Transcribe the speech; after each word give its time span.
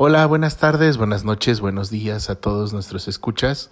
Hola, 0.00 0.24
buenas 0.26 0.58
tardes, 0.58 0.96
buenas 0.96 1.24
noches, 1.24 1.60
buenos 1.60 1.90
días 1.90 2.30
a 2.30 2.36
todos 2.36 2.72
nuestros 2.72 3.08
escuchas. 3.08 3.68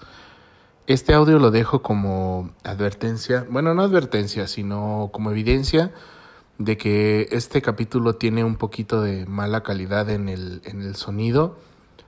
Este 0.88 1.14
audio 1.14 1.38
lo 1.38 1.52
dejo 1.52 1.83
como 1.83 2.50
advertencia, 2.64 3.46
bueno, 3.49 3.75
no 3.75 3.83
advertencia, 3.83 4.49
sino 4.49 5.10
como 5.12 5.31
evidencia 5.31 5.92
de 6.58 6.76
que 6.76 7.28
este 7.31 7.62
capítulo 7.62 8.16
tiene 8.16 8.43
un 8.43 8.57
poquito 8.57 9.02
de 9.02 9.25
mala 9.27 9.62
calidad 9.62 10.11
en 10.11 10.29
el, 10.29 10.62
en 10.64 10.82
el 10.82 10.96
sonido. 10.96 11.59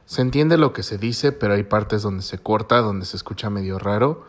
Se 0.04 0.20
entiende 0.20 0.58
lo 0.58 0.72
que 0.72 0.82
se 0.82 0.98
dice, 0.98 1.30
pero 1.30 1.54
hay 1.54 1.62
partes 1.62 2.02
donde 2.02 2.24
se 2.24 2.38
corta, 2.38 2.78
donde 2.78 3.06
se 3.06 3.16
escucha 3.16 3.50
medio 3.50 3.78
raro. 3.78 4.26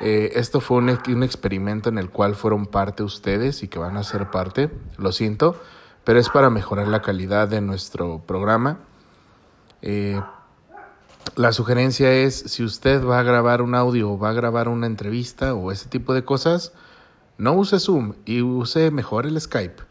Eh, 0.00 0.30
esto 0.36 0.62
fue 0.62 0.78
un, 0.78 0.88
un 0.88 1.22
experimento 1.22 1.90
en 1.90 1.98
el 1.98 2.08
cual 2.08 2.34
fueron 2.34 2.64
parte 2.64 3.02
ustedes 3.02 3.62
y 3.62 3.68
que 3.68 3.78
van 3.78 3.98
a 3.98 4.04
ser 4.04 4.30
parte, 4.30 4.70
lo 4.96 5.12
siento 5.12 5.60
pero 6.06 6.20
es 6.20 6.28
para 6.28 6.50
mejorar 6.50 6.86
la 6.86 7.02
calidad 7.02 7.48
de 7.48 7.60
nuestro 7.60 8.22
programa. 8.24 8.78
Eh, 9.82 10.22
la 11.34 11.52
sugerencia 11.52 12.12
es, 12.12 12.38
si 12.46 12.62
usted 12.62 13.04
va 13.04 13.18
a 13.18 13.24
grabar 13.24 13.60
un 13.60 13.74
audio 13.74 14.12
o 14.12 14.16
va 14.16 14.30
a 14.30 14.32
grabar 14.32 14.68
una 14.68 14.86
entrevista 14.86 15.54
o 15.54 15.72
ese 15.72 15.88
tipo 15.88 16.14
de 16.14 16.24
cosas, 16.24 16.72
no 17.38 17.54
use 17.54 17.80
Zoom 17.80 18.14
y 18.24 18.40
use 18.40 18.92
mejor 18.92 19.26
el 19.26 19.40
Skype. 19.40 19.82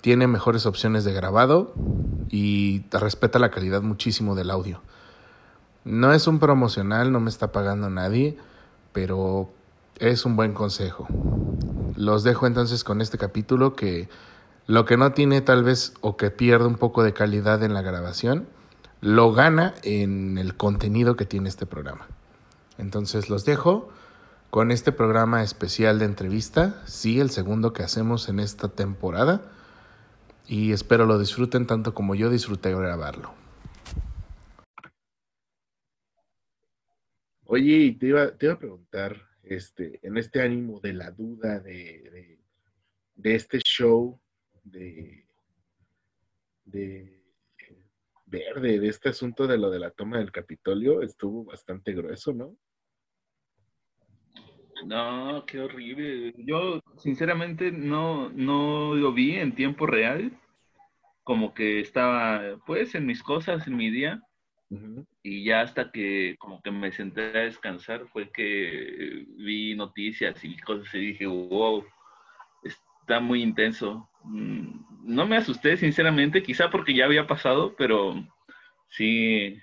Tiene 0.00 0.26
mejores 0.26 0.66
opciones 0.66 1.04
de 1.04 1.12
grabado 1.12 1.72
y 2.30 2.84
respeta 2.90 3.38
la 3.38 3.52
calidad 3.52 3.80
muchísimo 3.80 4.34
del 4.34 4.50
audio. 4.50 4.82
No 5.84 6.12
es 6.12 6.26
un 6.26 6.40
promocional, 6.40 7.12
no 7.12 7.20
me 7.20 7.30
está 7.30 7.52
pagando 7.52 7.90
nadie, 7.90 8.36
pero 8.92 9.50
es 10.00 10.24
un 10.24 10.34
buen 10.34 10.52
consejo. 10.52 11.06
Los 11.94 12.24
dejo 12.24 12.48
entonces 12.48 12.82
con 12.82 13.00
este 13.00 13.18
capítulo 13.18 13.76
que 13.76 14.08
lo 14.66 14.84
que 14.84 14.96
no 14.96 15.12
tiene 15.12 15.40
tal 15.40 15.62
vez 15.62 15.94
o 16.00 16.16
que 16.16 16.30
pierde 16.30 16.66
un 16.66 16.76
poco 16.76 17.02
de 17.02 17.12
calidad 17.12 17.62
en 17.62 17.74
la 17.74 17.82
grabación, 17.82 18.46
lo 19.00 19.32
gana 19.32 19.74
en 19.82 20.38
el 20.38 20.56
contenido 20.56 21.16
que 21.16 21.26
tiene 21.26 21.48
este 21.48 21.66
programa. 21.66 22.06
Entonces 22.78 23.28
los 23.28 23.44
dejo 23.44 23.90
con 24.50 24.70
este 24.70 24.92
programa 24.92 25.42
especial 25.42 25.98
de 25.98 26.06
entrevista, 26.06 26.82
sí, 26.86 27.20
el 27.20 27.30
segundo 27.30 27.72
que 27.72 27.82
hacemos 27.82 28.28
en 28.28 28.40
esta 28.40 28.68
temporada, 28.68 29.42
y 30.46 30.72
espero 30.72 31.06
lo 31.06 31.18
disfruten 31.18 31.66
tanto 31.66 31.92
como 31.92 32.14
yo 32.14 32.30
disfruté 32.30 32.74
grabarlo. 32.74 33.34
Oye, 37.46 37.96
te 37.98 38.06
iba, 38.06 38.22
a 38.22 38.58
preguntar, 38.58 39.20
este, 39.42 40.00
en 40.02 40.16
este 40.16 40.40
ánimo 40.40 40.80
de 40.80 40.94
la 40.94 41.10
duda 41.10 41.60
de, 41.60 42.38
de 43.16 43.34
este 43.34 43.58
show, 43.58 44.18
de, 44.64 45.26
de 46.64 47.22
verde, 48.26 48.80
de 48.80 48.88
este 48.88 49.10
asunto 49.10 49.46
de 49.46 49.58
lo 49.58 49.70
de 49.70 49.78
la 49.78 49.90
toma 49.90 50.18
del 50.18 50.32
Capitolio, 50.32 51.02
estuvo 51.02 51.44
bastante 51.44 51.92
grueso, 51.92 52.32
¿no? 52.32 52.56
No, 54.84 55.44
qué 55.46 55.60
horrible. 55.60 56.34
Yo 56.38 56.82
sinceramente 56.98 57.70
no, 57.72 58.28
no 58.30 58.94
lo 58.94 59.12
vi 59.12 59.36
en 59.36 59.54
tiempo 59.54 59.86
real. 59.86 60.38
Como 61.22 61.54
que 61.54 61.80
estaba 61.80 62.58
pues 62.66 62.94
en 62.94 63.06
mis 63.06 63.22
cosas, 63.22 63.66
en 63.66 63.76
mi 63.76 63.90
día. 63.90 64.20
Y 65.22 65.44
ya 65.44 65.60
hasta 65.60 65.92
que 65.92 66.34
como 66.38 66.60
que 66.60 66.72
me 66.72 66.90
senté 66.90 67.22
a 67.22 67.44
descansar 67.44 68.08
fue 68.08 68.30
que 68.30 69.24
vi 69.36 69.76
noticias 69.76 70.42
y 70.44 70.56
cosas 70.58 70.92
y 70.94 70.98
dije, 70.98 71.26
wow, 71.26 71.84
está 72.64 73.20
muy 73.20 73.40
intenso. 73.40 74.10
Mm, 74.24 74.84
no 75.04 75.26
me 75.26 75.36
asusté, 75.36 75.76
sinceramente, 75.76 76.42
quizá 76.42 76.70
porque 76.70 76.94
ya 76.94 77.04
había 77.04 77.26
pasado, 77.26 77.74
pero 77.76 78.14
sí 78.88 79.58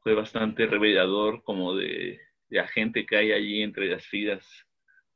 fue 0.00 0.14
bastante 0.14 0.66
revelador 0.66 1.42
como 1.42 1.74
de, 1.74 2.20
de 2.48 2.68
gente 2.68 3.06
que 3.06 3.16
hay 3.16 3.32
allí 3.32 3.62
entre 3.62 3.86
las 3.88 4.06
filas 4.06 4.46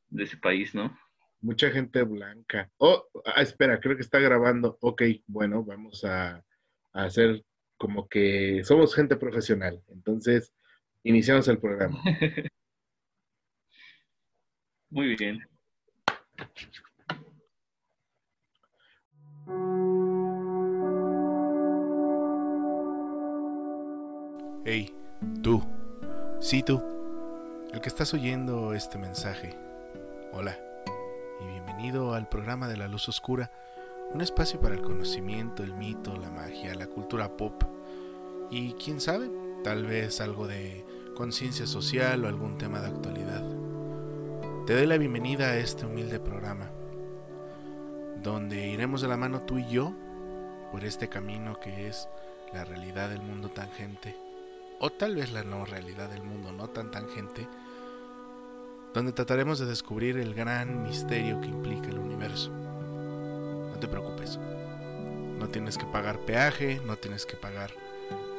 de 0.08 0.24
ese 0.24 0.36
país, 0.36 0.74
¿no? 0.74 0.96
Mucha 1.40 1.70
gente 1.70 2.02
blanca. 2.02 2.70
Oh, 2.78 3.04
ah, 3.24 3.42
espera, 3.42 3.78
creo 3.78 3.96
que 3.96 4.02
está 4.02 4.18
grabando. 4.18 4.78
Ok, 4.80 5.02
bueno, 5.26 5.62
vamos 5.64 6.04
a, 6.04 6.36
a 6.92 7.04
hacer 7.04 7.44
como 7.76 8.08
que 8.08 8.62
somos 8.64 8.94
gente 8.94 9.16
profesional. 9.16 9.82
Entonces, 9.88 10.52
iniciamos 11.02 11.46
el 11.48 11.58
programa. 11.58 12.00
Muy 14.90 15.14
bien. 15.16 15.46
Hey, 24.68 24.92
tú, 25.44 25.62
sí 26.40 26.64
tú, 26.64 26.82
el 27.72 27.80
que 27.80 27.88
estás 27.88 28.12
oyendo 28.14 28.74
este 28.74 28.98
mensaje. 28.98 29.56
Hola 30.32 30.58
y 31.40 31.46
bienvenido 31.46 32.14
al 32.14 32.28
programa 32.28 32.66
de 32.66 32.76
la 32.76 32.88
luz 32.88 33.08
oscura, 33.08 33.52
un 34.12 34.22
espacio 34.22 34.60
para 34.60 34.74
el 34.74 34.82
conocimiento, 34.82 35.62
el 35.62 35.72
mito, 35.72 36.16
la 36.16 36.30
magia, 36.30 36.74
la 36.74 36.88
cultura 36.88 37.36
pop 37.36 37.62
y 38.50 38.72
quién 38.72 39.00
sabe, 39.00 39.30
tal 39.62 39.86
vez 39.86 40.20
algo 40.20 40.48
de 40.48 40.84
conciencia 41.14 41.68
social 41.68 42.24
o 42.24 42.26
algún 42.26 42.58
tema 42.58 42.80
de 42.80 42.88
actualidad. 42.88 43.44
Te 44.66 44.74
doy 44.74 44.86
la 44.86 44.98
bienvenida 44.98 45.50
a 45.50 45.58
este 45.58 45.86
humilde 45.86 46.18
programa, 46.18 46.72
donde 48.20 48.66
iremos 48.66 49.00
de 49.00 49.06
la 49.06 49.16
mano 49.16 49.42
tú 49.42 49.58
y 49.58 49.68
yo 49.68 49.92
por 50.72 50.84
este 50.84 51.08
camino 51.08 51.60
que 51.60 51.86
es 51.86 52.08
la 52.52 52.64
realidad 52.64 53.10
del 53.10 53.22
mundo 53.22 53.48
tangente 53.48 54.25
o 54.80 54.90
tal 54.90 55.16
vez 55.16 55.32
la 55.32 55.42
no 55.42 55.64
realidad 55.64 56.10
del 56.10 56.22
mundo 56.22 56.52
no 56.52 56.68
tan 56.68 56.90
tangente, 56.90 57.48
donde 58.94 59.12
trataremos 59.12 59.58
de 59.58 59.66
descubrir 59.66 60.18
el 60.18 60.34
gran 60.34 60.82
misterio 60.82 61.40
que 61.40 61.48
implica 61.48 61.88
el 61.88 61.98
universo. 61.98 62.50
No 62.50 63.78
te 63.78 63.88
preocupes, 63.88 64.38
no 65.38 65.48
tienes 65.48 65.76
que 65.76 65.86
pagar 65.86 66.20
peaje, 66.20 66.80
no 66.86 66.96
tienes 66.96 67.26
que 67.26 67.36
pagar 67.36 67.70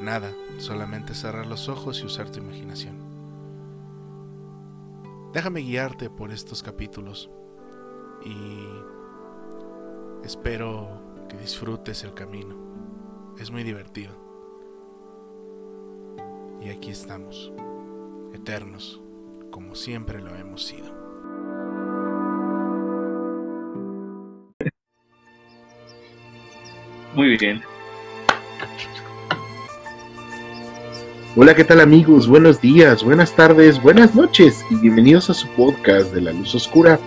nada, 0.01 0.31
solamente 0.57 1.13
cerrar 1.13 1.45
los 1.45 1.69
ojos 1.69 2.01
y 2.01 2.05
usar 2.05 2.29
tu 2.31 2.39
imaginación. 2.39 2.95
Déjame 5.33 5.61
guiarte 5.61 6.09
por 6.09 6.31
estos 6.31 6.63
capítulos 6.63 7.29
y 8.25 8.67
espero 10.23 11.01
que 11.29 11.37
disfrutes 11.37 12.03
el 12.03 12.13
camino. 12.13 12.55
Es 13.37 13.51
muy 13.51 13.63
divertido. 13.63 14.26
Y 16.67 16.69
aquí 16.69 16.91
estamos, 16.91 17.53
eternos, 18.33 18.99
como 19.51 19.73
siempre 19.73 20.19
lo 20.19 20.35
hemos 20.35 20.65
sido. 20.65 20.93
Muy 27.15 27.37
bien. 27.37 27.61
Hola, 31.37 31.55
¿qué 31.55 31.63
tal 31.63 31.79
amigos? 31.79 32.27
Buenos 32.27 32.59
días, 32.59 33.01
buenas 33.01 33.33
tardes, 33.33 33.81
buenas 33.81 34.13
noches 34.13 34.65
y 34.69 34.75
bienvenidos 34.75 35.29
a 35.29 35.35
su 35.35 35.47
podcast 35.51 36.13
de 36.13 36.19
la 36.19 36.33
luz 36.33 36.53
oscura. 36.53 36.99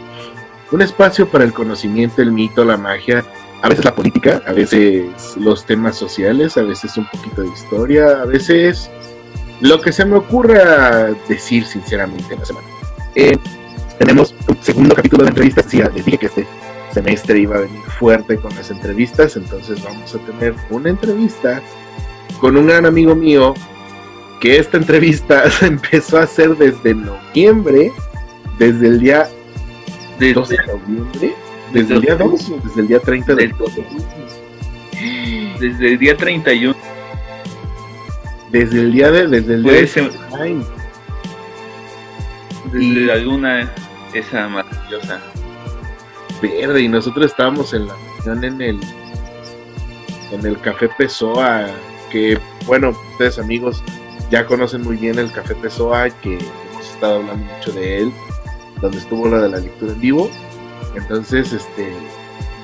Un 0.73 0.81
espacio 0.81 1.29
para 1.29 1.45
el 1.45 1.53
conocimiento, 1.53 2.23
el 2.23 2.33
mito, 2.33 2.65
la 2.65 2.79
magia, 2.79 3.27
a 3.61 3.69
veces 3.69 3.85
la 3.85 3.95
política, 3.95 4.43
a 4.47 4.55
veces 4.55 5.37
los 5.37 5.67
temas 5.67 5.97
sociales, 5.97 6.57
a 6.57 6.63
veces 6.63 6.97
un 6.97 7.07
poquito 7.11 7.43
de 7.43 7.49
historia, 7.49 8.23
a 8.23 8.25
veces 8.25 8.91
lo 9.61 9.81
que 9.81 9.93
se 9.93 10.05
me 10.05 10.17
ocurra 10.17 11.11
decir 11.29 11.65
sinceramente 11.65 12.35
en 12.35 12.41
la 12.41 12.47
semana. 12.47 12.67
Eh, 13.15 13.37
tenemos 13.99 14.35
un 14.49 14.57
segundo 14.63 14.95
capítulo 14.95 15.25
de 15.25 15.31
entrevistas. 15.31 15.67
Sí, 15.69 15.83
les 15.95 16.05
dije 16.05 16.19
que 16.19 16.27
este 16.27 16.47
semestre 16.93 17.39
iba 17.39 17.57
a 17.57 17.61
venir 17.61 17.83
fuerte 17.99 18.37
con 18.37 18.55
las 18.57 18.71
entrevistas, 18.71 19.37
entonces 19.37 19.83
vamos 19.85 20.15
a 20.15 20.19
tener 20.19 20.55
una 20.71 20.91
entrevista 20.91 21.63
con 22.41 22.57
un 22.57 22.67
gran 22.67 22.87
amigo 22.87 23.15
mío 23.15 23.55
que 24.41 24.57
esta 24.57 24.79
entrevista 24.79 25.49
se 25.51 25.67
empezó 25.67 26.19
a 26.19 26.23
hacer 26.23 26.57
desde 26.57 26.95
noviembre, 26.95 27.93
desde 28.59 28.87
el 28.87 29.01
día 29.01 29.29
de 30.19 30.33
12 30.33 30.57
de 30.57 30.67
noviembre, 30.67 31.35
desde 31.73 31.95
el 31.95 32.01
día 32.01 32.17
2, 32.17 32.53
desde 32.65 32.81
el 32.81 32.89
día 32.89 33.01
30 33.01 33.35
del 33.35 33.53
12. 33.53 33.85
Desde 35.61 35.93
el 35.93 35.99
día 35.99 36.17
31 36.17 36.75
desde 38.51 38.81
el 38.81 38.93
día 38.93 39.11
de, 39.11 39.27
desde 39.27 39.55
el 39.55 39.63
día 39.63 39.73
de 39.73 39.87
ser, 39.87 40.11
desde 42.73 43.01
la 43.07 43.17
luna 43.17 43.73
esa 44.13 44.49
maravillosa. 44.49 45.21
Verde 46.43 46.83
y 46.83 46.89
nosotros 46.89 47.27
estábamos 47.27 47.75
en 47.75 47.87
la 47.87 47.95
en 48.27 48.61
el 48.63 48.81
en 50.33 50.47
el 50.47 50.61
café 50.61 50.89
Pessoa 50.97 51.67
que 52.11 52.39
bueno 52.67 52.91
ustedes 53.13 53.39
amigos 53.39 53.83
ya 54.31 54.47
conocen 54.47 54.83
muy 54.83 54.97
bien 54.97 55.19
el 55.19 55.31
café 55.33 55.55
Pessoa 55.55 56.09
que 56.09 56.35
hemos 56.35 56.91
estado 56.91 57.17
hablando 57.17 57.45
mucho 57.45 57.73
de 57.73 57.99
él 58.03 58.13
donde 58.81 58.99
estuvo 58.99 59.29
la 59.29 59.41
de 59.41 59.49
la 59.51 59.59
lectura 59.59 59.93
en 59.93 60.01
vivo. 60.01 60.31
Entonces 60.95 61.53
este 61.53 61.93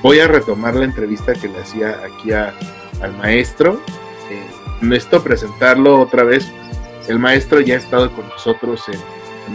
voy 0.01 0.19
a 0.19 0.27
retomar 0.27 0.75
la 0.75 0.85
entrevista 0.85 1.33
que 1.33 1.47
le 1.47 1.59
hacía 1.59 1.99
aquí 2.03 2.31
a, 2.31 2.53
al 3.01 3.15
maestro 3.17 3.81
necesito 4.81 5.23
presentarlo 5.23 6.01
otra 6.01 6.23
vez. 6.23 6.51
El 7.07 7.19
maestro 7.19 7.61
ya 7.61 7.75
ha 7.75 7.77
estado 7.77 8.11
con 8.11 8.27
nosotros 8.27 8.83
en, 8.89 8.99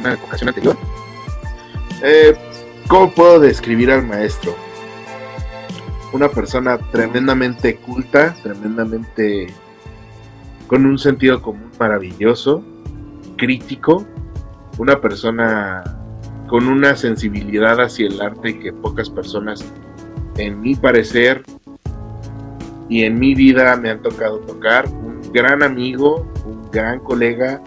una 0.01 0.15
ocasión 0.15 0.49
anterior. 0.49 0.77
Eh, 2.03 2.35
¿Cómo 2.89 3.11
puedo 3.13 3.41
describir 3.41 3.91
al 3.91 4.07
maestro? 4.07 4.55
Una 6.13 6.29
persona 6.29 6.79
tremendamente 6.79 7.77
culta, 7.77 8.35
tremendamente 8.43 9.53
con 10.67 10.87
un 10.87 10.99
sentido 10.99 11.41
común 11.43 11.71
maravilloso, 11.79 12.65
crítico, 13.37 14.07
una 14.79 15.01
persona 15.01 15.83
con 16.49 16.69
una 16.69 16.97
sensibilidad 16.97 17.81
hacia 17.81 18.07
el 18.09 18.21
arte 18.21 18.59
que 18.59 18.73
pocas 18.73 19.09
personas, 19.09 19.65
en 20.37 20.61
mi 20.61 20.75
parecer 20.75 21.43
y 22.89 23.05
en 23.05 23.19
mi 23.19 23.35
vida, 23.35 23.75
me 23.77 23.91
han 23.91 24.03
tocado 24.03 24.39
tocar. 24.41 24.87
Gran 25.33 25.63
amigo, 25.63 26.27
un 26.45 26.71
gran 26.71 27.01
colega. 27.01 27.63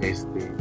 Este, 0.00 0.52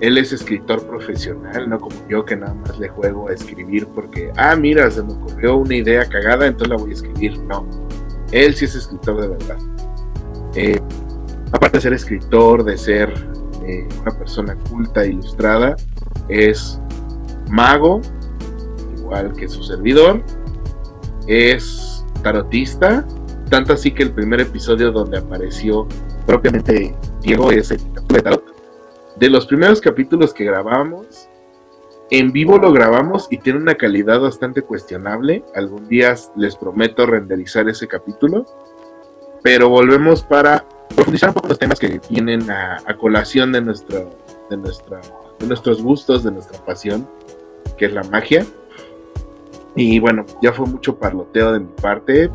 él 0.00 0.18
es 0.18 0.32
escritor 0.32 0.84
profesional, 0.86 1.70
no 1.70 1.78
como 1.78 1.96
yo 2.08 2.24
que 2.24 2.36
nada 2.36 2.54
más 2.54 2.78
le 2.78 2.88
juego 2.88 3.28
a 3.28 3.32
escribir 3.32 3.86
porque, 3.94 4.32
ah, 4.36 4.56
mira, 4.56 4.90
se 4.90 5.02
me 5.02 5.12
ocurrió 5.12 5.56
una 5.56 5.76
idea 5.76 6.04
cagada, 6.08 6.46
entonces 6.46 6.68
la 6.70 6.76
voy 6.76 6.90
a 6.90 6.94
escribir. 6.94 7.38
No, 7.42 7.66
él 8.32 8.54
sí 8.54 8.64
es 8.64 8.74
escritor 8.74 9.20
de 9.20 9.28
verdad. 9.28 9.58
Eh, 10.54 10.80
aparte 11.52 11.78
de 11.78 11.82
ser 11.82 11.92
escritor, 11.92 12.64
de 12.64 12.76
ser 12.76 13.12
eh, 13.64 13.86
una 14.00 14.10
persona 14.18 14.56
culta, 14.68 15.06
ilustrada, 15.06 15.76
es 16.28 16.80
mago, 17.48 18.00
igual 18.98 19.32
que 19.34 19.48
su 19.48 19.62
servidor, 19.62 20.20
es 21.28 22.04
tarotista, 22.22 23.06
tanto 23.52 23.74
así 23.74 23.90
que 23.90 24.02
el 24.02 24.12
primer 24.12 24.40
episodio 24.40 24.90
donde 24.90 25.18
apareció 25.18 25.86
propiamente 26.26 26.96
Diego 27.20 27.52
es 27.52 27.70
el 27.70 27.80
de. 27.92 28.42
De 29.16 29.28
los 29.28 29.44
primeros 29.44 29.78
capítulos 29.78 30.32
que 30.32 30.44
grabamos, 30.44 31.28
en 32.10 32.32
vivo 32.32 32.56
lo 32.56 32.72
grabamos 32.72 33.28
y 33.30 33.36
tiene 33.36 33.58
una 33.58 33.74
calidad 33.74 34.20
bastante 34.20 34.62
cuestionable. 34.62 35.44
Algún 35.54 35.86
día 35.86 36.14
les 36.34 36.56
prometo 36.56 37.04
renderizar 37.04 37.68
ese 37.68 37.86
capítulo. 37.86 38.46
Pero 39.42 39.68
volvemos 39.68 40.22
para 40.22 40.64
profundizar 40.96 41.28
un 41.28 41.34
poco 41.34 41.48
los 41.48 41.58
temas 41.58 41.78
que 41.78 42.00
vienen 42.08 42.50
a, 42.50 42.78
colación 42.98 43.52
de, 43.52 43.60
nuestro, 43.60 44.16
de 44.48 44.56
de 44.56 45.46
nuestros 45.46 45.82
gustos, 45.82 46.24
de 46.24 46.30
nuestra 46.30 46.58
pasión, 46.64 47.06
que 47.76 47.84
es 47.84 47.92
la 47.92 48.02
magia. 48.04 48.46
Y 49.74 49.98
bueno, 49.98 50.24
ya 50.42 50.52
fue 50.52 50.66
mucho 50.66 50.98
parloteo 50.98 51.52
de 51.52 51.60
mi 51.60 51.72
parte. 51.80 52.30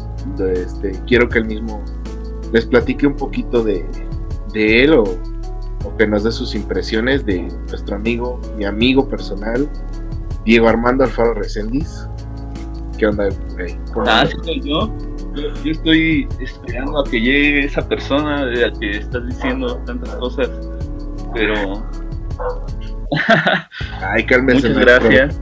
Este, 0.53 0.91
quiero 1.05 1.29
que 1.29 1.39
él 1.39 1.45
mismo 1.45 1.83
les 2.51 2.65
platique 2.65 3.05
un 3.05 3.15
poquito 3.15 3.63
de, 3.63 3.85
de 4.53 4.83
él 4.83 4.93
o, 4.93 5.03
que 5.97 6.05
nos 6.07 6.23
dé 6.23 6.31
sus 6.31 6.53
impresiones 6.53 7.25
de 7.25 7.47
nuestro 7.69 7.95
amigo, 7.95 8.41
mi 8.57 8.65
amigo 8.65 9.07
personal, 9.07 9.69
Diego 10.45 10.67
Armando 10.67 11.03
Alfaro 11.05 11.33
Resendiz. 11.33 12.07
¿Qué 12.97 13.07
onda, 13.07 13.29
Ah, 14.05 14.25
sí, 14.43 14.61
yo. 14.61 14.91
yo. 15.35 15.71
estoy 15.71 16.27
esperando 16.39 16.99
a 16.99 17.03
que 17.03 17.21
llegue 17.21 17.65
esa 17.65 17.87
persona 17.87 18.45
de 18.45 18.67
la 18.67 18.79
que 18.79 18.97
estás 18.97 19.25
diciendo 19.27 19.77
tantas 19.85 20.15
cosas, 20.15 20.49
pero 21.33 21.83
Ay, 24.01 24.25
cálmese. 24.25 24.69
Muchas 24.69 24.85
gracias. 24.85 25.41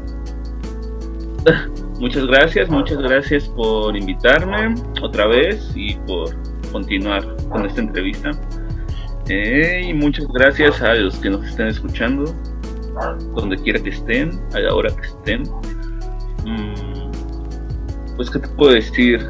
Muchas 2.00 2.26
gracias, 2.28 2.70
muchas 2.70 2.98
gracias 2.98 3.48
por 3.48 3.96
invitarme 3.96 4.76
otra 5.02 5.28
vez 5.28 5.72
y 5.76 5.96
por 6.08 6.36
continuar 6.72 7.24
con 7.50 7.66
esta 7.66 7.82
entrevista. 7.82 8.32
Eh, 9.30 9.82
y 9.88 9.94
muchas 9.94 10.28
gracias 10.28 10.82
a 10.82 10.94
los 10.94 11.18
que 11.18 11.30
nos 11.30 11.46
estén 11.48 11.68
escuchando, 11.68 12.26
donde 13.34 13.56
quiera 13.58 13.82
que 13.82 13.90
estén, 13.92 14.32
a 14.54 14.60
la 14.60 14.76
hora 14.76 14.90
que 14.94 15.08
estén. 15.08 15.44
Mm, 16.46 17.12
pues, 18.18 18.30
¿qué 18.30 18.40
te 18.40 18.48
puedo 18.50 18.74
decir? 18.74 19.26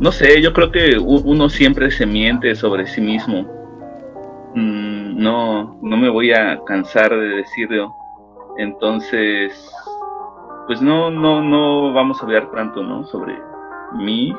No 0.00 0.10
sé, 0.10 0.42
yo 0.42 0.52
creo 0.52 0.72
que 0.72 0.98
uno 0.98 1.48
siempre 1.48 1.90
se 1.92 2.04
miente 2.04 2.54
sobre 2.56 2.86
sí 2.88 3.00
mismo. 3.00 3.42
Mm, 4.56 5.22
no, 5.22 5.78
no 5.80 5.96
me 5.96 6.10
voy 6.10 6.32
a 6.32 6.58
cansar 6.66 7.10
de 7.10 7.28
decirlo. 7.28 7.94
Entonces, 8.58 9.70
pues 10.66 10.80
no, 10.82 11.10
no, 11.10 11.42
no 11.42 11.92
vamos 11.92 12.20
a 12.20 12.24
hablar 12.24 12.50
tanto, 12.50 12.82
¿no? 12.82 13.04
Sobre 13.06 13.40
mí, 13.92 14.34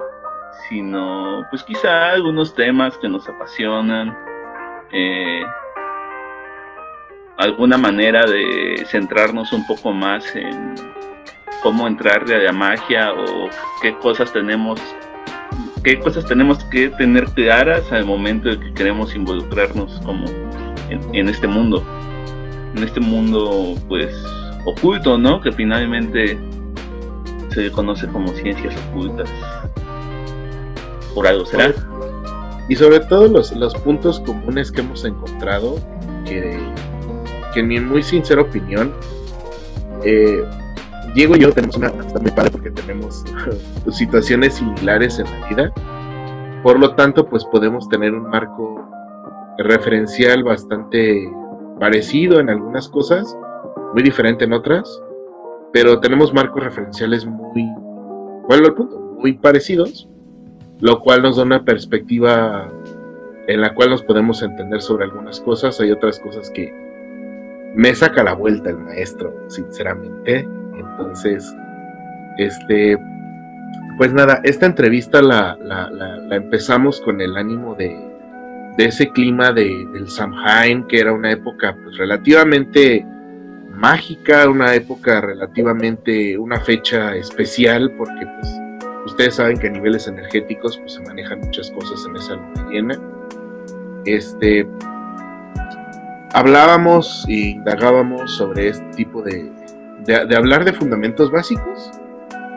sino, 0.70 1.44
pues 1.50 1.64
quizá 1.64 2.12
algunos 2.12 2.54
temas 2.54 2.98
que 2.98 3.08
nos 3.08 3.28
apasionan, 3.28 4.18
eh, 4.92 5.44
alguna 7.38 7.78
manera 7.78 8.26
de 8.26 8.84
centrarnos 8.88 9.54
un 9.54 9.66
poco 9.68 9.92
más 9.92 10.36
en 10.36 10.76
cómo 11.62 11.88
entrarle 11.88 12.36
a 12.36 12.40
la 12.40 12.52
magia 12.52 13.14
o 13.14 13.50
qué 13.82 13.96
cosas 13.98 14.32
tenemos 14.34 14.80
qué 15.84 16.00
cosas 16.00 16.26
tenemos 16.26 16.64
que 16.66 16.90
tener 16.90 17.26
claras 17.26 17.92
al 17.92 18.06
momento 18.06 18.50
de 18.50 18.60
que 18.60 18.74
queremos 18.74 19.16
involucrarnos 19.16 20.00
como 20.04 20.26
en, 20.90 21.30
este 21.30 21.48
mundo, 21.48 21.84
en 22.76 22.84
este 22.84 23.00
mundo 23.00 23.76
pues 23.88 24.16
oculto, 24.68 25.18
¿no? 25.18 25.40
Que 25.42 25.52
finalmente 25.52 26.38
se 27.50 27.72
conoce 27.72 28.08
como 28.08 28.28
ciencias 28.34 28.76
ocultas. 28.90 29.30
Por 31.16 31.26
algo 31.26 31.46
será. 31.46 31.74
Y 32.70 32.76
sobre 32.76 33.00
todo 33.00 33.28
los, 33.28 33.56
los 33.56 33.74
puntos 33.76 34.20
comunes 34.20 34.72
que 34.72 34.82
hemos 34.82 35.06
encontrado, 35.06 35.80
que, 36.26 36.60
que 37.54 37.62
en 37.62 37.68
mi 37.70 37.80
muy 37.80 38.04
sincera 38.04 38.42
opinión, 38.42 38.94
eh, 40.04 40.44
Diego 41.16 41.36
y 41.36 41.40
yo 41.40 41.52
tenemos 41.54 41.78
una 41.78 41.88
amistad 41.88 42.22
muy 42.22 42.32
padre 42.32 42.52
porque 42.52 42.72
tenemos 42.72 43.24
situaciones 43.92 44.56
similares 44.56 45.18
en 45.18 45.26
la 45.26 45.48
vida. 45.48 45.74
Por 46.62 46.78
lo 46.78 46.94
tanto, 46.96 47.26
pues 47.26 47.46
podemos 47.46 47.88
tener 47.88 48.14
un 48.14 48.30
marco 48.30 48.86
referencial 49.58 50.44
bastante 50.44 51.32
parecido 51.80 52.40
en 52.40 52.50
algunas 52.50 52.90
cosas, 52.90 53.36
muy 53.94 54.04
diferente 54.04 54.46
en 54.46 54.54
otras, 54.54 55.02
pero 55.74 56.00
tenemos 56.00 56.34
marcos 56.34 56.64
referenciales 56.64 57.26
muy, 57.26 57.64
bueno, 58.48 58.74
punto, 58.76 59.00
muy 59.20 59.34
parecidos, 59.34 60.10
lo 60.80 61.00
cual 61.00 61.22
nos 61.22 61.38
da 61.38 61.44
una 61.44 61.64
perspectiva 61.64 62.72
en 63.48 63.62
la 63.62 63.74
cual 63.74 63.90
nos 63.90 64.04
podemos 64.04 64.42
entender 64.44 64.82
sobre 64.82 65.06
algunas 65.06 65.40
cosas. 65.40 65.80
Hay 65.80 65.92
otras 65.92 66.20
cosas 66.20 66.52
que 66.52 66.74
me 67.76 67.94
saca 67.96 68.24
la 68.24 68.34
vuelta 68.34 68.70
el 68.70 68.78
maestro, 68.78 69.34
sinceramente. 69.48 70.48
Entonces, 70.78 71.56
este, 72.38 72.98
pues 73.98 74.14
nada, 74.14 74.42
esta 74.44 74.66
entrevista 74.66 75.22
la, 75.22 75.58
la 75.62 76.36
empezamos 76.36 77.02
con 77.02 77.22
el 77.22 77.36
ánimo 77.38 77.74
de, 77.76 78.08
de 78.78 78.86
ese 78.86 79.10
clima 79.10 79.52
de, 79.52 79.88
del 79.92 80.08
Samhain, 80.08 80.86
que 80.88 81.00
era 81.00 81.12
una 81.12 81.32
época 81.32 81.76
pues, 81.84 81.98
relativamente 81.98 83.06
mágica, 83.78 84.50
una 84.50 84.74
época 84.74 85.22
relativamente, 85.22 86.38
una 86.38 86.60
fecha 86.60 87.16
especial, 87.16 87.92
porque 87.98 88.26
pues 88.26 88.60
ustedes 89.06 89.36
saben 89.36 89.58
que 89.58 89.68
a 89.68 89.72
niveles 89.72 90.08
energéticos 90.08 90.78
pues 90.78 90.94
se 90.94 91.02
manejan 91.02 91.40
muchas 91.40 91.72
cosas 91.72 92.04
en 92.08 92.16
esa 92.16 92.36
luna 92.36 92.70
llena. 92.70 93.02
Este, 94.06 94.68
hablábamos 96.34 97.26
e 97.28 97.34
indagábamos 97.34 98.32
sobre 98.32 98.70
este 98.70 98.86
tipo 98.96 99.22
de, 99.22 99.52
de, 100.06 100.36
hablar 100.36 100.66
de 100.66 100.74
fundamentos 100.74 101.32
básicos 101.32 101.92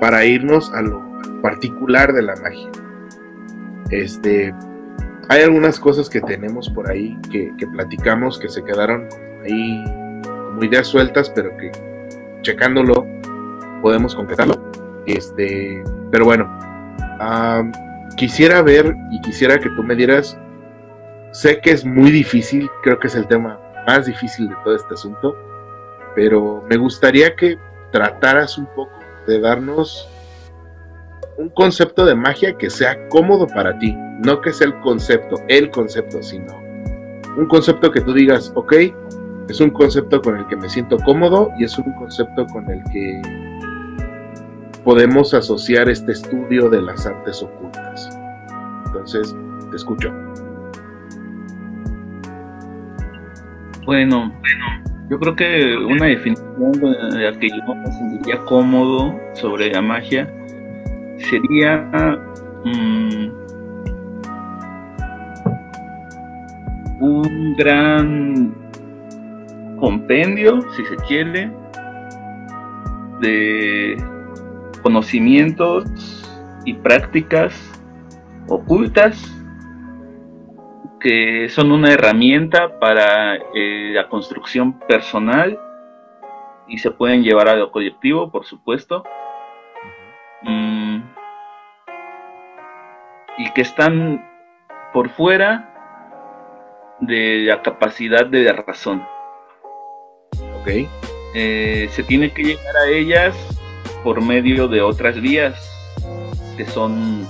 para 0.01 0.25
irnos 0.25 0.73
a 0.73 0.83
lo 0.83 1.03
particular 1.43 2.13
de 2.13 2.23
la 2.23 2.37
magia. 2.37 2.71
Este, 3.91 4.55
hay 5.29 5.43
algunas 5.43 5.79
cosas 5.79 6.09
que 6.09 6.21
tenemos 6.21 6.71
por 6.71 6.91
ahí 6.91 7.17
que, 7.31 7.53
platicamos 7.73 8.39
que 8.39 8.49
se 8.49 8.63
quedaron 8.65 9.09
ahí 9.45 9.85
como 10.51 10.65
ideas 10.65 10.89
sueltas, 10.89 11.31
pero 11.31 11.57
que 11.57 11.71
checándolo 12.43 13.07
podemos 13.83 14.15
concretarlo. 14.15 14.61
Este, 15.07 15.83
pero 16.11 16.25
bueno, 16.25 16.51
quisiera 18.17 18.63
ver 18.63 18.95
y 19.11 19.21
quisiera 19.21 19.59
que 19.59 19.71
tú 19.71 19.83
me 19.83 19.95
dieras. 19.95 20.37
Sé 21.33 21.61
que 21.61 21.71
es 21.71 21.85
muy 21.85 22.11
difícil, 22.11 22.69
creo 22.83 22.99
que 22.99 23.07
es 23.07 23.15
el 23.15 23.27
tema 23.29 23.59
más 23.87 24.07
difícil 24.07 24.49
de 24.49 24.57
todo 24.65 24.75
este 24.75 24.95
asunto, 24.95 25.37
pero 26.17 26.65
me 26.69 26.77
gustaría 26.77 27.35
que 27.37 27.57
trataras 27.93 28.59
un 28.59 28.67
poco 28.75 28.93
de 29.29 29.41
darnos 29.41 30.09
un 31.39 31.49
concepto 31.51 32.05
de 32.05 32.15
magia 32.17 32.59
que 32.59 32.69
sea 32.69 33.09
cómodo 33.09 33.47
para 33.47 33.79
ti, 33.79 33.95
no 34.25 34.41
que 34.41 34.53
sea 34.53 34.67
el 34.67 34.81
concepto, 34.81 35.37
el 35.49 35.71
concepto, 35.71 36.21
sino 36.23 36.61
un 37.37 37.47
concepto 37.47 37.93
que 37.93 38.01
tú 38.01 38.13
digas, 38.13 38.53
ok, 38.57 38.75
es 39.51 39.61
un 39.61 39.71
concepto 39.71 40.23
con 40.23 40.37
el 40.37 40.47
que 40.47 40.55
me 40.55 40.69
siento 40.69 40.97
cómodo 40.99 41.51
y 41.59 41.65
es 41.65 41.77
un 41.77 41.93
concepto 41.95 42.47
con 42.47 42.71
el 42.71 42.85
que 42.85 43.21
podemos 44.85 45.35
asociar 45.35 45.89
este 45.91 46.13
estudio 46.13 46.71
de 46.71 46.81
las 46.81 47.05
artes 47.05 47.43
ocultas. 47.43 48.17
Entonces, 48.87 49.35
te 49.71 49.77
escucho. 49.77 50.13
Bueno, 53.87 54.33
bueno, 54.41 54.67
yo 55.11 55.19
creo 55.19 55.35
que 55.35 55.77
una 55.77 56.07
definición 56.07 56.73
de 56.73 57.31
la 57.31 57.37
que 57.37 57.49
yo 57.49 57.75
me 57.75 57.93
sentiría 57.93 58.39
cómodo 58.45 59.19
sobre 59.35 59.73
la 59.73 59.83
magia 59.83 60.33
sería 61.19 61.79
mm, 62.65 63.31
un 67.01 67.57
gran 67.57 68.60
compendio, 69.81 70.61
si 70.77 70.85
se 70.85 70.97
quiere, 70.97 71.51
de 73.21 73.97
conocimientos 74.83 75.85
y 76.65 76.75
prácticas 76.75 77.55
ocultas 78.49 79.37
que 81.01 81.49
son 81.49 81.73
una 81.73 81.93
herramienta 81.93 82.79
para 82.79 83.37
eh, 83.55 83.93
la 83.95 84.09
construcción 84.09 84.79
personal 84.81 85.59
y 86.69 86.79
se 86.79 86.91
pueden 86.91 87.23
llevar 87.23 87.49
a 87.49 87.57
lo 87.57 87.73
colectivo, 87.73 88.31
por 88.31 88.45
supuesto. 88.45 89.03
Mm, 90.43 91.01
y 93.39 93.51
que 93.53 93.63
están 93.63 94.25
por 94.93 95.09
fuera 95.09 95.67
de 97.01 97.45
la 97.47 97.63
capacidad 97.63 98.27
de 98.27 98.45
la 98.45 98.53
razón. 98.53 99.03
Ok. 100.61 100.89
Eh, 101.35 101.89
se 101.93 102.03
tiene 102.03 102.33
que 102.33 102.43
llegar 102.43 102.77
a 102.77 102.89
ellas 102.89 103.37
por 104.03 104.21
medio 104.23 104.67
de 104.67 104.83
otras 104.83 105.21
vías 105.21 105.55
que 106.57 106.67
son, 106.67 107.27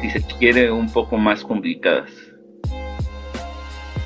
si 0.00 0.10
se 0.10 0.22
quiere, 0.38 0.70
un 0.70 0.90
poco 0.92 1.16
más 1.16 1.44
complicadas. 1.44 2.10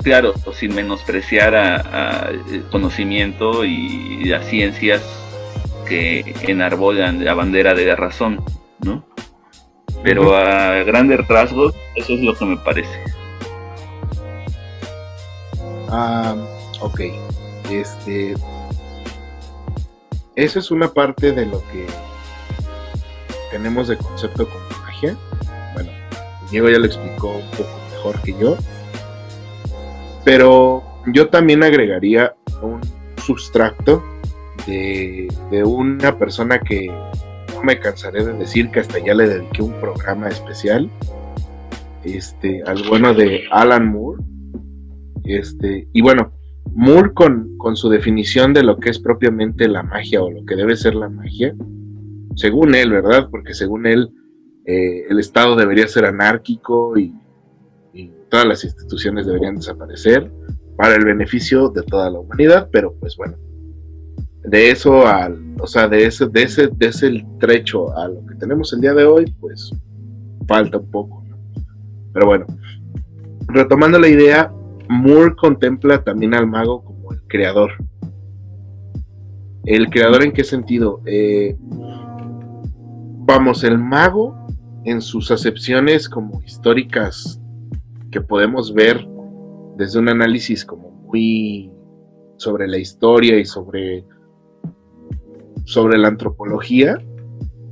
Claro, 0.03 0.33
sin 0.53 0.75
menospreciar 0.75 1.55
a, 1.55 2.29
el 2.51 2.63
conocimiento 2.65 3.65
y 3.65 4.25
las 4.25 4.45
ciencias 4.45 5.01
que 5.87 6.35
enarbolan 6.43 7.23
la 7.25 7.33
bandera 7.33 7.73
de 7.73 7.85
la 7.85 7.95
razón, 7.95 8.43
¿no? 8.83 9.05
Pero 10.03 10.35
a 10.35 10.83
grandes 10.83 11.27
rasgos, 11.27 11.73
eso 11.95 12.13
es 12.13 12.21
lo 12.21 12.35
que 12.35 12.45
me 12.45 12.57
parece. 12.57 13.03
Ah, 15.89 16.35
ok. 16.81 17.01
Este. 17.71 18.35
Eso 20.35 20.59
es 20.59 20.71
una 20.71 20.89
parte 20.89 21.31
de 21.31 21.45
lo 21.45 21.59
que 21.71 21.85
tenemos 23.51 23.87
de 23.87 23.97
concepto 23.97 24.47
con 24.47 24.61
magia. 24.83 25.17
Bueno, 25.73 25.91
Diego 26.51 26.69
ya 26.69 26.77
lo 26.77 26.85
explicó 26.85 27.37
un 27.37 27.51
poco 27.51 27.69
mejor 27.91 28.21
que 28.21 28.33
yo. 28.39 28.57
Pero 30.23 30.83
yo 31.07 31.29
también 31.29 31.63
agregaría 31.63 32.35
un 32.61 32.81
sustracto 33.17 34.03
de, 34.67 35.27
de 35.49 35.63
una 35.63 36.17
persona 36.17 36.59
que 36.59 36.87
no 37.53 37.63
me 37.63 37.79
cansaré 37.79 38.23
de 38.23 38.33
decir 38.33 38.69
que 38.69 38.81
hasta 38.81 38.99
ya 38.99 39.13
le 39.13 39.27
dediqué 39.27 39.61
un 39.63 39.73
programa 39.79 40.29
especial. 40.29 40.89
Este, 42.03 42.63
al 42.63 42.87
bueno 42.87 43.13
de 43.13 43.43
Alan 43.51 43.91
Moore. 43.91 44.23
Este, 45.23 45.87
y 45.91 46.01
bueno, 46.01 46.31
Moore 46.73 47.13
con, 47.13 47.57
su 47.75 47.89
definición 47.89 48.53
de 48.53 48.63
lo 48.63 48.77
que 48.77 48.89
es 48.89 48.99
propiamente 48.99 49.67
la 49.67 49.83
magia 49.83 50.21
o 50.21 50.31
lo 50.31 50.45
que 50.45 50.55
debe 50.55 50.75
ser 50.75 50.95
la 50.95 51.09
magia, 51.09 51.53
según 52.35 52.75
él, 52.75 52.91
¿verdad? 52.91 53.27
Porque 53.29 53.53
según 53.53 53.85
él, 53.85 54.09
eh, 54.65 55.05
el 55.09 55.19
Estado 55.19 55.55
debería 55.55 55.87
ser 55.87 56.05
anárquico 56.05 56.97
y, 56.97 57.13
todas 58.29 58.45
las 58.45 58.63
instituciones 58.65 59.25
deberían 59.25 59.55
desaparecer 59.55 60.29
para 60.75 60.95
el 60.95 61.05
beneficio 61.05 61.69
de 61.69 61.81
toda 61.81 62.09
la 62.09 62.19
humanidad, 62.19 62.67
pero 62.73 62.93
pues 62.99 63.15
bueno, 63.15 63.37
de 64.43 64.69
eso 64.69 65.07
al, 65.07 65.55
o 65.61 65.65
sea, 65.65 65.87
de 65.87 66.05
ese, 66.05 66.27
de 66.27 66.43
ese, 66.43 66.67
de 66.67 66.87
ese 66.87 67.25
trecho 67.39 67.97
a 67.97 68.09
lo 68.09 68.25
que 68.25 68.35
tenemos 68.35 68.73
el 68.73 68.81
día 68.81 68.93
de 68.93 69.05
hoy, 69.05 69.33
pues 69.39 69.71
falta 70.45 70.77
un 70.77 70.91
poco. 70.91 71.23
Pero 72.13 72.25
bueno, 72.25 72.45
retomando 73.47 73.99
la 73.99 74.07
idea, 74.07 74.51
Moore 74.89 75.35
contempla 75.35 76.03
también 76.03 76.33
al 76.33 76.47
mago 76.47 76.83
como 76.83 77.13
el 77.13 77.21
creador. 77.27 77.71
¿El 79.65 79.89
creador 79.89 80.23
en 80.23 80.31
qué 80.31 80.43
sentido? 80.43 81.01
Eh, 81.05 81.57
vamos, 83.19 83.63
el 83.63 83.77
mago 83.77 84.47
en 84.85 85.01
sus 85.01 85.31
acepciones 85.31 86.07
como 86.07 86.41
históricas 86.43 87.41
que 88.11 88.21
podemos 88.21 88.73
ver 88.73 89.05
desde 89.75 89.99
un 89.99 90.09
análisis 90.09 90.63
como 90.63 90.91
muy 90.91 91.71
sobre 92.37 92.67
la 92.67 92.77
historia 92.77 93.37
y 93.37 93.45
sobre, 93.45 94.05
sobre 95.65 95.97
la 95.97 96.07
antropología, 96.07 96.97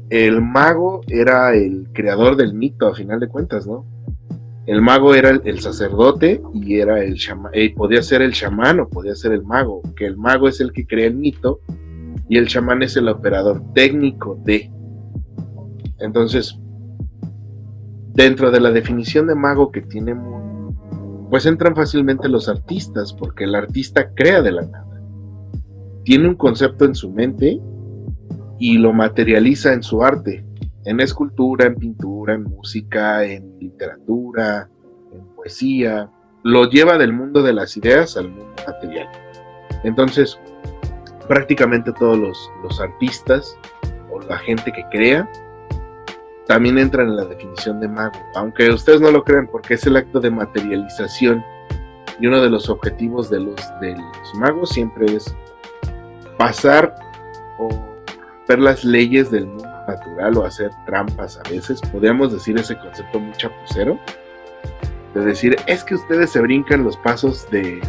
el 0.09 0.41
mago 0.41 1.01
era 1.07 1.55
el 1.55 1.87
creador 1.93 2.35
del 2.35 2.53
mito 2.53 2.87
a 2.87 2.95
final 2.95 3.19
de 3.19 3.27
cuentas, 3.27 3.65
¿no? 3.65 3.85
El 4.65 4.81
mago 4.81 5.13
era 5.13 5.29
el, 5.29 5.59
sacerdote 5.59 6.41
y 6.53 6.79
era 6.79 7.03
el 7.03 7.17
eh, 7.53 7.73
podía 7.75 8.01
ser 8.01 8.23
el 8.23 8.33
chamán 8.33 8.79
o 8.79 8.89
podía 8.89 9.15
ser 9.15 9.31
el 9.31 9.43
mago, 9.43 9.81
que 9.95 10.05
el 10.05 10.17
mago 10.17 10.47
es 10.47 10.59
el 10.59 10.71
que 10.71 10.87
crea 10.87 11.05
el 11.05 11.15
mito 11.15 11.59
y 12.27 12.37
el 12.37 12.47
chamán 12.47 12.81
es 12.81 12.97
el 12.97 13.07
operador 13.07 13.61
técnico 13.73 14.39
de. 14.43 14.71
Entonces, 15.99 16.59
dentro 18.13 18.49
de 18.49 18.59
la 18.59 18.71
definición 18.71 19.27
de 19.27 19.35
mago 19.35 19.71
que 19.71 19.81
tiene, 19.81 20.15
pues 21.29 21.45
entran 21.45 21.75
fácilmente 21.75 22.27
los 22.27 22.49
artistas, 22.49 23.13
porque 23.13 23.43
el 23.43 23.53
artista 23.53 24.13
crea 24.15 24.41
de 24.41 24.51
la 24.51 24.61
nada. 24.63 24.85
Tiene 26.03 26.27
un 26.27 26.35
concepto 26.35 26.85
en 26.85 26.95
su 26.95 27.11
mente 27.11 27.59
y 28.57 28.77
lo 28.77 28.93
materializa 28.93 29.73
en 29.73 29.83
su 29.83 30.01
arte 30.03 30.44
en 30.85 30.99
escultura, 30.99 31.65
en 31.65 31.75
pintura, 31.75 32.35
en 32.35 32.43
música, 32.43 33.23
en 33.23 33.59
literatura, 33.59 34.69
en 35.11 35.25
poesía, 35.35 36.09
lo 36.43 36.69
lleva 36.69 36.97
del 36.97 37.11
mundo 37.11 37.41
de 37.41 37.53
las 37.53 37.75
ideas 37.75 38.15
al 38.17 38.29
mundo 38.29 38.53
material. 38.67 39.09
Entonces, 39.83 40.39
prácticamente 41.27 41.91
todos 41.91 42.17
los, 42.17 42.79
artistas 42.79 43.57
o 44.11 44.19
la 44.21 44.37
gente 44.39 44.71
que 44.71 44.85
crea 44.91 45.29
también 46.47 46.77
entran 46.77 47.07
en 47.07 47.15
la 47.15 47.25
definición 47.25 47.79
de 47.79 47.87
mago, 47.87 48.19
aunque 48.35 48.69
ustedes 48.69 49.01
no 49.01 49.09
lo 49.09 49.23
crean 49.23 49.47
porque 49.47 49.73
es 49.73 49.85
el 49.87 49.97
acto 49.97 50.19
de 50.19 50.29
materialización 50.29 51.43
y 52.19 52.27
uno 52.27 52.41
de 52.41 52.49
los 52.49 52.69
objetivos 52.69 53.29
de 53.29 53.39
los, 53.39 53.55
de 53.81 53.95
los 53.95 54.35
magos 54.35 54.69
siempre 54.69 55.05
es 55.07 55.35
pasar 56.37 56.95
o 57.57 57.69
ver 58.47 58.59
las 58.59 58.83
leyes 58.83 59.31
del 59.31 59.47
mundo 59.47 59.74
natural 59.87 60.37
o 60.37 60.45
hacer 60.45 60.71
trampas 60.85 61.37
a 61.37 61.49
veces. 61.49 61.81
Podríamos 61.81 62.31
decir 62.31 62.57
ese 62.57 62.77
concepto 62.77 63.19
muy 63.19 63.33
chapucero. 63.33 63.99
De 65.13 65.23
decir, 65.23 65.55
es 65.65 65.83
que 65.83 65.95
ustedes 65.95 66.31
se 66.31 66.41
brincan 66.41 66.83
los 66.83 66.97
pasos 66.97 67.49
de... 67.49 67.81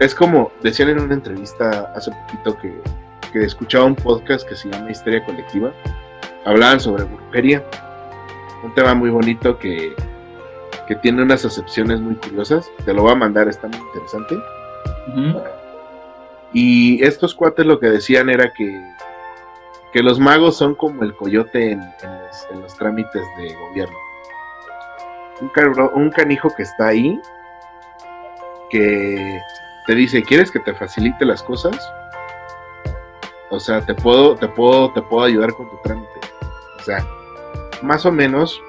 Es 0.00 0.14
como 0.14 0.50
decían 0.62 0.88
en 0.88 1.00
una 1.00 1.14
entrevista 1.14 1.92
hace 1.94 2.10
poquito 2.10 2.56
que, 2.58 2.80
que 3.32 3.44
escuchaba 3.44 3.84
un 3.84 3.94
podcast 3.94 4.48
que 4.48 4.56
se 4.56 4.68
llama 4.70 4.90
Historia 4.90 5.24
Colectiva. 5.24 5.72
Hablaban 6.44 6.80
sobre 6.80 7.04
brujería. 7.04 7.64
Un 8.64 8.74
tema 8.74 8.94
muy 8.94 9.10
bonito 9.10 9.58
que, 9.58 9.94
que 10.88 10.96
tiene 10.96 11.22
unas 11.22 11.44
acepciones 11.44 12.00
muy 12.00 12.16
curiosas. 12.16 12.68
Te 12.84 12.92
lo 12.92 13.02
voy 13.02 13.12
a 13.12 13.16
mandar, 13.16 13.48
está 13.48 13.68
muy 13.68 13.78
interesante. 13.78 14.36
Y 16.52 17.02
estos 17.04 17.34
cuates 17.34 17.64
lo 17.64 17.78
que 17.78 17.88
decían 17.88 18.28
era 18.28 18.52
que 18.52 18.82
que 19.92 20.02
los 20.02 20.20
magos 20.20 20.56
son 20.56 20.74
como 20.74 21.02
el 21.02 21.14
coyote 21.16 21.72
en, 21.72 21.80
los, 22.60 22.76
trámites 22.76 23.22
de 23.38 23.54
gobierno. 23.54 23.96
Un, 25.94 26.10
canijo 26.10 26.50
que 26.54 26.62
está 26.62 26.88
ahí, 26.88 27.20
que 28.68 29.40
te 29.86 29.94
dice, 29.94 30.22
¿quieres 30.22 30.50
que 30.50 30.60
te 30.60 30.74
facilite 30.74 31.24
las 31.24 31.42
cosas? 31.42 31.76
O 33.50 33.58
sea, 33.58 33.84
te 33.84 33.94
puedo, 33.94 34.36
te 34.36 34.46
puedo, 34.48 34.92
te 34.92 35.02
puedo 35.02 35.24
ayudar 35.24 35.52
con 35.54 35.68
tu 35.68 35.76
trámite. 35.82 36.20
O 36.78 36.82
sea, 36.84 37.04
más 37.82 38.06
o 38.06 38.12
menos 38.12 38.60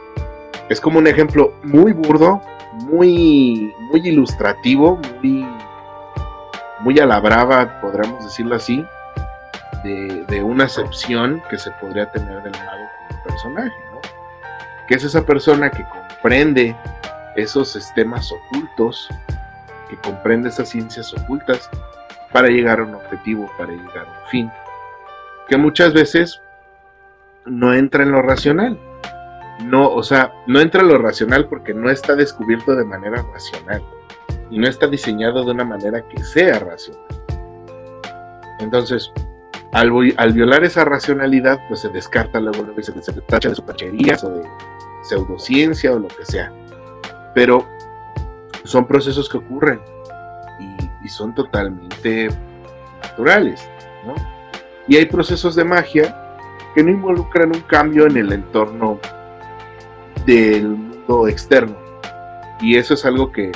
es 0.70 0.82
como 0.82 0.98
un 0.98 1.08
ejemplo 1.08 1.54
muy 1.64 1.92
burdo, 1.92 2.42
muy, 2.90 3.74
muy 3.92 4.08
ilustrativo, 4.08 5.00
muy, 5.22 5.46
muy 6.80 7.00
a 7.00 7.06
la 7.06 7.20
brava, 7.20 7.80
podríamos 7.82 8.24
decirlo 8.24 8.56
así, 8.56 8.84
de, 9.84 10.44
una 10.44 10.66
acepción 10.66 11.42
que 11.50 11.58
se 11.58 11.72
podría 11.72 12.10
tener 12.12 12.42
del 12.44 12.52
mago 12.52 12.90
como 13.08 13.24
personaje, 13.24 13.76
¿no? 13.92 14.02
Que 14.88 14.96
es 14.96 15.04
esa 15.04 15.26
persona 15.26 15.70
que 15.70 15.84
comprende 15.84 16.76
esos 17.36 17.72
sistemas 17.72 18.32
ocultos, 18.32 19.10
que 19.90 19.98
comprende 19.98 20.50
esas 20.50 20.70
ciencias 20.70 21.14
ocultas 21.14 21.70
para 22.32 22.48
llegar 22.48 22.80
a 22.80 22.84
un 22.84 22.96
objetivo, 22.96 23.50
para 23.58 23.72
llegar 23.72 24.06
a 24.08 24.22
un 24.22 24.28
fin, 24.30 24.52
que 25.48 25.58
muchas 25.58 25.94
veces 25.94 26.42
no 27.46 27.74
entra 27.74 28.04
en 28.04 28.12
lo 28.12 28.22
racional. 28.22 28.80
no, 29.66 29.90
o 29.90 30.02
sea, 30.02 30.34
no 30.48 30.60
entra 30.60 30.82
lo 30.82 30.98
racional 30.98 31.48
porque 31.48 31.74
no 31.74 31.90
está 31.90 32.16
descubierto 32.16 32.76
de 32.76 32.84
manera 32.84 33.24
racional 33.34 33.84
y 34.50 34.58
no 34.58 34.68
está 34.68 34.88
diseñado 34.88 35.46
de 35.46 35.52
una 35.52 35.64
manera 35.64 36.02
que 36.08 36.24
sea 36.24 36.60
racional. 36.60 37.06
Entonces, 38.60 39.12
al, 39.72 40.34
violar 40.34 40.64
esa 40.64 40.86
racionalidad, 40.86 41.60
pues 41.68 41.82
se 41.82 41.90
descarta 41.90 42.40
luego, 42.40 42.64
luego 42.64 42.82
se, 42.82 43.02
se 43.02 43.22
tacha 43.22 43.50
de 43.50 43.56
supercherías 43.56 44.24
o 44.24 44.30
de 44.30 44.44
pseudociencia 45.04 45.94
o 45.94 46.00
lo 46.00 46.08
que 46.08 46.26
sea. 46.26 46.52
Pero 47.34 47.68
son 48.64 48.86
procesos 48.86 49.30
que 49.30 49.38
ocurren 49.38 49.80
y, 50.60 51.06
y 51.06 51.10
son 51.10 51.34
totalmente 51.34 52.30
naturales, 53.02 53.68
¿no? 54.06 54.16
Y 54.88 54.98
hay 54.98 55.06
procesos 55.06 55.56
de 55.56 55.64
magia 55.64 56.38
que 56.76 56.84
no 56.84 56.92
involucran 56.92 57.56
un 57.56 57.62
cambio 57.62 58.08
en 58.08 58.18
el 58.18 58.32
entorno 58.32 59.00
del 60.26 60.68
mundo 60.68 61.28
externo. 61.28 61.76
Y 62.60 62.78
eso 62.78 62.94
es 62.94 63.06
algo 63.06 63.32
que, 63.32 63.52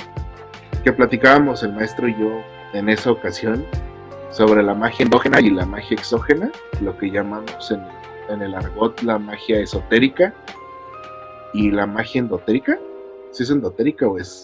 que 0.83 0.91
platicábamos 0.91 1.63
el 1.63 1.73
maestro 1.73 2.07
y 2.07 2.15
yo 2.17 2.41
en 2.73 2.89
esa 2.89 3.11
ocasión 3.11 3.65
sobre 4.35 4.61
la 4.63 4.73
magia 4.73 5.03
endógena 5.03 5.39
y 5.39 5.49
la 5.49 5.65
magia 5.65 5.95
exógena, 5.95 6.51
lo 6.81 6.97
que 6.97 7.09
llamamos 7.09 7.71
en, 7.71 7.81
en 8.29 8.41
el 8.41 8.53
argot 8.53 9.01
la 9.01 9.17
magia 9.17 9.61
esotérica 9.61 10.33
y 11.53 11.71
la 11.71 11.85
magia 11.85 12.19
endotérica. 12.19 12.77
¿Si 13.31 13.43
es 13.43 13.49
endotérica 13.49 14.07
o 14.07 14.17
es? 14.17 14.43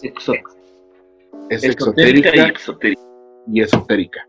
Es 1.50 1.64
exotérica, 1.64 2.34
y 2.34 2.40
exotérica. 2.40 3.02
Y 3.46 3.60
esotérica. 3.60 4.28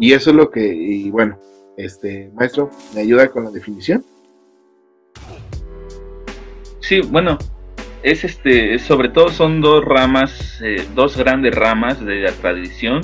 Y 0.00 0.12
eso 0.14 0.30
es 0.30 0.36
lo 0.36 0.50
que, 0.50 0.66
y 0.66 1.10
bueno, 1.10 1.38
este 1.76 2.30
maestro, 2.34 2.70
¿me 2.94 3.02
ayuda 3.02 3.28
con 3.28 3.44
la 3.44 3.50
definición? 3.50 4.04
Sí, 6.80 7.00
bueno, 7.02 7.36
es 8.02 8.24
este, 8.24 8.78
sobre 8.78 9.10
todo 9.10 9.28
son 9.28 9.60
dos 9.60 9.84
ramas, 9.84 10.60
eh, 10.62 10.86
dos 10.94 11.16
grandes 11.18 11.54
ramas 11.54 12.04
de 12.04 12.20
la 12.20 12.32
tradición. 12.32 13.02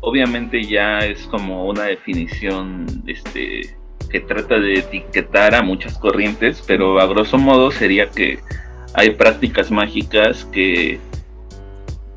Obviamente 0.00 0.64
ya 0.64 1.00
es 1.00 1.26
como 1.26 1.66
una 1.66 1.84
definición, 1.84 2.86
este, 3.06 3.76
que 4.08 4.20
trata 4.20 4.58
de 4.58 4.74
etiquetar 4.74 5.54
a 5.54 5.62
muchas 5.62 5.98
corrientes, 5.98 6.62
pero 6.66 7.00
a 7.00 7.06
grosso 7.06 7.38
modo 7.38 7.70
sería 7.70 8.10
que 8.10 8.38
hay 8.94 9.10
prácticas 9.10 9.70
mágicas 9.70 10.44
que 10.46 10.98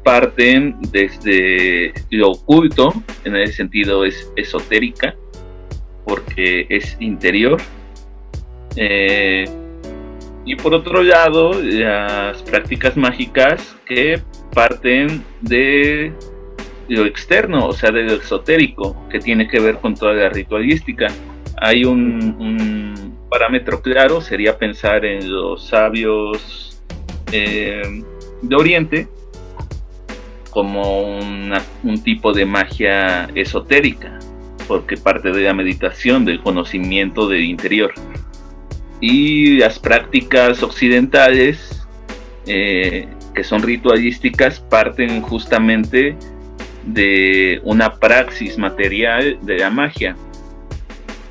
parten 0.03 0.75
desde 0.91 1.93
lo 2.09 2.31
oculto, 2.31 2.93
en 3.23 3.35
ese 3.35 3.53
sentido 3.53 4.05
es 4.05 4.31
esotérica, 4.35 5.15
porque 6.05 6.65
es 6.69 6.97
interior. 6.99 7.61
Eh, 8.75 9.45
y 10.45 10.55
por 10.57 10.73
otro 10.73 11.01
lado, 11.03 11.53
las 11.61 12.41
prácticas 12.43 12.97
mágicas 12.97 13.75
que 13.85 14.21
parten 14.53 15.23
de 15.41 16.11
lo 16.87 17.05
externo, 17.05 17.67
o 17.67 17.73
sea, 17.73 17.91
de 17.91 18.03
lo 18.03 18.13
esotérico, 18.13 19.07
que 19.09 19.19
tiene 19.19 19.47
que 19.47 19.59
ver 19.59 19.77
con 19.77 19.95
toda 19.95 20.13
la 20.13 20.29
ritualística. 20.29 21.07
Hay 21.61 21.85
un, 21.85 23.15
parámetro 23.29 23.81
claro, 23.81 24.21
sería 24.21 24.57
pensar 24.57 25.05
en 25.05 25.31
los 25.31 25.67
sabios 25.67 26.81
eh, 27.31 28.03
de 28.41 28.55
Oriente 28.55 29.07
como 30.51 31.17
un 31.17 32.03
tipo 32.03 32.31
de 32.31 32.45
magia 32.45 33.27
esotérica, 33.33 34.19
porque 34.67 34.97
parte 34.97 35.31
de 35.31 35.41
la 35.41 35.53
meditación, 35.53 36.25
del 36.25 36.41
conocimiento 36.41 37.27
del 37.27 37.43
interior 37.43 37.93
y 39.03 39.57
las 39.57 39.79
prácticas 39.79 40.63
occidentales 40.63 41.85
eh, 42.45 43.05
que 43.35 43.43
son 43.43 43.61
ritualísticas 43.61 44.61
parten 44.61 45.21
justamente 45.21 46.15
de 46.85 47.61
una 47.63 47.95
praxis 47.95 48.57
material 48.57 49.39
de 49.41 49.57
la 49.57 49.69
magia 49.69 50.15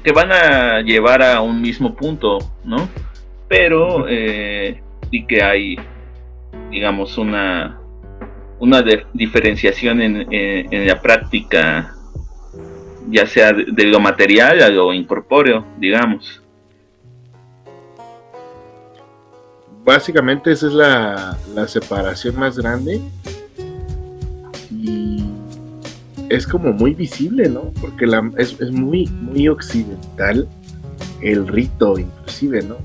que 0.03 0.12
van 0.12 0.33
a 0.33 0.81
llevar 0.81 1.23
a 1.23 1.41
un 1.41 1.61
mismo 1.61 1.95
punto, 1.95 2.38
¿no? 2.65 2.88
Pero 3.49 4.07
eh, 4.09 4.83
y 5.11 5.27
que 5.27 5.43
hay, 5.43 5.77
digamos, 6.71 7.19
una 7.19 7.79
una 8.59 8.85
diferenciación 9.12 10.01
en, 10.01 10.27
en, 10.31 10.87
la 10.87 11.01
práctica, 11.01 11.97
ya 13.09 13.27
sea 13.27 13.53
de 13.53 13.85
lo 13.87 13.99
material 13.99 14.62
a 14.62 14.69
lo 14.69 14.93
incorpóreo, 14.93 15.67
digamos. 15.79 16.43
básicamente 19.85 20.53
esa 20.53 20.67
es 20.67 20.73
la, 20.73 21.69
separación 21.69 22.38
más 22.38 22.57
grande 22.57 23.01
es 26.33 26.47
como 26.47 26.73
muy 26.73 26.95
visible, 26.95 27.49
¿no? 27.49 27.73
Porque 27.81 28.07
es, 28.38 28.59
muy, 28.71 29.07
muy 29.09 29.49
occidental 29.49 30.49
el 31.21 31.47
rito 31.47 31.99
inclusive, 31.99 32.62
¿no? 32.62 32.79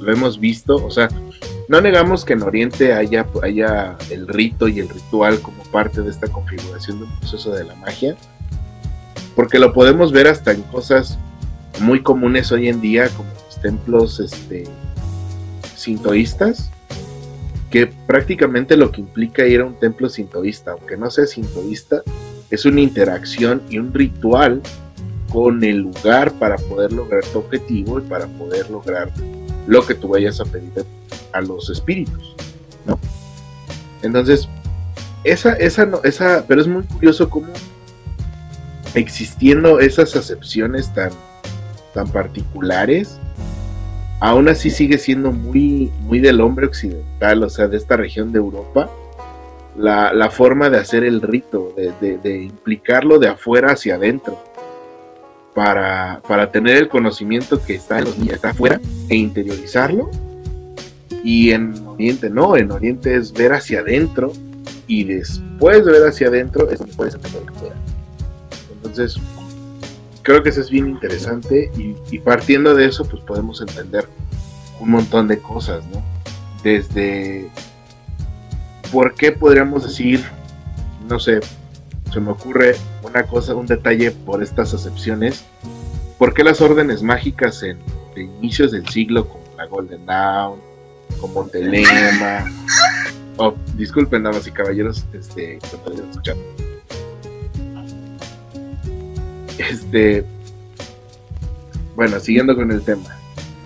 Lo 0.00 0.12
hemos, 0.12 0.40
visto, 0.40 0.76
o 0.76 0.90
sea, 0.90 1.08
no 1.68 1.82
negamos 1.82 2.24
que 2.24 2.32
en 2.32 2.42
Oriente 2.42 2.94
haya, 2.94 3.26
haya 3.42 3.96
el 4.10 4.26
rito 4.26 4.68
y 4.68 4.80
el 4.80 4.88
ritual 4.88 5.40
como 5.40 5.62
parte 5.64 6.00
de 6.00 6.10
esta 6.10 6.28
configuración 6.28 7.00
de 7.00 7.04
un 7.04 7.18
proceso 7.18 7.52
de 7.52 7.64
la 7.64 7.74
magia, 7.74 8.16
porque 9.36 9.58
lo 9.58 9.74
podemos 9.74 10.10
ver 10.10 10.26
hasta 10.26 10.52
en 10.52 10.62
cosas 10.62 11.18
muy 11.80 12.02
comunes 12.02 12.50
hoy 12.52 12.68
en 12.68 12.80
día, 12.80 13.10
como 13.10 13.28
los 13.46 13.60
templos 13.60 14.18
este, 14.18 14.64
sintoístas, 15.76 16.70
que 17.70 17.86
prácticamente 17.86 18.78
lo 18.78 18.90
que 18.90 19.02
implica 19.02 19.46
ir 19.46 19.60
a 19.60 19.66
un 19.66 19.78
templo 19.78 20.08
sintoísta, 20.08 20.72
aunque 20.72 20.96
no 20.96 21.10
sea 21.10 21.26
sintoísta, 21.26 22.02
es 22.50 22.64
una 22.64 22.80
interacción 22.80 23.62
y 23.68 23.78
un 23.78 23.92
ritual 23.92 24.62
con 25.30 25.62
el 25.62 25.78
lugar 25.78 26.32
para 26.32 26.56
poder 26.56 26.92
lograr 26.92 27.24
tu 27.24 27.40
objetivo 27.40 27.98
y 27.98 28.02
para 28.02 28.26
poder 28.26 28.70
lograr 28.70 29.12
lo 29.66 29.86
que 29.86 29.94
tú 29.94 30.08
vayas 30.08 30.40
a 30.40 30.44
pedir 30.44 30.72
a 31.32 31.40
los 31.40 31.68
espíritus, 31.68 32.34
¿no? 32.86 32.98
Entonces, 34.02 34.48
esa, 35.24 35.52
esa, 35.54 35.84
no, 35.84 36.00
esa, 36.04 36.44
pero 36.48 36.60
es 36.60 36.66
muy 36.66 36.84
curioso 36.84 37.28
cómo 37.28 37.48
existiendo 38.94 39.80
esas 39.80 40.16
acepciones 40.16 40.92
tan, 40.94 41.10
tan 41.92 42.08
particulares, 42.08 43.18
aún 44.20 44.48
así 44.48 44.70
sigue 44.70 44.98
siendo 44.98 45.32
muy, 45.32 45.92
muy 46.00 46.20
del 46.20 46.40
hombre 46.40 46.66
occidental, 46.66 47.42
o 47.42 47.50
sea, 47.50 47.68
de 47.68 47.76
esta 47.76 47.96
región 47.96 48.32
de 48.32 48.38
Europa, 48.38 48.90
la, 49.76 50.30
forma 50.30 50.70
de 50.70 50.78
hacer 50.78 51.04
el 51.04 51.20
rito, 51.20 51.74
de, 51.76 52.42
implicarlo 52.42 53.18
de 53.18 53.28
afuera 53.28 53.72
hacia 53.72 53.96
adentro, 53.96 54.38
para, 55.54 56.50
tener 56.52 56.76
el 56.76 56.88
conocimiento 56.88 57.60
que 57.64 57.74
está, 57.74 57.98
en 57.98 58.06
está 58.30 58.50
afuera 58.50 58.80
e 59.08 59.16
interiorizarlo. 59.16 60.10
Y 61.24 61.50
en 61.50 61.74
Oriente 61.86 62.30
no, 62.30 62.56
en 62.56 62.70
Oriente 62.70 63.16
es 63.16 63.32
ver 63.32 63.52
hacia 63.52 63.80
adentro 63.80 64.32
y 64.86 65.04
después 65.04 65.84
de 65.84 65.92
ver 65.92 66.06
hacia 66.06 66.28
adentro 66.28 66.70
es 66.70 66.78
donde 66.78 66.94
puedes 66.94 67.14
entender 67.14 67.42
lo 67.42 67.52
que 67.52 67.58
fuera. 67.58 67.76
Entonces, 68.72 69.20
creo 70.22 70.42
que 70.42 70.50
eso 70.50 70.60
es 70.60 70.70
bien 70.70 70.88
interesante 70.88 71.70
y, 71.76 72.18
partiendo 72.18 72.74
de 72.74 72.84
eso 72.84 73.04
pues 73.04 73.22
podemos 73.22 73.60
entender 73.62 74.06
un 74.78 74.90
montón 74.90 75.26
de 75.26 75.38
cosas, 75.38 75.84
¿no? 75.86 76.02
Desde 76.62 77.50
por 78.92 79.14
qué 79.14 79.32
podríamos 79.32 79.84
decir, 79.84 80.24
no 81.08 81.18
sé, 81.18 81.40
se 82.12 82.20
me 82.20 82.30
ocurre 82.30 82.76
una 83.02 83.24
cosa, 83.24 83.54
un 83.54 83.66
detalle 83.66 84.10
por 84.10 84.42
estas 84.42 84.74
acepciones, 84.74 85.44
¿por 86.18 86.34
qué 86.34 86.44
las 86.44 86.60
órdenes 86.60 87.02
mágicas 87.02 87.62
en 87.62 87.78
de 88.14 88.22
inicios 88.24 88.72
del 88.72 88.88
siglo 88.88 89.28
como 89.28 89.44
la 89.56 89.66
Golden 89.66 90.06
Dawn, 90.06 90.60
como 91.20 91.46
Telema, 91.46 92.44
oh, 93.36 93.54
disculpen 93.76 94.22
damas 94.22 94.46
y 94.46 94.50
caballeros, 94.50 95.04
este, 95.12 95.58
escuchando 95.58 96.42
este, 99.58 100.24
bueno, 101.96 102.20
siguiendo 102.20 102.54
con 102.54 102.70
el 102.70 102.82
tema. 102.82 103.16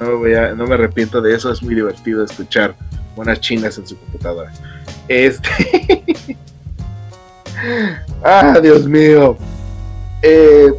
No, 0.00 0.18
voy 0.18 0.34
a, 0.34 0.54
no 0.54 0.66
me 0.66 0.74
arrepiento 0.74 1.20
de 1.20 1.34
eso, 1.34 1.52
es 1.52 1.62
muy 1.62 1.74
divertido 1.74 2.24
escuchar 2.24 2.74
buenas 3.14 3.40
chinas 3.40 3.78
en 3.78 3.86
su 3.86 3.96
computadora. 3.98 4.52
Este. 5.12 6.36
ah, 8.24 8.58
Dios 8.62 8.86
mío. 8.86 9.36
Eh, 10.22 10.72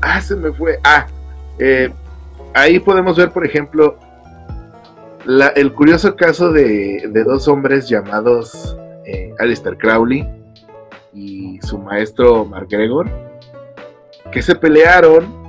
ah, 0.00 0.20
se 0.20 0.34
me 0.34 0.50
fue. 0.52 0.78
Ah, 0.82 1.06
eh, 1.58 1.92
ahí 2.54 2.80
podemos 2.80 3.16
ver, 3.18 3.30
por 3.32 3.44
ejemplo, 3.44 3.98
el 5.56 5.72
curioso 5.74 6.16
caso 6.16 6.52
de, 6.52 7.10
dos 7.26 7.48
hombres 7.48 7.86
llamados 7.88 8.76
eh, 9.04 9.34
Alistair 9.38 9.76
Crowley 9.76 10.26
y 11.12 11.58
su 11.62 11.78
maestro 11.78 12.44
Mark 12.44 12.68
Gregor 12.70 13.10
que 14.30 14.40
se 14.40 14.54
pelearon 14.54 15.45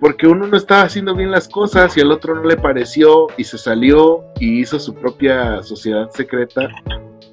porque 0.00 0.26
uno 0.26 0.46
no 0.46 0.56
estaba 0.56 0.82
haciendo 0.82 1.14
bien 1.14 1.30
las 1.30 1.48
cosas 1.48 1.96
y 1.96 2.00
al 2.00 2.12
otro 2.12 2.34
no 2.34 2.44
le 2.44 2.56
pareció 2.56 3.28
y 3.36 3.44
se 3.44 3.58
salió 3.58 4.24
y 4.38 4.60
hizo 4.60 4.78
su 4.78 4.94
propia 4.94 5.62
sociedad 5.62 6.10
secreta 6.10 6.68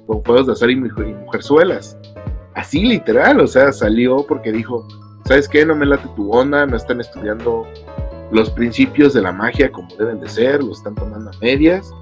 con 0.06 0.22
juegos 0.22 0.46
de 0.46 0.52
azar 0.52 0.70
y, 0.70 0.76
mujerzuelas. 0.76 1.98
Así 2.54 2.84
literal, 2.84 3.40
o 3.40 3.46
sea, 3.46 3.72
salió 3.72 4.24
porque 4.26 4.52
dijo, 4.52 4.86
¿sabes 5.26 5.48
qué? 5.48 5.66
No 5.66 5.74
me 5.74 5.86
late 5.86 6.08
tu 6.14 6.30
onda, 6.30 6.66
no 6.66 6.76
están 6.76 7.00
estudiando 7.00 7.66
los 8.30 8.50
principios 8.50 9.12
de 9.12 9.22
la 9.22 9.32
magia 9.32 9.70
como 9.70 9.88
deben 9.96 10.20
de 10.20 10.28
ser, 10.28 10.62
lo 10.62 10.72
están 10.72 10.94
tomando 10.94 11.30
a 11.30 11.38
medias, 11.40 11.92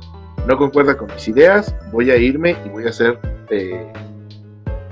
no 0.46 0.56
concuerda 0.56 0.96
con 0.96 1.12
mis 1.12 1.26
ideas, 1.28 1.74
voy 1.92 2.10
a 2.10 2.16
irme 2.16 2.56
y 2.64 2.68
voy 2.68 2.86
a 2.86 2.90
hacer 2.90 3.18
eh, 3.50 3.92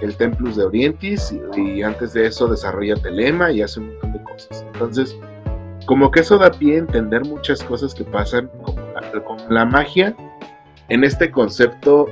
el 0.00 0.16
Templus 0.16 0.56
de 0.56 0.64
Orientis 0.64 1.35
y, 1.56 1.83
antes 1.83 2.12
de 2.14 2.26
eso 2.26 2.48
desarrolla 2.48 2.96
Telema 2.96 3.52
y 3.52 3.62
hace 3.62 3.80
un 3.80 3.88
montón 3.88 4.12
de 4.12 4.22
cosas. 4.24 4.64
Entonces, 4.72 5.16
como 5.90 6.12
que 6.12 6.20
eso 6.20 6.38
da 6.38 6.53
pie 6.53 6.76
a 6.76 6.79
entender 6.79 7.24
muchas 7.24 7.64
cosas 7.64 7.92
que 7.92 8.05
pasan 8.05 8.48
con 9.24 9.37
la, 9.48 9.64
magia 9.64 10.14
en 10.88 11.03
este 11.03 11.33
concepto 11.33 12.07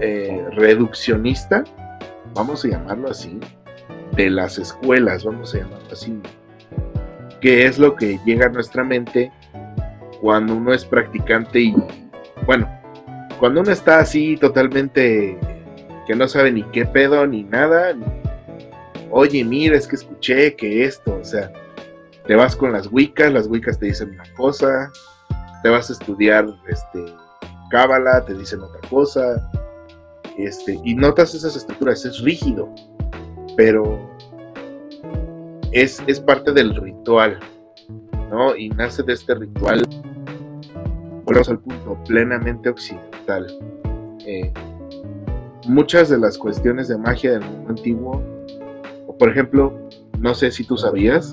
eh, 0.00 0.44
reduccionista, 0.52 1.64
vamos 2.34 2.64
a 2.64 2.68
llamarlo 2.68 3.10
así, 3.10 3.40
de 4.12 4.30
las 4.30 4.58
escuelas, 4.58 5.24
vamos 5.24 5.52
a 5.56 5.58
llamarlo 5.58 5.88
así, 5.90 6.16
que 7.40 7.66
es 7.66 7.80
lo 7.80 7.96
que 7.96 8.20
llega 8.24 8.46
a 8.46 8.50
nuestra 8.50 8.84
mente 8.84 9.32
cuando 10.20 10.54
uno 10.54 10.72
es 10.72 10.84
practicante 10.84 11.58
y, 11.58 11.74
bueno, 12.46 12.70
cuando 13.40 13.62
uno 13.62 13.72
está 13.72 13.98
así 13.98 14.36
totalmente 14.36 15.36
que 16.06 16.14
no 16.14 16.28
sabe 16.28 16.52
ni 16.52 16.62
qué 16.70 16.86
pedo 16.86 17.26
ni 17.26 17.42
nada, 17.42 17.92
oye, 19.10 19.42
mira, 19.42 19.76
es 19.76 19.88
que 19.88 19.96
escuché 19.96 20.54
que 20.54 20.84
esto, 20.84 21.18
o 21.20 21.24
sea, 21.24 21.50
te 22.26 22.34
vas 22.34 22.56
con 22.56 22.72
las 22.72 22.90
wicas, 22.90 23.32
las 23.32 23.46
wicas 23.46 23.78
te 23.78 23.86
dicen 23.86 24.10
una 24.10 24.24
cosa, 24.36 24.90
te 25.62 25.68
vas 25.68 25.90
a 25.90 25.92
estudiar 25.92 26.46
este 26.68 27.04
cábala, 27.70 28.24
te 28.24 28.34
dicen 28.34 28.60
otra 28.62 28.80
cosa, 28.88 29.50
este, 30.36 30.78
y 30.84 30.94
notas 30.94 31.34
esas 31.34 31.56
estructuras, 31.56 32.04
es 32.04 32.20
rígido, 32.20 32.68
pero 33.56 33.98
es, 35.72 36.02
es 36.06 36.20
parte 36.20 36.52
del 36.52 36.74
ritual, 36.74 37.38
¿no? 38.30 38.56
Y 38.56 38.70
nace 38.70 39.02
de 39.02 39.12
este 39.12 39.34
ritual, 39.34 39.82
volvemos 41.24 41.48
al 41.48 41.58
punto, 41.60 41.98
plenamente 42.06 42.68
occidental. 42.68 43.46
Eh, 44.26 44.52
muchas 45.66 46.08
de 46.08 46.18
las 46.18 46.36
cuestiones 46.36 46.88
de 46.88 46.98
magia 46.98 47.32
del 47.32 47.42
mundo 47.42 47.70
antiguo, 47.70 48.22
por 49.18 49.30
ejemplo, 49.30 49.88
no 50.18 50.34
sé 50.34 50.50
si 50.50 50.64
tú 50.64 50.76
sabías, 50.76 51.32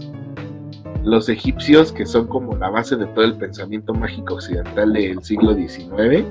los 1.03 1.29
egipcios, 1.29 1.91
que 1.91 2.05
son 2.05 2.27
como 2.27 2.55
la 2.57 2.69
base 2.69 2.95
de 2.95 3.05
todo 3.07 3.25
el 3.25 3.35
pensamiento 3.35 3.93
mágico 3.93 4.35
occidental 4.35 4.93
del 4.93 5.21
siglo 5.23 5.53
XIX, 5.53 6.25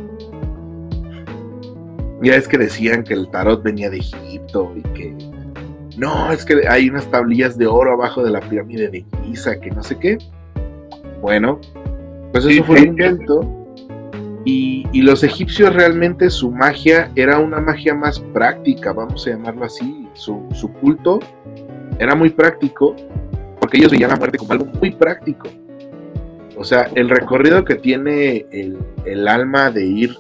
ya 2.23 2.37
es 2.37 2.49
que 2.49 2.57
decían 2.57 3.03
que 3.03 3.15
el 3.15 3.29
tarot 3.31 3.63
venía 3.63 3.91
de 3.91 3.99
Egipto 3.99 4.73
y 4.77 4.83
que 4.95 5.15
no, 5.99 6.33
es 6.33 6.45
que 6.45 6.67
hay 6.69 6.89
unas 6.89 7.07
tablillas 7.11 7.59
de 7.59 7.67
oro 7.67 7.93
abajo 7.93 8.23
de 8.23 8.31
la 8.31 8.41
pirámide 8.41 8.89
de 8.89 9.05
Giza, 9.23 9.61
que 9.61 9.71
no 9.71 9.83
sé 9.83 9.99
qué. 9.99 10.19
Bueno, 11.21 11.61
pues 12.33 12.47
eso 12.47 12.65
fue 12.65 12.81
un 12.81 12.89
intento. 12.89 13.59
Y, 14.45 15.03
los 15.03 15.23
egipcios 15.23 15.73
realmente 15.75 16.31
su 16.31 16.51
magia 16.51 17.11
era 17.15 17.39
una 17.39 17.61
magia 17.61 17.95
más 17.95 18.19
práctica, 18.19 18.93
vamos 18.93 19.27
a 19.27 19.31
llamarlo 19.31 19.65
así. 19.65 20.09
Su, 20.15 20.47
su 20.53 20.73
culto 20.73 21.21
era 21.99 22.15
muy 22.15 22.31
práctico 22.31 22.97
porque 23.73 23.79
ellos 23.79 23.93
veían 23.93 24.11
la 24.11 24.17
muerte 24.17 24.37
como 24.37 24.53
algo 24.53 24.67
muy 24.67 24.91
práctico. 24.91 25.49
O 26.59 26.63
sea, 26.63 26.91
el 26.95 27.09
recorrido 27.09 27.65
que 27.65 27.77
tiene 27.77 28.45
el, 28.51 29.27
alma 29.27 29.71
de 29.71 29.87
ir 29.87 30.15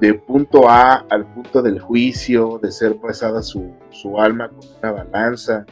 de 0.00 0.14
punto 0.14 0.68
A 0.68 1.06
al 1.08 1.26
punto 1.26 1.62
del 1.62 1.78
juicio, 1.78 2.58
de 2.60 2.72
ser 2.72 2.96
pasada 2.96 3.40
su, 3.40 3.72
su, 3.90 4.20
alma 4.20 4.48
con 4.48 4.58
una 4.80 4.90
balanza 4.90 5.64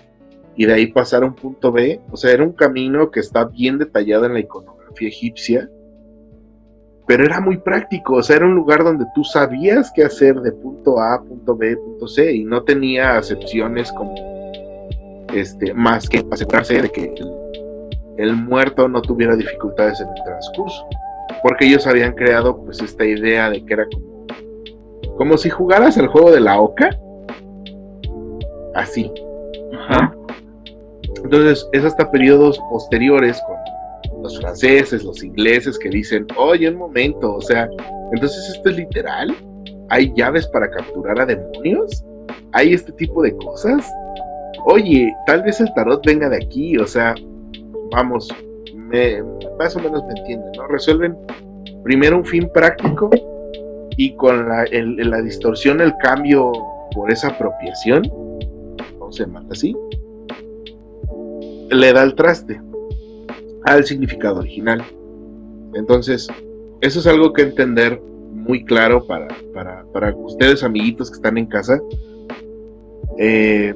y 0.54 0.66
de 0.66 0.74
ahí 0.74 0.86
pasar 0.86 1.24
a 1.24 1.26
un 1.26 1.34
punto 1.34 1.72
B, 1.72 2.00
o 2.12 2.16
sea, 2.16 2.30
era 2.30 2.44
un 2.44 2.52
camino 2.52 3.10
que 3.10 3.18
está 3.18 3.44
bien 3.44 3.76
detallado 3.76 4.26
en 4.26 4.34
la 4.34 4.40
iconografía 4.40 5.08
egipcia, 5.08 5.68
pero 7.08 7.24
era 7.24 7.40
muy 7.40 7.56
práctico, 7.56 8.14
o 8.14 8.22
sea, 8.22 8.36
era 8.36 8.46
un 8.46 8.54
lugar 8.54 8.84
donde 8.84 9.04
tú 9.16 9.24
sabías 9.24 9.90
qué 9.92 10.04
hacer 10.04 10.36
de 10.36 10.52
punto 10.52 11.00
A, 11.00 11.20
punto 11.24 11.56
B, 11.56 11.76
punto 11.76 12.06
C 12.06 12.32
y 12.32 12.44
no 12.44 12.62
tenía 12.62 13.18
acepciones 13.18 13.90
como 13.90 14.33
este, 15.34 15.74
más 15.74 16.08
que 16.08 16.24
asegurarse 16.30 16.80
de 16.80 16.90
que 16.90 17.14
el, 18.18 18.36
muerto 18.36 18.88
no 18.88 19.02
tuviera 19.02 19.36
dificultades 19.36 20.00
en 20.00 20.08
el 20.08 20.24
transcurso. 20.24 20.86
Porque 21.42 21.66
ellos 21.66 21.86
habían 21.86 22.12
creado 22.14 22.56
pues 22.64 22.80
esta 22.80 23.04
idea 23.04 23.50
de 23.50 23.64
que 23.64 23.74
era 23.74 23.86
como, 23.92 24.26
como 25.16 25.36
si 25.36 25.50
jugaras 25.50 25.96
el 25.96 26.06
juego 26.06 26.30
de 26.30 26.40
la 26.40 26.60
oca. 26.60 26.90
Así. 28.74 29.10
Entonces 31.22 31.68
es 31.72 31.84
hasta 31.84 32.10
periodos 32.10 32.58
posteriores 32.70 33.40
con 33.46 34.22
los 34.22 34.38
franceses, 34.40 35.04
los 35.04 35.22
ingleses 35.22 35.78
que 35.78 35.88
dicen, 35.88 36.26
oye, 36.36 36.68
un 36.68 36.76
momento, 36.76 37.34
o 37.34 37.40
sea, 37.40 37.68
entonces 38.12 38.54
esto 38.56 38.70
es 38.70 38.76
literal. 38.76 39.34
¿Hay 39.90 40.12
llaves 40.14 40.46
para 40.48 40.70
capturar 40.70 41.20
a 41.20 41.26
demonios? 41.26 42.04
¿Hay 42.52 42.72
este 42.72 42.92
tipo 42.92 43.22
de 43.22 43.36
cosas? 43.36 43.92
Oye, 44.64 45.14
tal 45.26 45.42
vez 45.42 45.60
el 45.60 45.72
tarot 45.74 46.04
venga 46.04 46.28
de 46.28 46.36
aquí, 46.36 46.76
o 46.78 46.86
sea, 46.86 47.14
vamos, 47.90 48.28
me, 48.74 49.22
más 49.58 49.76
o 49.76 49.80
menos 49.80 50.04
me 50.04 50.18
entienden, 50.18 50.52
¿no? 50.56 50.66
Resuelven 50.66 51.16
primero 51.82 52.16
un 52.16 52.24
fin 52.24 52.50
práctico 52.52 53.10
y 53.96 54.14
con 54.16 54.48
la, 54.48 54.64
distorsión, 55.22 55.80
el 55.80 55.94
cambio 55.98 56.52
por 56.92 57.12
esa 57.12 57.28
apropiación, 57.28 58.02
¿cómo 58.98 59.12
se 59.12 59.26
mata 59.26 59.48
así? 59.52 59.76
Le 61.70 61.92
da 61.92 62.02
el 62.02 62.14
traste 62.14 62.60
al 63.64 63.84
significado 63.84 64.40
original. 64.40 64.82
Entonces, 65.74 66.28
eso 66.80 67.00
es 67.00 67.06
algo 67.06 67.32
que 67.32 67.42
entender 67.42 68.00
muy 68.00 68.64
claro 68.64 69.06
para, 69.06 69.28
para, 69.52 69.84
para 69.92 70.14
ustedes, 70.14 70.62
amiguitos 70.62 71.10
que 71.10 71.16
están 71.16 71.38
en 71.38 71.46
casa. 71.46 71.80
Eh, 73.18 73.74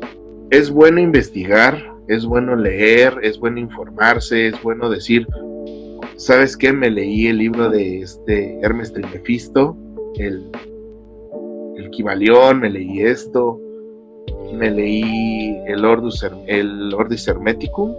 es 0.50 0.70
bueno 0.70 1.00
investigar, 1.00 1.94
es 2.08 2.24
bueno 2.24 2.56
leer, 2.56 3.18
es 3.22 3.38
bueno 3.38 3.58
informarse, 3.58 4.48
es 4.48 4.62
bueno 4.62 4.88
decir, 4.88 5.26
¿sabes 6.16 6.56
qué? 6.56 6.72
Me 6.72 6.90
leí 6.90 7.26
el 7.26 7.38
libro 7.38 7.68
de 7.68 8.00
este 8.00 8.58
Hermes 8.62 8.92
Trismegisto, 8.92 9.76
el, 10.16 10.50
el 11.76 11.90
Kibalión, 11.90 12.60
me 12.60 12.70
leí 12.70 13.02
esto, 13.02 13.60
me 14.54 14.70
leí 14.70 15.58
el 15.66 15.84
Ordus, 15.84 16.26
el 16.46 16.94
Ordis 16.94 17.28
Hermeticum, 17.28 17.94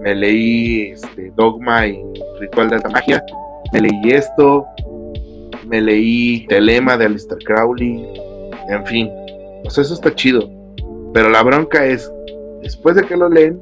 me 0.00 0.14
leí 0.14 0.92
este 0.92 1.32
Dogma 1.34 1.86
y 1.88 2.00
Ritual 2.38 2.70
de 2.70 2.76
Alta 2.76 2.90
Magia, 2.90 3.24
me 3.72 3.80
leí 3.80 4.12
esto, 4.12 4.64
me 5.66 5.80
leí 5.80 6.46
Telema 6.46 6.96
de 6.96 7.06
Alistair 7.06 7.42
Crowley, 7.44 8.06
en 8.68 8.86
fin, 8.86 9.10
pues 9.64 9.78
eso 9.78 9.94
está 9.94 10.14
chido 10.14 10.57
pero 11.12 11.30
la 11.30 11.42
bronca 11.42 11.86
es, 11.86 12.10
después 12.62 12.96
de 12.96 13.02
que 13.02 13.16
lo 13.16 13.28
leen, 13.28 13.60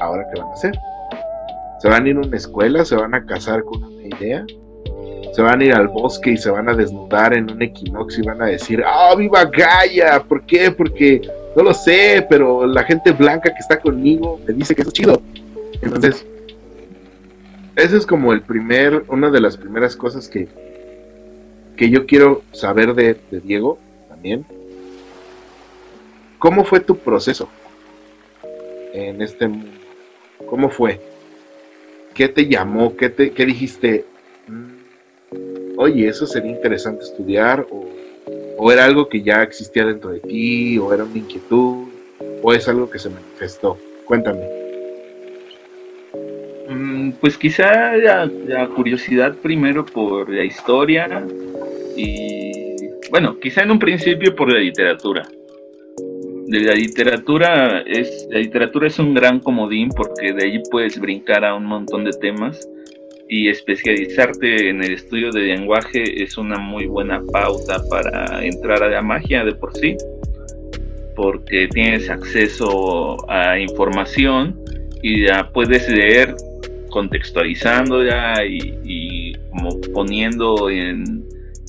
¿ahora 0.00 0.26
qué 0.32 0.40
van 0.40 0.50
a 0.50 0.54
hacer? 0.54 0.74
¿Se 1.80 1.88
van 1.88 2.04
a 2.04 2.08
ir 2.08 2.16
a 2.16 2.20
una 2.20 2.36
escuela? 2.36 2.84
¿Se 2.84 2.96
van 2.96 3.14
a 3.14 3.24
casar 3.24 3.62
con 3.64 3.84
una 3.84 4.16
idea? 4.16 4.44
¿Se 5.32 5.42
van 5.42 5.60
a 5.60 5.64
ir 5.64 5.74
al 5.74 5.88
bosque 5.88 6.30
y 6.30 6.36
se 6.38 6.50
van 6.50 6.68
a 6.68 6.74
desnudar 6.74 7.34
en 7.34 7.50
un 7.50 7.60
equinoccio 7.60 8.22
y 8.22 8.26
van 8.26 8.40
a 8.40 8.46
decir, 8.46 8.82
¡ah, 8.84 9.14
viva 9.16 9.44
Gaia! 9.44 10.22
¿Por 10.22 10.46
qué? 10.46 10.70
Porque 10.70 11.20
no 11.54 11.62
lo 11.62 11.74
sé, 11.74 12.26
pero 12.28 12.66
la 12.66 12.82
gente 12.84 13.12
blanca 13.12 13.52
que 13.52 13.60
está 13.60 13.78
conmigo 13.78 14.40
me 14.46 14.54
dice 14.54 14.74
que 14.74 14.82
es 14.82 14.92
chido. 14.92 15.20
Entonces, 15.82 16.26
eso 17.76 17.96
es 17.96 18.06
como 18.06 18.32
el 18.32 18.40
primer, 18.40 19.04
una 19.08 19.30
de 19.30 19.40
las 19.40 19.58
primeras 19.58 19.94
cosas 19.94 20.28
que, 20.28 20.48
que 21.76 21.90
yo 21.90 22.06
quiero 22.06 22.42
saber 22.52 22.94
de 22.94 23.18
Diego 23.42 23.78
también 24.08 24.46
¿Cómo 26.38 26.64
fue 26.64 26.80
tu 26.80 26.98
proceso 26.98 27.48
en 28.92 29.22
este 29.22 29.48
mundo? 29.48 29.70
¿Cómo 30.46 30.68
fue? 30.68 31.00
¿Qué 32.14 32.28
te 32.28 32.46
llamó? 32.46 32.94
¿Qué, 32.96 33.08
te, 33.08 33.30
qué 33.32 33.46
dijiste? 33.46 34.04
Mm, 34.46 35.78
oye, 35.78 36.08
eso 36.08 36.26
sería 36.26 36.50
interesante 36.50 37.04
estudiar. 37.04 37.66
O, 37.70 37.86
¿O 38.58 38.72
era 38.72 38.84
algo 38.84 39.08
que 39.08 39.22
ya 39.22 39.42
existía 39.42 39.84
dentro 39.84 40.10
de 40.10 40.20
ti? 40.20 40.78
¿O 40.78 40.92
era 40.92 41.04
una 41.04 41.18
inquietud? 41.18 41.88
¿O 42.42 42.52
es 42.52 42.68
algo 42.68 42.90
que 42.90 42.98
se 42.98 43.08
manifestó? 43.08 43.78
Cuéntame. 44.04 44.46
Mm, 46.68 47.12
pues 47.12 47.38
quizá 47.38 47.96
la, 47.96 48.26
la, 48.26 48.68
curiosidad 48.68 49.34
primero 49.36 49.86
por 49.86 50.28
la 50.28 50.44
historia 50.44 51.24
y, 51.96 52.76
bueno, 53.10 53.38
quizá 53.40 53.62
en 53.62 53.70
un 53.70 53.78
principio 53.78 54.34
por 54.34 54.52
la 54.52 54.58
literatura 54.58 55.26
de 56.46 56.60
la 56.60 56.74
literatura 56.74 57.80
es 57.80 58.28
la 58.30 58.38
literatura 58.38 58.86
es 58.86 58.98
un 58.98 59.14
gran 59.14 59.40
comodín 59.40 59.88
porque 59.88 60.32
de 60.32 60.44
allí 60.44 60.62
puedes 60.70 60.98
brincar 60.98 61.44
a 61.44 61.54
un 61.54 61.64
montón 61.64 62.04
de 62.04 62.12
temas 62.12 62.68
y 63.28 63.48
especializarte 63.48 64.70
en 64.70 64.82
el 64.84 64.92
estudio 64.92 65.32
de 65.32 65.40
lenguaje 65.40 66.22
es 66.22 66.38
una 66.38 66.58
muy 66.58 66.86
buena 66.86 67.20
pauta 67.32 67.82
para 67.90 68.44
entrar 68.44 68.82
a 68.84 68.88
la 68.88 69.02
magia 69.02 69.44
de 69.44 69.54
por 69.54 69.76
sí 69.76 69.96
porque 71.16 71.66
tienes 71.72 72.08
acceso 72.08 73.16
a 73.28 73.58
información 73.58 74.56
y 75.02 75.26
ya 75.26 75.50
puedes 75.52 75.88
leer 75.88 76.34
contextualizando 76.90 78.04
ya 78.04 78.44
y 78.44 79.34
como 79.50 79.80
poniendo 79.92 80.70
en 80.70 81.25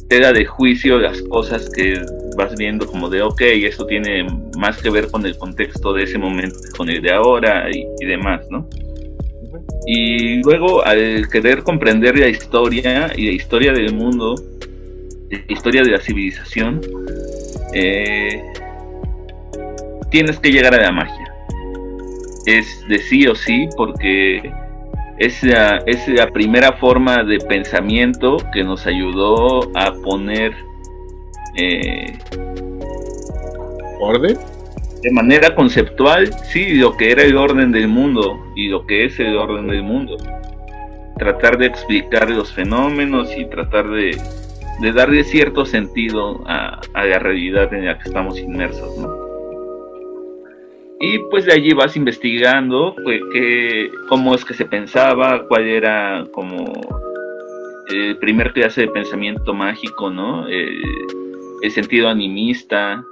tela 0.08 0.32
de 0.32 0.46
juicio 0.46 1.00
las 1.00 1.22
cosas 1.24 1.70
que 1.70 2.02
vas 2.38 2.56
viendo 2.56 2.86
como 2.86 3.10
de, 3.10 3.22
ok, 3.22 3.42
esto 3.42 3.86
tiene 3.86 4.26
más 4.58 4.82
que 4.82 4.90
ver 4.90 5.10
con 5.10 5.26
el 5.26 5.38
contexto 5.38 5.94
de 5.94 6.04
ese 6.04 6.18
momento 6.18 6.58
con 6.78 6.90
el 6.90 7.02
de 7.02 7.12
ahora 7.12 7.70
y, 7.70 8.06
demás, 8.06 8.46
¿no? 8.50 8.68
Y 9.86 10.42
luego 10.44 10.86
al 10.86 11.28
querer 11.30 11.64
comprender 11.64 12.18
la 12.18 12.28
historia 12.28 13.12
y 13.16 13.26
la 13.26 13.32
historia 13.32 13.74
del 13.74 13.94
mundo, 13.94 14.36
la 15.30 15.54
historia 15.54 15.82
de 15.82 15.92
la 15.92 16.00
civilización, 16.00 16.82
eh, 17.74 18.42
tienes 20.12 20.40
que 20.40 20.52
llegar 20.52 20.74
a 20.74 20.82
la 20.82 20.92
magia. 20.92 21.34
Es 22.46 22.86
de 22.88 23.00
sí 23.00 23.28
o 23.28 23.36
sí 23.36 23.68
porque 23.76 24.52
es 25.20 25.44
la, 25.44 25.82
es 25.86 26.08
la 26.08 26.28
primera 26.30 26.74
forma 26.74 27.24
de 27.24 27.40
pensamiento 27.40 28.38
que 28.54 28.64
nos 28.64 28.86
ayudó 28.86 29.72
a 29.76 29.94
poner 30.04 30.54
eh, 31.56 32.18
orden 34.00 34.38
de 35.02 35.12
manera 35.12 35.56
conceptual 35.56 36.32
sí 36.46 36.76
lo 36.76 36.96
que 36.98 37.12
era 37.12 37.24
el 37.24 37.36
orden 37.36 37.72
del 37.72 37.88
mundo 37.88 38.46
y 38.56 38.68
lo 38.68 38.86
que 38.86 39.06
es 39.06 39.20
el 39.20 39.36
orden 39.38 39.68
del 39.68 39.84
mundo 39.84 40.18
tratar 41.18 41.58
de 41.58 41.66
explicar 41.66 42.30
los 42.30 42.54
fenómenos 42.54 43.36
y 43.36 43.46
tratar 43.46 43.90
de, 43.90 44.18
de 44.82 44.92
darle 44.92 45.24
cierto 45.24 45.66
sentido 45.66 46.44
a, 46.48 46.80
a 46.94 47.06
la 47.06 47.18
realidad 47.18 47.74
en 47.74 47.86
la 47.86 47.98
que 47.98 48.10
estamos 48.10 48.38
inmersos 48.40 48.98
¿no? 48.98 49.27
Y 51.00 51.20
pues 51.30 51.46
de 51.46 51.54
allí 51.54 51.74
vas 51.74 51.96
investigando 51.96 52.96
pues, 53.04 53.22
cómo 54.10 54.34
es 54.34 54.44
que 54.44 54.54
se 54.54 54.66
pensaba, 54.66 55.48
cuál 55.48 55.68
era 55.68 56.26
como 56.32 56.66
el 57.90 58.18
primer 58.18 58.54
clase 58.54 58.82
de 58.82 58.88
pensamiento 58.88 59.54
mágico, 59.54 60.10
¿no? 60.10 60.48
El, 60.48 60.82
sentido 61.72 62.08
animista, 62.08 63.04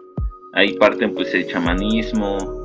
ahí 0.54 0.74
parten 0.74 1.14
pues 1.14 1.34
el 1.34 1.46
chamanismo, 1.46 2.62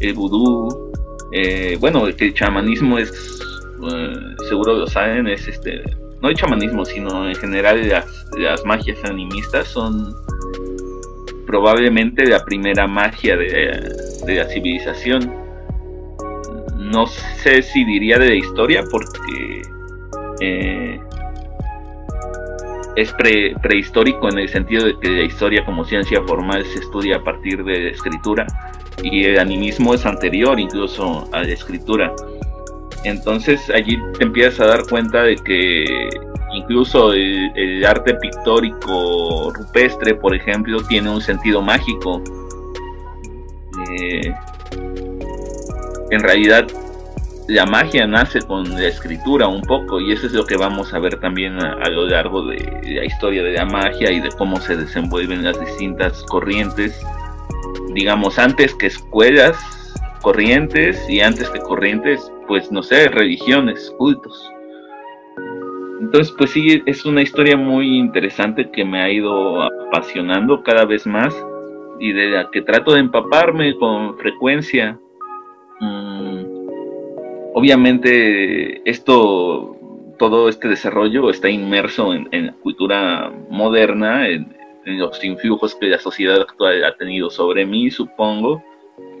el 0.00 0.12
vudú, 0.12 0.90
eh, 1.32 1.76
bueno, 1.80 2.08
el 2.08 2.34
chamanismo 2.34 2.98
es, 2.98 3.40
eh, 3.90 4.12
seguro 4.48 4.74
lo 4.74 4.86
saben, 4.88 5.28
es 5.28 5.46
este, 5.46 5.82
no 6.20 6.28
el 6.28 6.34
chamanismo, 6.34 6.84
sino 6.84 7.28
en 7.28 7.36
general 7.36 7.88
las, 7.88 8.26
las 8.36 8.64
magias 8.64 9.02
animistas 9.04 9.68
son 9.68 10.12
probablemente 11.48 12.26
la 12.26 12.44
primera 12.44 12.86
magia 12.86 13.34
de, 13.34 14.34
la 14.34 14.44
civilización. 14.44 15.32
No 16.76 17.06
sé 17.06 17.62
si 17.62 17.84
diría 17.84 18.18
de 18.18 18.28
la 18.28 18.34
historia 18.34 18.84
porque 18.90 19.62
eh, 20.40 21.00
es 22.96 23.14
prehistórico 23.62 24.28
en 24.28 24.40
el 24.40 24.48
sentido 24.50 24.84
de 24.84 25.00
que 25.00 25.08
la 25.08 25.22
historia 25.22 25.64
como 25.64 25.84
ciencia 25.86 26.22
formal 26.22 26.64
se 26.66 26.80
estudia 26.80 27.16
a 27.16 27.24
partir 27.24 27.64
de 27.64 27.80
la 27.80 27.90
escritura 27.90 28.46
y 29.02 29.24
el 29.24 29.38
animismo 29.38 29.94
es 29.94 30.04
anterior 30.04 30.60
incluso 30.60 31.28
a 31.32 31.42
la 31.42 31.48
escritura. 31.48 32.14
Entonces 33.04 33.70
allí 33.70 33.96
te 34.18 34.24
empiezas 34.24 34.60
a 34.60 34.66
dar 34.66 34.86
cuenta 34.86 35.22
de 35.22 35.36
que 35.36 36.10
incluso 36.58 37.12
el, 37.12 37.84
arte 37.84 38.14
pictórico 38.14 39.52
rupestre, 39.52 40.14
por 40.14 40.34
ejemplo, 40.34 40.82
tiene 40.82 41.10
un 41.10 41.20
sentido 41.20 41.62
mágico. 41.62 42.22
Eh, 44.00 44.34
en 46.10 46.20
realidad, 46.20 46.66
la 47.48 47.64
magia 47.64 48.06
nace 48.06 48.42
con 48.42 48.70
la 48.74 48.88
escritura 48.88 49.48
un 49.48 49.62
poco 49.62 50.00
y 50.00 50.12
eso 50.12 50.26
es 50.26 50.32
lo 50.32 50.44
que 50.44 50.56
vamos 50.56 50.92
a 50.92 50.98
ver 50.98 51.18
también 51.18 51.58
a, 51.58 51.88
lo 51.88 52.06
largo 52.06 52.44
de 52.44 52.58
la 52.84 53.04
historia 53.04 53.42
de 53.42 53.52
la 53.52 53.64
magia 53.64 54.10
y 54.10 54.20
de 54.20 54.28
cómo 54.36 54.60
se 54.60 54.76
desenvuelven 54.76 55.44
las 55.44 55.58
distintas 55.58 56.22
corrientes. 56.24 57.00
Digamos, 57.94 58.38
antes 58.38 58.74
que 58.74 58.88
escuelas 58.88 59.56
corrientes 60.20 61.08
y 61.08 61.20
antes 61.20 61.48
que 61.48 61.60
corrientes, 61.60 62.30
pues 62.46 62.70
no 62.70 62.82
sé, 62.82 63.08
religiones, 63.08 63.94
cultos. 63.96 64.52
Entonces, 66.00 66.32
pues 66.36 66.50
sí, 66.50 66.82
es 66.86 67.04
una 67.04 67.22
historia 67.22 67.56
muy 67.56 67.98
interesante 67.98 68.70
que 68.70 68.84
me 68.84 69.00
ha 69.02 69.10
ido 69.10 69.62
apasionando 69.62 70.62
cada 70.62 70.84
vez 70.84 71.06
más 71.06 71.34
y 71.98 72.12
de 72.12 72.28
la 72.28 72.50
que 72.50 72.62
trato 72.62 72.94
de 72.94 73.00
empaparme 73.00 73.76
con 73.76 74.16
frecuencia. 74.16 74.98
Mm, 75.80 76.44
obviamente, 77.54 78.88
esto, 78.88 79.76
todo 80.18 80.48
este 80.48 80.68
desarrollo 80.68 81.30
está 81.30 81.50
inmerso 81.50 82.14
en, 82.14 82.46
la 82.46 82.52
cultura 82.52 83.32
moderna, 83.50 84.28
en, 84.28 84.56
en, 84.84 84.98
los 84.98 85.22
influjos 85.24 85.74
que 85.74 85.86
la 85.86 85.98
sociedad 85.98 86.40
actual 86.40 86.84
ha 86.84 86.96
tenido 86.96 87.28
sobre 87.28 87.66
mí, 87.66 87.90
supongo, 87.90 88.62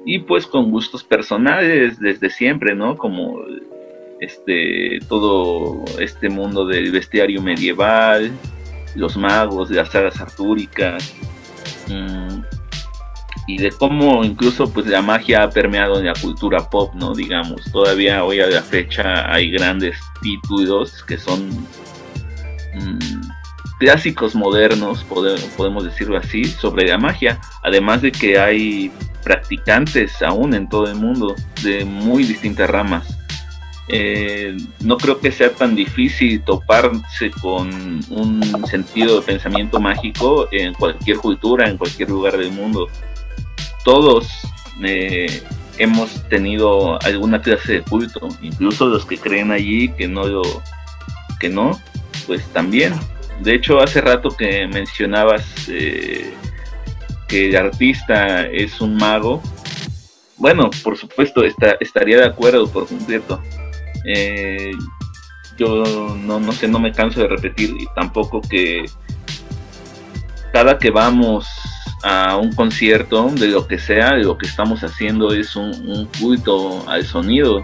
y 0.04 0.20
pues 0.20 0.46
con 0.46 0.70
gustos 0.70 1.02
personales 1.02 1.98
desde 1.98 2.30
siempre, 2.30 2.74
¿no? 2.76 2.96
Como 2.96 3.42
este, 4.20 4.98
todo 5.08 5.84
este 6.00 6.28
mundo 6.28 6.66
del 6.66 6.90
bestiario 6.90 7.42
medieval, 7.42 8.32
los 8.94 9.16
magos, 9.16 9.68
de 9.68 9.76
las 9.76 9.90
sagas 9.90 10.20
artúricas, 10.20 11.14
mm, 11.88 12.40
y 13.46 13.56
de 13.56 13.70
cómo 13.70 14.24
incluso 14.24 14.70
pues 14.70 14.86
la 14.86 15.00
magia 15.00 15.42
ha 15.42 15.50
permeado 15.50 15.98
en 15.98 16.06
la 16.06 16.12
cultura 16.12 16.68
pop, 16.68 16.94
¿no? 16.94 17.14
Digamos, 17.14 17.64
todavía 17.72 18.22
hoy 18.22 18.40
a 18.40 18.46
la 18.46 18.62
fecha 18.62 19.32
hay 19.32 19.50
grandes 19.50 19.98
títulos 20.20 21.02
que 21.04 21.16
son 21.16 21.48
mm, 22.74 23.20
clásicos 23.78 24.34
modernos, 24.34 25.04
podemos 25.56 25.84
decirlo 25.84 26.18
así, 26.18 26.44
sobre 26.44 26.88
la 26.88 26.98
magia, 26.98 27.40
además 27.62 28.02
de 28.02 28.12
que 28.12 28.38
hay 28.38 28.92
practicantes 29.22 30.20
aún 30.22 30.52
en 30.54 30.68
todo 30.68 30.88
el 30.88 30.96
mundo 30.96 31.34
de 31.62 31.84
muy 31.84 32.24
distintas 32.24 32.68
ramas. 32.68 33.17
Eh, 33.90 34.54
no 34.80 34.98
creo 34.98 35.18
que 35.18 35.32
sea 35.32 35.50
tan 35.52 35.74
difícil 35.74 36.42
toparse 36.42 37.30
con 37.40 38.00
un 38.10 38.66
sentido 38.66 39.20
de 39.20 39.26
pensamiento 39.26 39.80
mágico 39.80 40.46
en 40.52 40.74
cualquier 40.74 41.16
cultura, 41.16 41.68
en 41.68 41.78
cualquier 41.78 42.10
lugar 42.10 42.36
del 42.36 42.52
mundo. 42.52 42.88
Todos 43.84 44.28
eh, 44.84 45.42
hemos 45.78 46.28
tenido 46.28 47.00
alguna 47.02 47.40
clase 47.40 47.74
de 47.74 47.82
culto, 47.82 48.28
incluso 48.42 48.86
los 48.86 49.06
que 49.06 49.16
creen 49.16 49.52
allí 49.52 49.88
que 49.88 50.06
no 50.06 50.42
que 51.40 51.48
no, 51.48 51.80
pues 52.26 52.44
también. 52.52 52.92
De 53.40 53.54
hecho, 53.54 53.80
hace 53.80 54.00
rato 54.00 54.30
que 54.30 54.66
mencionabas 54.66 55.46
eh, 55.68 56.34
que 57.28 57.48
el 57.48 57.56
artista 57.56 58.46
es 58.46 58.80
un 58.80 58.96
mago. 58.96 59.40
Bueno, 60.36 60.70
por 60.82 60.96
supuesto, 60.96 61.42
estaría 61.44 62.18
de 62.18 62.26
acuerdo 62.26 62.68
por 62.68 62.86
completo. 62.86 63.40
Eh, 64.14 64.72
yo 65.58 66.16
no, 66.16 66.40
no 66.40 66.52
sé, 66.52 66.66
no 66.68 66.78
me 66.78 66.92
canso 66.92 67.20
de 67.20 67.28
repetir 67.28 67.74
y 67.78 67.86
tampoco 67.94 68.40
que 68.40 68.86
cada 70.52 70.78
que 70.78 70.90
vamos 70.90 71.46
a 72.02 72.36
un 72.36 72.52
concierto 72.52 73.28
de 73.30 73.48
lo 73.48 73.66
que 73.66 73.78
sea, 73.78 74.14
lo 74.14 74.38
que 74.38 74.46
estamos 74.46 74.82
haciendo 74.82 75.32
es 75.32 75.56
un, 75.56 76.08
culto 76.18 76.88
al 76.88 77.04
sonido. 77.04 77.62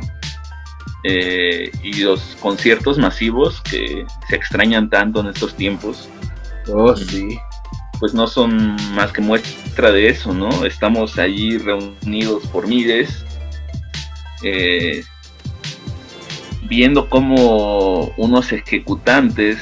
Eh, 1.07 1.71
y 1.83 2.03
los 2.03 2.37
conciertos 2.41 2.97
masivos 2.97 3.61
que 3.61 4.07
se 4.29 4.37
extrañan 4.37 4.89
tanto 4.89 5.21
en 5.21 5.27
estos 5.27 5.55
tiempos. 5.55 6.09
Oh, 6.69 6.97
sí. 6.97 7.39
Pues 8.01 8.15
no 8.15 8.27
son 8.27 8.77
más 8.95 9.13
que 9.13 9.21
muestra 9.21 9.93
de 9.93 10.09
eso, 10.09 10.33
¿no? 10.33 10.65
Estamos 10.65 11.19
allí 11.19 11.59
reunidos 11.59 12.47
por 12.49 12.67
miles. 12.67 13.25
Eh, 14.43 15.05
viendo 16.65 17.09
cómo 17.09 18.13
unos 18.17 18.53
ejecutantes 18.53 19.59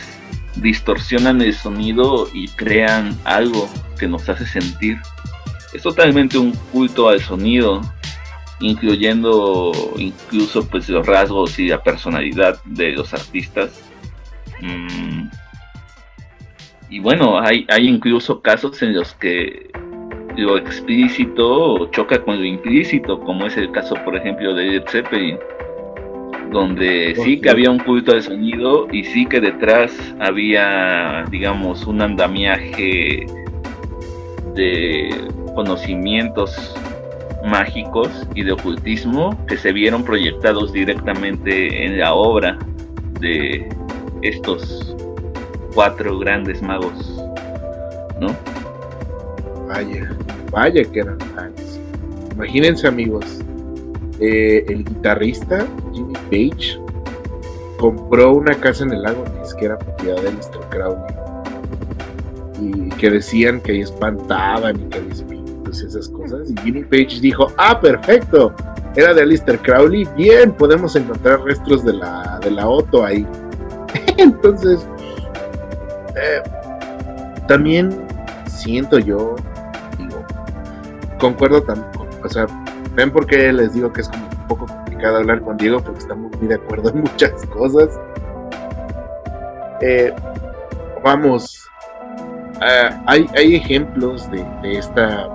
distorsionan 0.57 1.41
el 1.41 1.55
sonido 1.55 2.29
y 2.33 2.49
crean 2.49 3.17
algo 3.25 3.69
que 3.99 4.07
nos 4.07 4.29
hace 4.29 4.47
sentir. 4.47 4.99
Es 5.73 5.83
totalmente 5.83 6.39
un 6.39 6.53
culto 6.73 7.09
al 7.09 7.21
sonido, 7.21 7.81
incluyendo 8.61 9.73
incluso 9.97 10.67
pues 10.69 10.89
los 10.89 11.07
rasgos 11.07 11.59
y 11.59 11.69
la 11.69 11.83
personalidad 11.83 12.63
de 12.65 12.93
los 12.93 13.15
artistas. 13.15 13.83
Mm. 14.61 15.29
Y 16.91 17.01
bueno, 17.01 17.41
hay, 17.41 17.67
hay 17.71 17.89
incluso 17.89 18.43
casos 18.43 18.83
en 18.83 18.95
los 18.95 19.15
que 19.15 19.71
lo 20.37 20.59
explícito 20.59 21.91
choca 21.91 22.23
con 22.23 22.39
lo 22.39 22.45
implícito, 22.45 23.19
como 23.21 23.47
es 23.47 23.57
el 23.57 23.71
caso, 23.73 23.95
por 24.05 24.17
ejemplo, 24.17 24.55
de 24.55 24.65
Led 24.65 24.85
Zeppelin, 24.89 25.39
donde 26.53 27.15
sí 27.25 27.41
que 27.41 27.51
había 27.51 27.71
un 27.71 27.79
culto 27.79 28.15
de 28.15 28.23
sonido 28.23 28.87
y 28.93 29.05
sí 29.05 29.27
que 29.27 29.41
detrás 29.41 29.93
había, 30.21 31.25
digamos, 31.31 31.87
un 31.87 32.03
andamiaje 32.03 33.27
de 34.55 35.11
conocimientos 35.55 36.75
mágicos 37.45 38.11
y 38.35 38.43
de 38.43 38.53
ocultismo 38.53 39.37
que 39.47 39.57
se 39.57 39.73
vieron 39.73 40.05
proyectados 40.05 40.73
directamente 40.73 41.85
en 41.85 41.99
la 41.99 42.15
obra 42.15 42.59
de 43.21 43.69
estos 44.23 44.95
cuatro 45.75 46.19
grandes 46.19 46.63
magos, 46.63 47.21
¿no? 48.21 48.29
Vaya, 49.69 50.15
vaya 50.51 50.85
que 50.85 51.01
eran. 51.01 51.19
Imagínense 52.35 52.87
amigos, 52.87 53.41
eh, 54.23 54.65
el 54.69 54.85
guitarrista 54.85 55.67
Jimmy 55.93 56.15
Page 56.31 56.81
compró 57.77 58.35
una 58.35 58.55
casa 58.55 58.85
en 58.85 58.93
el 58.93 59.03
lago 59.03 59.25
que 59.59 59.65
era 59.65 59.77
propiedad 59.77 60.23
de 60.23 60.31
Mr. 60.31 60.69
Crowley 60.71 61.15
y 62.61 62.89
que 62.91 63.11
decían 63.11 63.61
que 63.61 63.73
ahí 63.73 63.81
espantaban 63.81 64.81
y 64.81 64.85
que 64.85 64.99
había 64.99 65.13
espíritus 65.13 65.83
y 65.83 65.87
esas 65.87 66.09
cosas 66.09 66.49
y 66.49 66.55
Jimmy 66.61 66.85
Page 66.85 67.21
dijo, 67.21 67.49
ah, 67.59 67.81
perfecto, 67.81 68.55
era 68.95 69.13
de 69.13 69.23
Alistair 69.23 69.59
Crowley, 69.59 70.07
bien, 70.17 70.53
podemos 70.53 70.95
encontrar 70.95 71.43
restos 71.43 71.85
de 71.85 71.95
la, 71.95 72.39
de 72.45 72.51
la 72.53 72.69
ahí. 73.05 73.27
Entonces, 74.19 74.87
eh, 76.15 76.43
también 77.49 77.91
siento 78.47 78.99
yo, 78.99 79.35
digo, 79.99 80.25
concuerdo 81.19 81.63
también, 81.63 81.91
o 82.23 82.29
sea, 82.29 82.47
ven 82.95 83.11
por 83.11 83.27
qué 83.27 83.53
les 83.53 83.75
digo 83.75 83.93
que 83.93 84.03
es 84.03 84.09
como 84.09 84.25
un 84.27 84.49
poco 84.49 84.67
complicado 84.67 85.17
hablar 85.19 85.41
con 85.43 85.57
Diego, 85.57 85.83
porque 85.83 86.01
estamos 86.01 86.31
muy 86.39 86.49
de 86.49 86.55
acuerdo 86.57 86.91
en 86.91 87.01
muchas 87.01 87.45
cosas. 87.47 87.99
Eh, 89.81 90.13
vamos, 91.03 91.69
eh, 92.61 92.91
hay, 93.07 93.27
hay 93.37 93.57
ejemplos 93.57 94.31
de, 94.31 94.45
esta, 94.79 95.29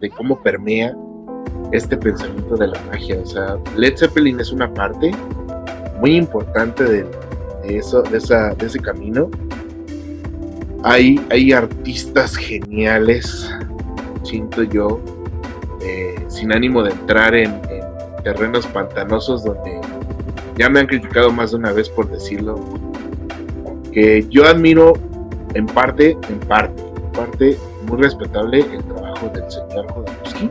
de 0.00 0.10
cómo 0.10 0.40
permea 0.42 0.94
este 1.72 1.96
pensamiento 1.96 2.56
de 2.56 2.68
la 2.68 2.80
magia. 2.90 3.18
O 3.22 3.26
sea, 3.26 3.58
Led 3.76 3.96
Zeppelin 3.96 4.40
es 4.40 4.52
una 4.52 4.72
parte 4.72 5.10
muy 6.00 6.16
importante 6.16 6.84
de, 6.84 7.06
eso, 7.64 8.02
de 8.02 8.18
ese 8.18 8.78
camino. 8.78 9.30
Hay, 10.84 11.20
hay 11.30 11.52
artistas 11.52 12.36
geniales, 12.36 13.50
siento 14.22 14.62
yo, 14.62 15.00
eh, 15.88 16.14
sin 16.28 16.52
ánimo 16.52 16.82
de 16.82 16.90
entrar 16.90 17.34
en, 17.34 17.60
terrenos 18.22 18.66
pantanosos 18.66 19.42
donde 19.44 19.80
ya 20.58 20.68
me 20.68 20.80
han 20.80 20.86
criticado 20.86 21.30
más 21.30 21.52
de 21.52 21.56
una 21.56 21.72
vez 21.72 21.88
por 21.88 22.10
decirlo, 22.10 22.56
que 23.92 24.26
yo 24.28 24.44
admiro 24.46 24.94
en 25.54 25.64
parte, 25.66 26.18
en 26.28 26.40
parte, 26.40 26.82
en 26.82 27.12
parte 27.12 27.58
muy 27.86 28.02
respetable 28.02 28.60
el 28.60 28.84
trabajo 28.84 29.30
del 29.32 29.50
señor 29.50 29.90
Jodorowsky 29.92 30.50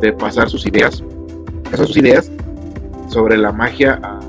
de 0.00 0.12
pasar 0.12 0.48
sus 0.48 0.66
ideas, 0.66 1.02
sus 1.74 1.96
ideas 1.96 2.30
sobre 3.08 3.36
la 3.36 3.50
magia 3.50 3.98
a, 4.02 4.20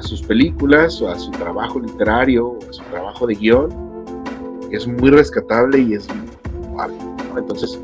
sus 0.00 0.22
películas 0.22 1.02
o 1.02 1.08
a 1.08 1.18
su 1.18 1.32
trabajo 1.32 1.80
literario 1.80 2.50
o 2.50 2.58
a 2.68 2.72
su 2.72 2.82
trabajo 2.84 3.26
de 3.26 3.34
guion. 3.34 3.70
Es 4.70 4.86
muy 4.86 5.10
rescatable 5.10 5.80
y 5.80 5.94
es 5.94 6.06
muy 6.08 6.28
Entonces, 7.36 7.80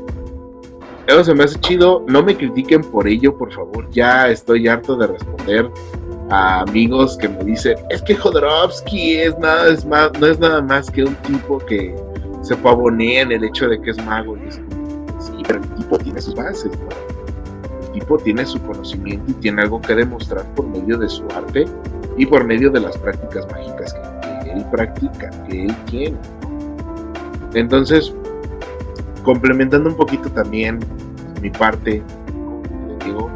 eso 1.09 1.23
se 1.23 1.33
me 1.33 1.43
hace 1.43 1.59
chido. 1.59 2.05
No 2.07 2.23
me 2.23 2.35
critiquen 2.35 2.81
por 2.81 3.07
ello, 3.07 3.37
por 3.37 3.51
favor. 3.51 3.89
Ya 3.91 4.29
estoy 4.29 4.67
harto 4.67 4.95
de 4.95 5.07
responder 5.07 5.69
a 6.29 6.61
amigos 6.61 7.17
que 7.17 7.27
me 7.27 7.43
dicen, 7.43 7.75
es 7.89 8.01
que 8.03 8.15
Jodorowsky 8.15 9.17
es 9.17 9.37
nada, 9.39 9.75
más, 9.87 10.11
no 10.19 10.27
es 10.27 10.39
nada 10.39 10.61
más 10.61 10.89
que 10.91 11.03
un 11.03 11.15
tipo 11.15 11.57
que 11.57 11.95
se 12.43 12.55
pavonea 12.55 13.23
en 13.23 13.31
el 13.31 13.43
hecho 13.43 13.67
de 13.67 13.81
que 13.81 13.91
es 13.91 14.05
mago. 14.05 14.37
Y 14.37 14.51
sí, 14.51 15.43
pero 15.47 15.61
el 15.61 15.69
tipo 15.75 15.97
tiene 15.97 16.21
sus 16.21 16.35
bases, 16.35 16.71
El 17.85 17.91
tipo 17.91 18.17
tiene 18.17 18.45
su 18.45 18.61
conocimiento 18.61 19.31
y 19.31 19.33
tiene 19.35 19.63
algo 19.63 19.81
que 19.81 19.95
demostrar 19.95 20.45
por 20.53 20.67
medio 20.67 20.97
de 20.97 21.09
su 21.09 21.23
arte 21.35 21.65
y 22.17 22.25
por 22.25 22.43
medio 22.43 22.69
de 22.69 22.81
las 22.81 22.97
prácticas 22.97 23.47
mágicas 23.51 23.93
que, 24.43 24.51
él 24.51 24.65
practica, 24.71 25.29
que 25.47 25.65
él 25.65 25.75
tiene. 25.85 26.17
Entonces, 27.53 28.13
complementando 29.23 29.89
un 29.89 29.95
poquito 29.95 30.29
también 30.29 30.79
mi 31.41 31.49
parte, 31.49 32.01
como 32.27 32.97
digo, 33.05 33.29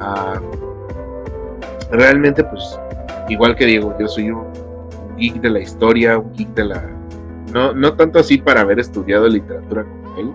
uh, 0.00 0.38
realmente 1.90 2.44
pues 2.44 2.78
igual 3.28 3.56
que 3.56 3.66
Diego, 3.66 3.94
yo 3.98 4.08
soy 4.08 4.30
un 4.30 4.46
geek 5.16 5.40
de 5.40 5.50
la 5.50 5.60
historia, 5.60 6.18
un 6.18 6.32
geek 6.32 6.48
de 6.54 6.64
la... 6.64 6.82
No, 7.52 7.72
no 7.72 7.94
tanto 7.94 8.18
así 8.18 8.38
para 8.38 8.60
haber 8.60 8.78
estudiado 8.78 9.26
literatura 9.26 9.84
como 9.84 10.16
él, 10.18 10.32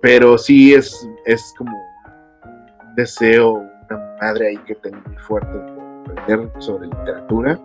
pero 0.00 0.38
sí 0.38 0.74
es, 0.74 1.08
es 1.26 1.54
como 1.56 1.76
un 1.76 2.94
deseo, 2.96 3.52
una 3.88 4.16
madre 4.20 4.48
ahí 4.48 4.58
que 4.66 4.74
tengo 4.76 4.98
muy 5.06 5.16
fuerte 5.18 5.52
por 5.52 6.18
aprender 6.18 6.50
sobre 6.58 6.86
literatura. 6.88 7.60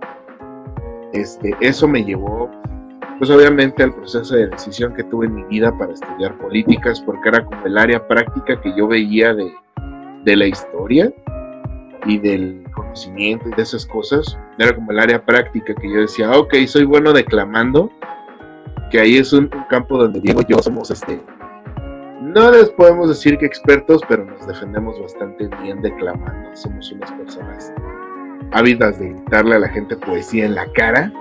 Este, 1.13 1.56
eso 1.62 1.88
me 1.88 2.04
llevó, 2.04 2.51
pues 3.17 3.30
obviamente 3.30 3.84
al 3.84 3.93
proceso 3.93 4.36
de 4.36 4.47
decisión 4.47 4.93
que 4.93 5.04
tuve 5.04 5.28
en 5.28 5.36
mi 5.36 5.43
vida 5.43 5.75
para 5.78 5.93
estudiar 5.93 6.38
políticas, 6.38 7.01
porque 7.01 7.30
era 7.30 7.43
como 7.43 7.65
el 7.65 7.78
área 7.78 8.06
práctica 8.08 8.60
que 8.62 8.73
yo 8.75 8.88
veía 8.88 9.34
de, 9.34 9.51
de 10.23 10.36
la 10.36 10.47
historia 10.47 11.13
y 12.06 12.19
del 12.19 12.63
conocimiento 12.73 13.49
y 13.49 13.56
de 13.56 13.62
esas 13.62 13.86
cosas. 13.86 14.38
Era 14.58 14.75
como 14.75 14.91
el 14.91 14.99
área 14.99 15.23
práctica 15.23 15.73
que 15.73 15.89
yo 15.89 16.01
decía, 16.01 16.30
ah, 16.30 16.38
ok, 16.38 16.54
soy 16.67 16.86
bueno 16.86 17.13
declamando, 17.13 17.91
que 18.91 18.99
ahí 18.99 19.17
es 19.17 19.34
un, 19.34 19.49
campo 19.69 19.97
donde 19.97 20.19
Diego 20.19 20.41
y 20.41 20.51
yo 20.51 20.60
somos, 20.60 20.91
este, 20.91 21.21
no 22.21 22.51
les 22.51 22.69
podemos 22.71 23.10
decir 23.10 23.38
que 23.38 23.45
expertos, 23.45 24.01
pero 24.08 24.25
nos 24.25 24.45
defendemos 24.47 24.99
bastante 24.99 25.49
bien 25.62 25.82
declamando. 25.82 26.56
Somos 26.56 26.91
unas 26.91 27.12
personas 27.13 27.73
ávidas 28.51 28.99
de 28.99 29.10
gritarle 29.10 29.56
a 29.56 29.60
la 29.60 29.69
gente 29.69 29.95
poesía 29.97 30.45
en 30.45 30.56
la 30.56 30.65
cara. 30.73 31.12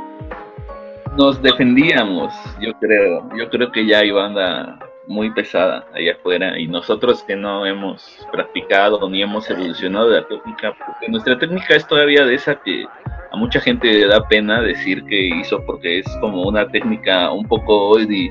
Nos 1.17 1.41
defendíamos, 1.41 2.35
yo 2.61 2.73
creo. 2.81 3.29
Yo 3.37 3.49
creo 3.49 3.71
que 3.71 3.87
ya 3.87 4.05
Iván 4.05 4.37
anda 4.37 4.79
muy 5.07 5.31
pesada 5.31 5.85
allá 5.95 6.13
afuera 6.13 6.59
y 6.59 6.67
nosotros 6.67 7.23
que 7.23 7.37
no 7.37 7.67
hemos 7.67 8.27
practicado 8.33 9.09
ni 9.09 9.23
hemos 9.23 9.49
evolucionado 9.51 10.11
de 10.11 10.21
la 10.21 10.27
técnica, 10.27 10.75
porque 10.87 11.09
nuestra 11.09 11.39
técnica 11.39 11.77
es 11.77 11.87
todavía 11.87 12.25
de 12.25 12.35
esa 12.35 12.57
que 12.57 12.87
a 13.31 13.37
mucha 13.37 13.61
gente 13.61 13.93
le 13.93 14.07
da 14.07 14.27
pena 14.27 14.63
decir 14.63 15.05
que 15.05 15.27
hizo 15.27 15.65
porque 15.67 16.01
es 16.01 16.07
como 16.21 16.43
una 16.43 16.67
técnica 16.69 17.31
un 17.31 17.47
poco 17.47 17.91
oldie, 17.91 18.31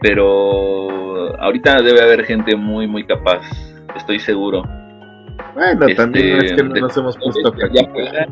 pero 0.00 1.34
ahorita 1.40 1.80
debe 1.80 2.02
haber 2.02 2.24
gente 2.24 2.56
muy 2.56 2.86
muy 2.86 3.04
capaz, 3.04 3.42
estoy 3.96 4.18
seguro. 4.18 4.62
Bueno, 5.54 5.86
también 5.96 6.44
es 6.44 6.52
que 6.52 6.62
no 6.62 6.74
nos 6.74 6.96
hemos 6.96 7.16
puesto 7.16 7.48
a 7.48 7.52
practicar. 7.52 8.28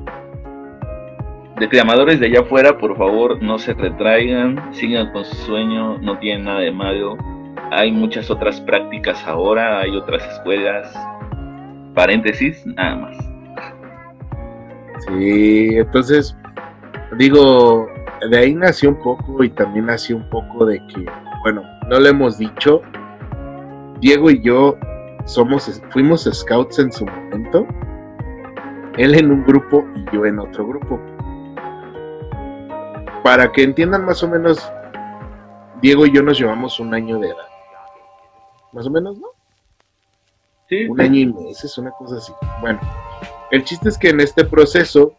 Declamadores 1.61 2.19
de 2.19 2.27
allá 2.27 2.41
afuera, 2.41 2.79
por 2.79 2.97
favor, 2.97 3.41
no 3.43 3.59
se 3.59 3.75
retraigan, 3.75 4.75
sigan 4.75 5.13
con 5.13 5.25
su 5.25 5.37
sueño, 5.37 5.99
no 5.99 6.19
tienen 6.19 6.47
nada 6.47 6.61
de 6.61 6.73
malo 6.73 7.17
hay 7.71 7.93
muchas 7.93 8.31
otras 8.31 8.61
prácticas 8.61 9.25
ahora, 9.27 9.81
hay 9.81 9.97
otras 9.97 10.27
escuelas, 10.33 10.93
paréntesis, 11.95 12.67
nada 12.67 12.97
más. 12.97 13.17
Sí, 15.07 15.77
entonces, 15.77 16.37
digo, 17.17 17.89
de 18.29 18.39
ahí 18.39 18.55
nació 18.55 18.91
un 18.91 19.03
poco 19.03 19.45
y 19.45 19.51
también 19.51 19.87
nació 19.87 20.17
un 20.17 20.29
poco 20.31 20.67
de 20.67 20.79
que, 20.89 21.07
bueno, 21.43 21.63
no 21.89 22.01
lo 22.01 22.09
hemos 22.09 22.39
dicho, 22.39 22.83
Diego 24.01 24.31
y 24.31 24.43
yo 24.43 24.77
somos, 25.25 25.81
fuimos 25.91 26.25
scouts 26.25 26.79
en 26.81 26.93
su 26.93 27.07
momento, 27.07 27.67
él 28.99 29.15
en 29.15 29.31
un 29.31 29.45
grupo 29.45 29.87
y 29.95 30.17
yo 30.17 30.27
en 30.27 30.41
otro 30.41 30.67
grupo. 30.67 31.01
Para 33.23 33.53
que 33.53 33.63
entiendan 33.63 34.05
más 34.05 34.23
o 34.23 34.29
menos, 34.29 34.59
Diego 35.83 36.07
y 36.07 36.13
yo 36.13 36.23
nos 36.23 36.39
llevamos 36.39 36.81
un 36.81 36.95
año 36.95 37.19
de 37.19 37.29
edad 37.29 37.51
más 38.73 38.87
o 38.87 38.91
menos, 38.91 39.19
¿no? 39.19 39.29
Sí. 40.69 40.87
Un 40.87 41.01
año 41.01 41.19
y 41.21 41.27
meses, 41.27 41.77
una 41.79 41.91
cosa 41.91 42.19
así. 42.19 42.33
Bueno, 42.61 42.79
el 43.51 43.65
chiste 43.65 43.89
es 43.89 43.99
que 43.99 44.11
en 44.11 44.21
este 44.21 44.45
proceso, 44.45 45.17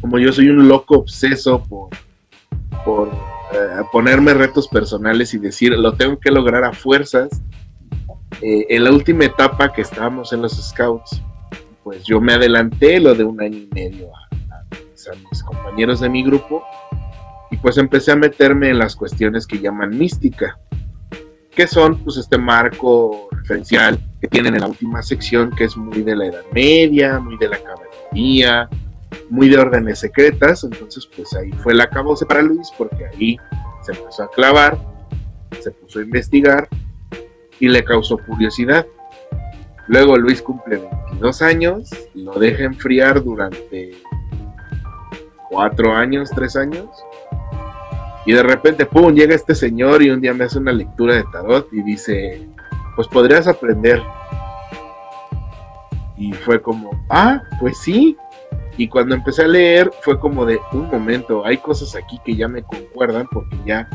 como 0.00 0.18
yo 0.18 0.32
soy 0.32 0.50
un 0.50 0.68
loco 0.68 0.98
obseso 0.98 1.62
por, 1.62 1.88
por 2.84 3.08
eh, 3.08 3.82
ponerme 3.90 4.34
retos 4.34 4.68
personales 4.68 5.32
y 5.32 5.38
decir, 5.38 5.72
lo 5.72 5.94
tengo 5.94 6.18
que 6.18 6.30
lograr 6.30 6.64
a 6.64 6.72
fuerzas, 6.72 7.30
eh, 8.42 8.66
en 8.68 8.84
la 8.84 8.92
última 8.92 9.24
etapa 9.24 9.72
que 9.72 9.80
estábamos 9.80 10.32
en 10.32 10.42
los 10.42 10.52
Scouts, 10.52 11.22
pues 11.82 12.04
yo 12.04 12.20
me 12.20 12.34
adelanté 12.34 13.00
lo 13.00 13.14
de 13.14 13.24
un 13.24 13.40
año 13.40 13.56
y 13.56 13.70
medio 13.72 14.14
a, 14.14 14.28
a 14.60 15.14
mis 15.30 15.42
compañeros 15.42 16.00
de 16.00 16.10
mi 16.10 16.22
grupo 16.22 16.62
y 17.50 17.56
pues 17.56 17.78
empecé 17.78 18.12
a 18.12 18.16
meterme 18.16 18.70
en 18.70 18.78
las 18.78 18.96
cuestiones 18.96 19.46
que 19.46 19.58
llaman 19.58 19.96
mística 19.96 20.58
que 21.60 21.66
son 21.66 21.98
pues 21.98 22.16
este 22.16 22.38
marco 22.38 23.28
referencial 23.32 23.98
que 24.20 24.28
tienen 24.28 24.54
en 24.54 24.60
la 24.60 24.68
última 24.68 25.02
sección, 25.02 25.50
que 25.50 25.64
es 25.64 25.76
muy 25.76 26.02
de 26.02 26.16
la 26.16 26.26
Edad 26.26 26.44
Media, 26.52 27.18
muy 27.18 27.36
de 27.38 27.48
la 27.48 27.58
caballería, 27.58 28.68
muy 29.28 29.48
de 29.48 29.58
órdenes 29.58 29.98
secretas, 29.98 30.64
entonces 30.64 31.06
pues 31.14 31.34
ahí 31.34 31.50
fue 31.52 31.72
el 31.72 31.80
acabose 31.80 32.24
para 32.26 32.42
Luis, 32.42 32.70
porque 32.78 33.06
ahí 33.06 33.36
se 33.82 33.92
empezó 33.92 34.24
a 34.24 34.30
clavar, 34.30 34.78
se 35.60 35.70
puso 35.72 35.98
a 35.98 36.02
investigar 36.02 36.68
y 37.58 37.68
le 37.68 37.82
causó 37.84 38.18
curiosidad. 38.18 38.86
Luego 39.88 40.16
Luis 40.16 40.40
cumple 40.40 40.76
22 41.10 41.42
años, 41.42 41.90
lo 42.14 42.38
deja 42.38 42.64
enfriar 42.64 43.24
durante 43.24 43.90
4 45.50 45.94
años, 45.94 46.30
3 46.30 46.56
años, 46.56 46.88
y 48.26 48.32
de 48.32 48.42
repente, 48.42 48.86
¡pum!, 48.86 49.14
llega 49.14 49.34
este 49.34 49.54
señor 49.54 50.02
y 50.02 50.10
un 50.10 50.20
día 50.20 50.34
me 50.34 50.44
hace 50.44 50.58
una 50.58 50.72
lectura 50.72 51.14
de 51.14 51.24
tarot 51.32 51.72
y 51.72 51.82
dice, 51.82 52.46
pues 52.94 53.08
podrías 53.08 53.46
aprender. 53.48 54.02
Y 56.16 56.32
fue 56.32 56.60
como, 56.60 56.90
ah, 57.08 57.42
pues 57.58 57.78
sí. 57.78 58.16
Y 58.76 58.88
cuando 58.88 59.14
empecé 59.14 59.44
a 59.44 59.48
leer 59.48 59.90
fue 60.02 60.18
como 60.18 60.44
de 60.44 60.58
un 60.72 60.88
momento, 60.88 61.44
hay 61.46 61.56
cosas 61.56 61.96
aquí 61.96 62.20
que 62.24 62.36
ya 62.36 62.46
me 62.46 62.62
concuerdan 62.62 63.26
porque 63.30 63.56
ya 63.64 63.88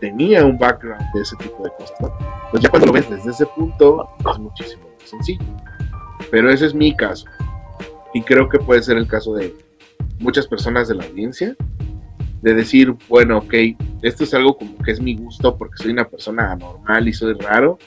tenía 0.00 0.44
un 0.44 0.58
background 0.58 1.02
de 1.12 1.20
ese 1.20 1.36
tipo 1.36 1.62
de 1.62 1.70
cosas. 1.78 1.96
Pues 2.50 2.62
ya 2.62 2.70
cuando 2.70 2.86
lo 2.86 2.92
ves 2.92 3.08
desde 3.10 3.30
ese 3.30 3.46
punto 3.46 4.08
es 4.18 4.38
muchísimo 4.38 4.88
más 4.98 5.10
sencillo. 5.10 5.44
Pero 6.30 6.50
ese 6.50 6.66
es 6.66 6.74
mi 6.74 6.96
caso. 6.96 7.26
Y 8.14 8.22
creo 8.22 8.48
que 8.48 8.58
puede 8.58 8.82
ser 8.82 8.96
el 8.96 9.06
caso 9.06 9.34
de 9.34 9.54
muchas 10.20 10.46
personas 10.46 10.88
de 10.88 10.94
la 10.94 11.04
audiencia 11.04 11.54
de 12.42 12.54
decir, 12.54 12.94
bueno, 13.08 13.38
ok, 13.38 13.54
esto 14.02 14.24
es 14.24 14.34
algo 14.34 14.56
como 14.56 14.78
que 14.78 14.92
es 14.92 15.00
mi 15.00 15.16
gusto 15.16 15.56
porque 15.56 15.82
soy 15.82 15.92
una 15.92 16.08
persona 16.08 16.52
anormal 16.52 17.08
y 17.08 17.12
soy 17.12 17.34
raro, 17.34 17.78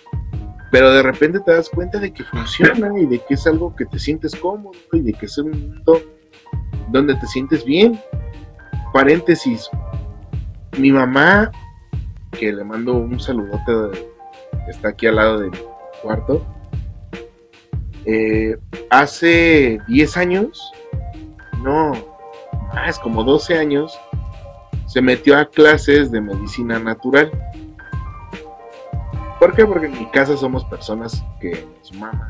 pero 0.72 0.92
de 0.92 1.04
repente 1.04 1.40
te 1.40 1.52
das 1.52 1.70
cuenta 1.70 2.00
de 2.00 2.14
que 2.14 2.24
funciona 2.24 2.92
y 3.00 3.06
de 3.06 3.20
que 3.20 3.34
es 3.36 3.48
algo 3.48 3.76
que 3.76 3.86
te 3.86 4.00
sientes 4.00 4.36
cómodo 4.36 4.78
y 4.94 5.02
de 5.02 5.14
que 5.14 5.26
es 5.26 5.38
un 5.38 5.52
mundo 5.52 6.02
donde 6.90 7.16
te 7.16 7.28
sientes 7.28 7.64
bien. 7.64 8.00
Paréntesis, 8.94 9.70
mi 10.78 10.92
mamá, 10.92 11.52
que 12.32 12.52
le 12.52 12.64
mando 12.64 12.94
un 12.94 13.20
saludote, 13.20 14.06
está 14.68 14.90
aquí 14.90 15.08
al 15.08 15.16
lado 15.16 15.40
de 15.40 15.50
mi 15.50 15.58
cuarto, 16.02 16.46
eh, 18.06 18.58
hace 18.90 19.80
10 19.88 20.18
años, 20.18 20.72
no, 21.64 21.92
más 22.74 22.98
como 23.00 23.24
12 23.24 23.58
años, 23.58 23.98
se 24.92 25.02
metió 25.02 25.38
a 25.38 25.46
clases 25.46 26.12
de 26.12 26.20
medicina 26.20 26.78
natural. 26.78 27.32
¿Por 29.40 29.56
qué? 29.56 29.66
Porque 29.66 29.86
en 29.86 29.98
mi 29.98 30.06
casa 30.12 30.36
somos 30.36 30.66
personas 30.66 31.24
que 31.40 31.66
nos 31.80 31.94
maman 31.94 32.30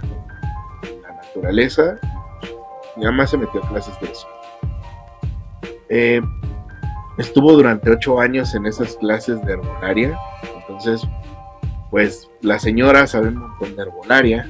la 1.02 1.12
naturaleza. 1.14 2.00
Mi 2.96 3.06
mamá 3.06 3.26
se 3.26 3.40
metió 3.40 3.64
a 3.64 3.68
clases 3.68 4.00
de 4.00 4.12
eso. 4.12 4.28
Eh, 5.90 6.22
estuvo 7.18 7.54
durante 7.54 7.90
ocho 7.90 8.20
años 8.20 8.54
en 8.54 8.68
esas 8.68 8.96
clases 8.98 9.44
de 9.44 9.54
herbolaria. 9.54 10.20
Entonces, 10.60 11.02
pues 11.90 12.30
la 12.42 12.60
señora 12.60 13.08
sabe 13.08 13.30
un 13.30 13.38
montón 13.38 13.76
de 13.76 13.82
herbolaria 13.82 14.48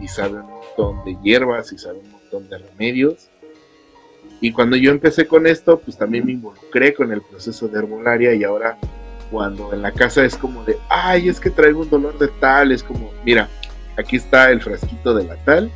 y 0.00 0.08
sabe 0.08 0.40
un 0.40 0.48
montón 0.48 1.04
de 1.04 1.18
hierbas 1.22 1.70
y 1.74 1.78
sabe 1.78 1.98
un 1.98 2.10
montón 2.10 2.48
de 2.48 2.56
remedios 2.56 3.29
y 4.40 4.52
cuando 4.52 4.76
yo 4.76 4.90
empecé 4.90 5.26
con 5.26 5.46
esto, 5.46 5.78
pues 5.78 5.98
también 5.98 6.24
me 6.24 6.32
involucré 6.32 6.94
con 6.94 7.12
el 7.12 7.20
proceso 7.20 7.68
de 7.68 7.78
herbolaria 7.78 8.34
y 8.34 8.42
ahora 8.42 8.78
cuando 9.30 9.72
en 9.72 9.82
la 9.82 9.92
casa 9.92 10.24
es 10.24 10.34
como 10.36 10.64
de, 10.64 10.78
ay, 10.88 11.28
es 11.28 11.38
que 11.38 11.50
traigo 11.50 11.82
un 11.82 11.90
dolor 11.90 12.18
de 12.18 12.28
tal, 12.28 12.72
es 12.72 12.82
como, 12.82 13.12
mira, 13.24 13.48
aquí 13.98 14.16
está 14.16 14.50
el 14.50 14.60
frasquito 14.60 15.14
de 15.14 15.24
la 15.24 15.36
tal, 15.44 15.70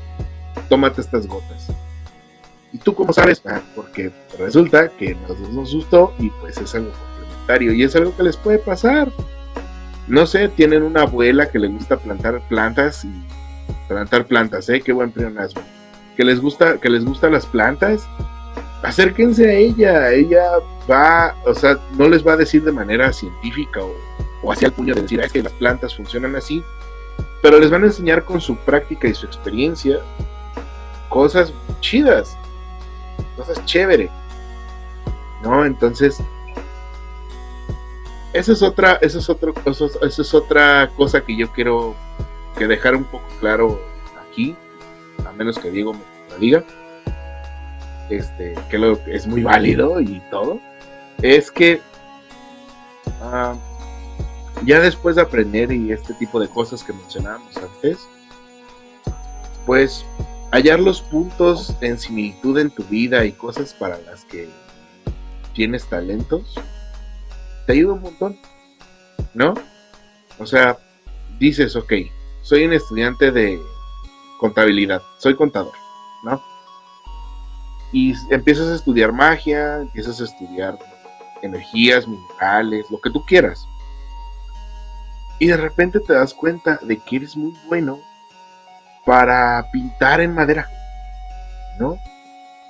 tómate 0.68 1.02
estas 1.02 1.26
gotas. 1.26 1.68
¿Y 2.72 2.78
tú 2.78 2.94
cómo 2.94 3.12
sabes? 3.12 3.40
Ah, 3.44 3.60
porque 3.76 4.10
resulta 4.38 4.88
que 4.88 5.14
nos, 5.14 5.38
nos 5.52 5.72
gustó 5.72 6.12
y 6.18 6.30
pues 6.40 6.56
es 6.56 6.74
algo 6.74 6.90
complementario 6.90 7.72
y 7.72 7.84
es 7.84 7.94
algo 7.94 8.16
que 8.16 8.24
les 8.24 8.36
puede 8.36 8.58
pasar. 8.58 9.12
No 10.08 10.26
sé, 10.26 10.48
tienen 10.48 10.82
una 10.82 11.02
abuela 11.02 11.50
que 11.50 11.58
le 11.58 11.68
gusta 11.68 11.98
plantar 11.98 12.40
plantas 12.48 13.04
y 13.04 13.12
plantar 13.88 14.26
plantas, 14.26 14.68
¿eh? 14.70 14.80
Qué 14.80 14.92
buen 14.92 15.12
pleonasmo. 15.12 15.62
Que 16.16 16.24
les 16.24 16.40
gusta, 16.40 16.78
que 16.78 16.90
les 16.90 17.04
gustan 17.04 17.32
las 17.32 17.46
plantas 17.46 18.08
acérquense 18.82 19.48
a 19.48 19.52
ella, 19.52 20.12
ella 20.12 20.42
va, 20.90 21.34
o 21.46 21.54
sea, 21.54 21.78
no 21.96 22.08
les 22.08 22.26
va 22.26 22.34
a 22.34 22.36
decir 22.36 22.62
de 22.62 22.72
manera 22.72 23.12
científica 23.12 23.80
o, 23.82 23.94
o 24.42 24.52
hacia 24.52 24.66
el 24.66 24.72
puño 24.72 24.94
de 24.94 25.02
decir, 25.02 25.20
es 25.20 25.32
que 25.32 25.42
las 25.42 25.52
plantas 25.52 25.96
funcionan 25.96 26.36
así, 26.36 26.62
pero 27.42 27.58
les 27.58 27.70
van 27.70 27.82
a 27.82 27.86
enseñar 27.86 28.24
con 28.24 28.40
su 28.40 28.56
práctica 28.56 29.08
y 29.08 29.14
su 29.14 29.26
experiencia 29.26 30.00
cosas 31.08 31.52
chidas, 31.80 32.36
cosas 33.36 33.64
chévere, 33.64 34.10
¿no? 35.42 35.64
Entonces, 35.64 36.18
esa 38.32 38.52
es 38.52 38.62
otra, 38.62 38.94
esa 39.00 39.18
es 39.18 39.30
otra, 39.30 39.52
esa 39.66 40.22
es 40.22 40.34
otra 40.34 40.90
cosa 40.96 41.20
que 41.24 41.36
yo 41.36 41.50
quiero 41.52 41.94
que 42.58 42.66
dejar 42.66 42.96
un 42.96 43.04
poco 43.04 43.24
claro 43.40 43.80
aquí, 44.28 44.56
a 45.24 45.32
menos 45.32 45.58
que 45.58 45.70
Diego 45.70 45.92
me 45.92 46.38
diga 46.38 46.64
este, 48.10 48.54
que 48.70 48.98
es 49.06 49.26
muy 49.26 49.42
válido 49.42 50.00
y 50.00 50.20
todo, 50.30 50.60
es 51.22 51.50
que 51.50 51.80
ah, 53.22 53.54
ya 54.64 54.80
después 54.80 55.16
de 55.16 55.22
aprender 55.22 55.72
y 55.72 55.92
este 55.92 56.14
tipo 56.14 56.40
de 56.40 56.48
cosas 56.48 56.82
que 56.82 56.92
mencionábamos 56.92 57.56
antes, 57.56 57.98
pues 59.66 60.04
hallar 60.52 60.80
los 60.80 61.00
puntos 61.00 61.74
en 61.80 61.98
similitud 61.98 62.58
en 62.58 62.70
tu 62.70 62.84
vida 62.84 63.24
y 63.24 63.32
cosas 63.32 63.74
para 63.74 63.98
las 64.02 64.24
que 64.24 64.48
tienes 65.54 65.86
talentos, 65.86 66.54
te 67.66 67.72
ayuda 67.72 67.94
un 67.94 68.02
montón, 68.02 68.38
¿no? 69.34 69.54
O 70.38 70.46
sea, 70.46 70.78
dices, 71.38 71.76
ok, 71.76 71.92
soy 72.42 72.64
un 72.64 72.72
estudiante 72.72 73.30
de 73.30 73.58
contabilidad, 74.38 75.02
soy 75.18 75.34
contador. 75.34 75.83
Y 77.94 78.12
empiezas 78.28 78.66
a 78.66 78.74
estudiar 78.74 79.12
magia, 79.12 79.76
empiezas 79.76 80.20
a 80.20 80.24
estudiar 80.24 80.76
energías, 81.42 82.08
minerales, 82.08 82.84
lo 82.90 83.00
que 83.00 83.08
tú 83.08 83.24
quieras. 83.24 83.68
Y 85.38 85.46
de 85.46 85.56
repente 85.56 86.00
te 86.00 86.12
das 86.12 86.34
cuenta 86.34 86.80
de 86.82 86.98
que 86.98 87.16
eres 87.16 87.36
muy 87.36 87.54
bueno 87.68 88.00
para 89.06 89.64
pintar 89.72 90.20
en 90.20 90.34
madera, 90.34 90.68
¿no? 91.78 91.96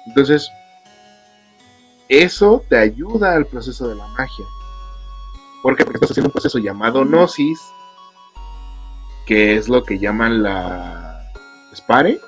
Entonces, 0.07 0.51
eso 2.11 2.63
te 2.69 2.77
ayuda 2.77 3.33
al 3.33 3.47
proceso 3.47 3.89
de 3.89 3.95
la 3.95 4.07
magia. 4.09 4.45
¿Por 5.63 5.75
qué? 5.75 5.85
Porque 5.85 5.97
estás 5.97 6.11
haciendo 6.11 6.29
un 6.29 6.33
proceso 6.33 6.59
llamado 6.59 7.03
gnosis, 7.03 7.59
que 9.25 9.57
es 9.57 9.71
lo 9.71 9.85
que 9.85 9.99
llaman 9.99 10.43
la 10.43 11.33
Spare, 11.75 12.21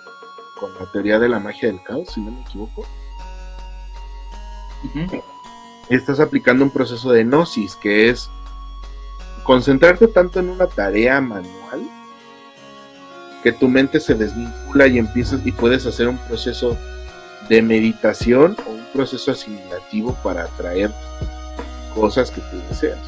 con 0.59 0.75
la 0.79 0.91
teoría 0.91 1.19
de 1.19 1.29
la 1.29 1.39
magia 1.39 1.69
del 1.69 1.83
caos, 1.83 2.09
si 2.13 2.21
no 2.21 2.31
me 2.31 2.41
equivoco. 2.43 2.87
Estás 5.89 6.21
aplicando 6.21 6.65
un 6.65 6.71
proceso 6.71 7.11
de 7.13 7.25
gnosis, 7.25 7.77
que 7.77 8.09
es 8.09 8.31
concentrarte 9.45 10.09
tanto 10.09 10.41
en 10.41 10.49
una 10.49 10.67
tarea 10.67 11.21
manual 11.21 11.89
que 13.43 13.53
tu 13.53 13.69
mente 13.69 14.01
se 14.01 14.15
desvincula 14.15 14.89
y 14.89 14.99
empiezas 14.99 15.41
y 15.47 15.53
puedes 15.53 15.87
hacer 15.87 16.09
un 16.09 16.19
proceso 16.19 16.77
de 17.49 17.63
meditación 17.63 18.57
o 18.67 18.71
un 18.71 18.85
proceso 18.93 19.31
asimilativo 19.31 20.15
para 20.25 20.45
atraer 20.45 20.91
cosas 21.95 22.31
que 22.31 22.41
tú 22.41 22.57
deseas. 22.69 22.99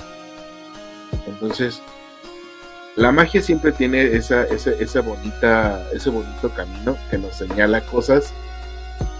Entonces, 1.26 1.82
la 2.98 3.12
magia 3.12 3.40
siempre 3.40 3.70
tiene 3.70 4.02
esa, 4.16 4.42
esa, 4.42 5.00
bonita, 5.02 5.88
ese 5.92 6.10
bonito 6.10 6.50
camino 6.50 6.96
que 7.08 7.16
nos 7.16 7.36
señala 7.36 7.80
cosas 7.82 8.32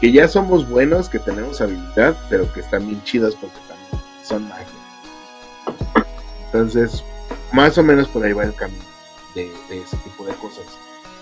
que 0.01 0.11
ya 0.11 0.27
somos 0.27 0.69
buenos, 0.69 1.09
que 1.09 1.21
tenemos 1.21 1.61
habilidad, 1.61 2.17
pero 2.29 2.53
que 2.53 2.59
están 2.59 2.85
bien 2.89 3.01
chidas 3.05 3.37
porque 3.37 3.57
también 3.69 4.05
son 4.25 4.49
magia. 4.49 4.67
Entonces, 6.47 7.05
más 7.53 7.79
o 7.79 7.85
menos 7.85 8.09
por 8.09 8.25
ahí 8.25 8.33
va 8.33 8.43
el 8.43 8.55
camino 8.55 8.83
de, 9.37 9.49
de 9.69 9.81
ese 9.81 9.97
tipo 9.99 10.25
de 10.25 10.35
cosas. 10.35 10.65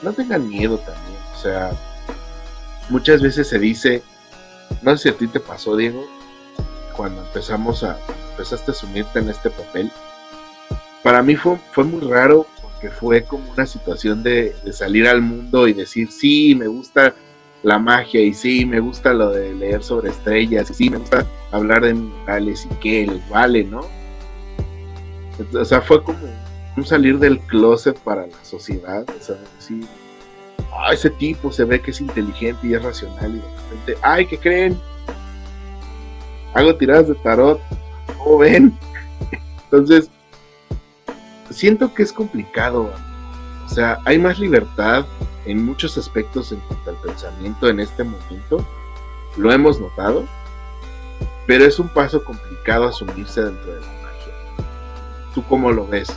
No 0.02 0.14
tengan 0.14 0.48
miedo 0.48 0.78
también, 0.78 1.18
o 1.34 1.38
sea, 1.38 1.72
muchas 2.88 3.20
veces 3.20 3.48
se 3.48 3.58
dice, 3.58 4.02
no 4.80 4.96
sé 4.96 5.02
si 5.02 5.08
a 5.10 5.18
ti 5.18 5.26
te 5.26 5.40
pasó, 5.40 5.76
Diego, 5.76 6.06
cuando 6.96 7.20
empezamos 7.20 7.82
a, 7.82 7.98
empezaste 8.30 8.70
a 8.70 8.74
sumirte 8.74 9.18
en 9.18 9.28
este 9.28 9.50
papel, 9.50 9.92
para 11.06 11.22
mí 11.22 11.36
fue, 11.36 11.56
fue 11.70 11.84
muy 11.84 12.00
raro 12.00 12.48
porque 12.60 12.90
fue 12.90 13.22
como 13.22 13.48
una 13.52 13.64
situación 13.64 14.24
de, 14.24 14.56
salir 14.72 15.06
al 15.06 15.22
mundo 15.22 15.68
y 15.68 15.72
decir, 15.72 16.10
sí, 16.10 16.52
me 16.56 16.66
gusta 16.66 17.14
la 17.62 17.78
magia 17.78 18.20
y 18.20 18.34
sí, 18.34 18.66
me 18.66 18.80
gusta 18.80 19.14
lo 19.14 19.30
de 19.30 19.54
leer 19.54 19.84
sobre 19.84 20.10
estrellas 20.10 20.68
y 20.68 20.74
sí, 20.74 20.90
me 20.90 20.96
gusta 20.96 21.24
hablar 21.52 21.84
de 21.84 21.94
minerales 21.94 22.66
y 22.68 22.74
qué 22.80 23.06
les 23.06 23.28
vale, 23.28 23.62
¿no? 23.62 23.82
o 25.54 25.64
sea, 25.64 25.80
fue 25.80 26.02
como 26.02 26.18
un 26.76 26.84
salir 26.84 27.20
del 27.20 27.38
closet 27.38 27.96
para 28.00 28.26
la 28.26 28.44
sociedad, 28.44 29.06
o 29.08 29.22
sea, 29.22 29.36
decir, 29.54 29.86
ah, 30.72 30.92
ese 30.92 31.10
tipo 31.10 31.52
se 31.52 31.62
ve 31.62 31.80
que 31.80 31.92
es 31.92 32.00
inteligente 32.00 32.66
y 32.66 32.74
es 32.74 32.82
racional 32.82 33.30
y 33.30 33.38
de 33.38 33.62
repente, 33.70 33.98
ay, 34.02 34.26
¿qué 34.26 34.38
creen? 34.38 34.76
Hago 36.52 36.74
tiradas 36.74 37.06
de 37.06 37.14
tarot, 37.14 37.60
¿cómo 38.18 38.38
ven? 38.38 38.76
Entonces, 39.70 40.10
siento 41.56 41.94
que 41.94 42.02
es 42.02 42.12
complicado, 42.12 42.92
o 43.64 43.68
sea, 43.68 43.98
hay 44.04 44.18
más 44.18 44.38
libertad 44.38 45.06
en 45.46 45.64
muchos 45.64 45.96
aspectos 45.96 46.52
en 46.52 46.60
cuanto 46.60 46.90
al 46.90 46.96
pensamiento 46.96 47.68
en 47.68 47.80
este 47.80 48.04
momento, 48.04 48.66
lo 49.38 49.50
hemos 49.50 49.80
notado, 49.80 50.26
pero 51.46 51.64
es 51.64 51.78
un 51.78 51.88
paso 51.88 52.22
complicado 52.22 52.86
asumirse 52.86 53.42
dentro 53.42 53.74
de 53.74 53.80
la 53.80 53.86
magia. 53.86 54.34
¿Tú 55.34 55.42
cómo 55.44 55.72
lo 55.72 55.86
ves? 55.86 56.08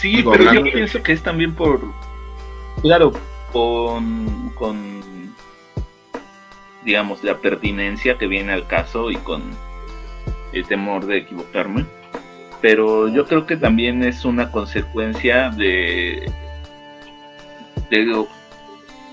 Sí, 0.00 0.24
pero 0.24 0.52
yo 0.52 0.62
pienso 0.62 1.02
que 1.02 1.12
es 1.12 1.22
también 1.22 1.56
por, 1.56 1.80
claro, 2.80 3.12
con, 3.52 4.52
con, 4.54 5.34
digamos, 6.84 7.24
la 7.24 7.38
pertinencia 7.38 8.18
que 8.18 8.28
viene 8.28 8.52
al 8.52 8.68
caso 8.68 9.10
y 9.10 9.16
con 9.16 9.42
el 10.52 10.64
temor 10.66 11.06
de 11.06 11.18
equivocarme. 11.18 11.86
Pero 12.62 13.08
yo 13.08 13.26
creo 13.26 13.44
que 13.44 13.56
también 13.56 14.02
es 14.02 14.24
una 14.24 14.50
consecuencia 14.50 15.50
de, 15.50 16.30
de 17.90 17.98
lo 18.04 18.28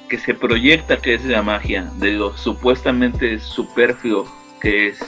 que 0.07 0.17
se 0.17 0.33
proyecta 0.33 0.97
que 0.97 1.13
es 1.13 1.25
la 1.25 1.41
magia, 1.41 1.89
de 1.97 2.13
lo 2.13 2.37
supuestamente 2.37 3.39
superfluo 3.39 4.27
que 4.61 4.87
es. 4.87 4.99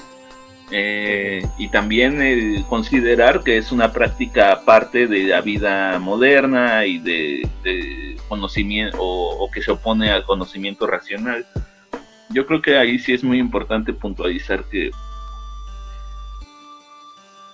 Eh, 0.74 1.46
y 1.58 1.68
también 1.68 2.64
considerar 2.70 3.44
que 3.44 3.58
es 3.58 3.74
una 3.74 3.92
práctica 3.92 4.62
parte 4.64 5.06
de 5.06 5.24
la 5.26 5.42
vida 5.42 6.00
moderna 6.00 6.86
y 6.86 6.98
de, 7.00 8.18
conocimiento 8.30 8.98
o, 8.98 9.52
que 9.52 9.62
se 9.62 9.72
opone 9.72 10.10
al 10.10 10.24
conocimiento 10.24 10.88
racional. 10.88 11.46
Yo 12.30 12.46
creo 12.46 12.62
que 12.62 12.78
ahí 12.78 12.98
sí 13.00 13.12
es 13.12 13.22
muy 13.22 13.38
importante 13.38 13.92
puntualizar 13.92 14.64
que 14.72 14.92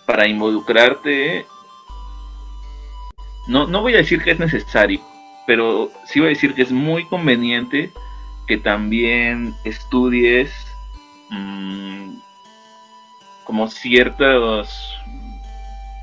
para 0.07 0.27
involucrarte, 0.27 1.45
no, 3.47 3.67
no 3.67 3.81
voy 3.81 3.93
a 3.93 3.97
decir 3.97 4.23
que 4.23 4.31
es 4.31 4.39
necesario, 4.39 5.01
pero 5.45 5.91
sí 6.05 6.19
voy 6.19 6.27
a 6.27 6.29
decir 6.29 6.55
que 6.55 6.63
es 6.63 6.71
muy 6.71 7.05
conveniente 7.05 7.91
que 8.47 8.57
también 8.57 9.53
estudies 9.65 10.49
mm, 11.29 12.15
como 13.43 13.67
ciertas 13.67 14.95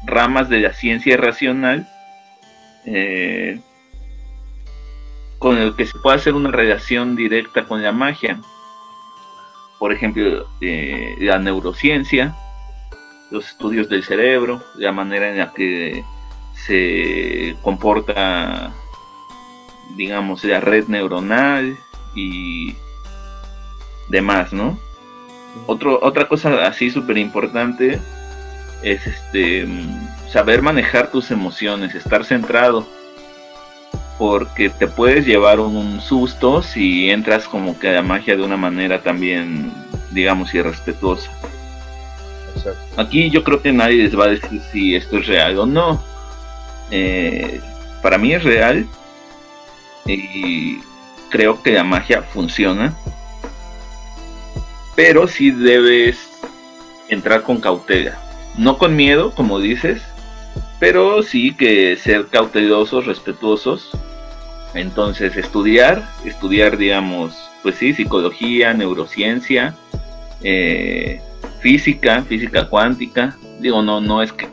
ramas 0.05 0.51
de 0.51 0.61
la 0.61 0.75
ciencia 0.75 1.17
racional 1.17 1.89
eh, 2.85 3.59
con 5.39 5.57
el 5.57 5.75
que 5.77 5.87
se 5.87 5.99
pueda 5.99 6.17
hacer 6.17 6.35
una 6.35 6.51
relación 6.51 7.17
directa 7.17 7.65
con 7.65 7.83
la 7.83 7.93
magia. 7.93 8.41
Por 9.79 9.93
ejemplo, 9.93 10.47
eh, 10.61 11.17
la 11.21 11.39
neurociencia, 11.39 12.35
los 13.35 13.49
estudios 13.49 13.89
del 13.89 14.05
cerebro, 14.05 14.62
la 14.76 14.93
manera 14.93 15.30
en 15.30 15.39
la 15.39 15.53
que 15.53 16.05
se 16.55 17.57
comporta 17.62 18.72
digamos, 19.97 20.45
la 20.45 20.61
red 20.61 20.87
neuronal 20.89 21.76
y 22.14 22.74
demás, 24.09 24.53
¿no? 24.53 24.78
Otra 25.66 26.26
cosa 26.26 26.66
así 26.66 26.91
súper 26.91 27.18
importante 27.18 28.01
es 28.82 29.07
este 29.07 29.66
saber 30.30 30.62
manejar 30.62 31.11
tus 31.11 31.30
emociones, 31.30 31.95
estar 31.95 32.24
centrado, 32.24 32.87
porque 34.18 34.68
te 34.68 34.89
puedes 34.89 35.26
llevar 35.26 35.61
un, 35.61 36.01
susto 36.01 36.62
si 36.62 37.11
entras 37.11 37.47
como 37.47 37.78
que 37.78 37.89
a 37.89 37.93
la 37.93 38.03
magia 38.03 38.37
de 38.37 38.43
una 38.43 38.57
manera 38.57 39.01
también, 39.01 39.72
digamos, 40.11 40.53
irrespetuosa. 40.55 41.30
Aquí 42.97 43.31
yo 43.31 43.45
creo 43.45 43.61
que 43.62 43.73
nadie 43.73 44.03
les 44.03 44.19
va 44.19 44.25
a 44.25 44.29
decir 44.29 44.61
si 44.73 44.95
esto 44.95 45.19
es 45.19 45.27
real 45.27 45.59
o 45.59 45.67
no. 45.67 46.03
Eh, 46.91 47.61
para 48.03 48.19
mí 48.19 48.33
es 48.33 48.45
real, 48.45 48.87
y 50.07 50.79
creo 51.31 51.62
que 51.62 51.73
la 51.73 51.85
magia 51.85 52.23
funciona. 52.23 52.95
Pero 54.95 55.27
si 55.27 55.51
debes 55.51 56.29
entrar 57.09 57.43
con 57.43 57.61
cautela. 57.61 58.19
No 58.57 58.79
con 58.79 58.95
miedo, 58.95 59.33
como 59.35 59.59
dices, 59.59 60.03
pero 60.79 61.23
sí 61.23 61.55
que 61.55 61.97
ser 61.97 62.27
cautelosos, 62.27 63.07
respetuosos. 63.07 63.91
Entonces, 64.75 65.37
estudiar, 65.37 66.09
estudiar, 66.25 66.77
digamos, 66.77 67.35
pues 67.62 67.77
sí, 67.77 67.95
psicología, 67.95 68.75
neurociencia, 68.75 69.75
eh, 70.43 71.21
física, 71.65 72.21
física 72.21 72.69
cuántica. 72.69 73.39
Digo, 73.59 73.81
no, 73.81 73.99
no 73.99 74.21
es 74.21 74.31
que, 74.35 74.47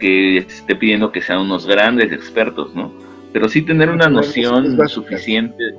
que 0.00 0.38
esté 0.38 0.74
pidiendo 0.74 1.12
que 1.12 1.20
sean 1.20 1.40
unos 1.40 1.66
grandes 1.66 2.10
expertos, 2.10 2.74
¿no? 2.74 2.90
pero 3.34 3.50
sí 3.50 3.60
tener 3.60 3.90
una 3.90 4.08
noción 4.08 4.88
suficiente 4.88 5.74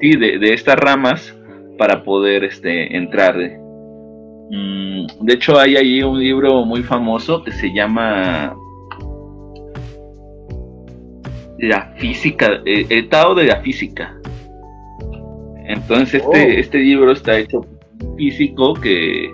sí, 0.00 0.16
de, 0.16 0.54
estas 0.54 0.76
ramas 0.76 1.36
para 1.76 2.02
poder 2.02 2.44
este, 2.44 2.96
entrar. 2.96 3.36
Mm, 3.36 5.06
de 5.20 5.34
hecho, 5.34 5.58
hay 5.58 5.76
ahí 5.76 6.02
un 6.02 6.18
libro 6.18 6.64
muy 6.64 6.82
famoso 6.82 7.44
que 7.44 7.52
se 7.52 7.72
llama 7.74 8.56
La 11.58 11.92
física, 11.98 12.62
eh, 12.64 12.86
el 12.88 13.10
Tao 13.10 13.34
de 13.34 13.44
la 13.44 13.60
física. 13.60 14.16
Entonces, 15.66 16.22
este, 16.22 16.26
oh. 16.26 16.58
este 16.58 16.78
libro 16.78 17.12
está 17.12 17.38
hecho 17.38 17.60
físico 18.16 18.74
que 18.74 19.32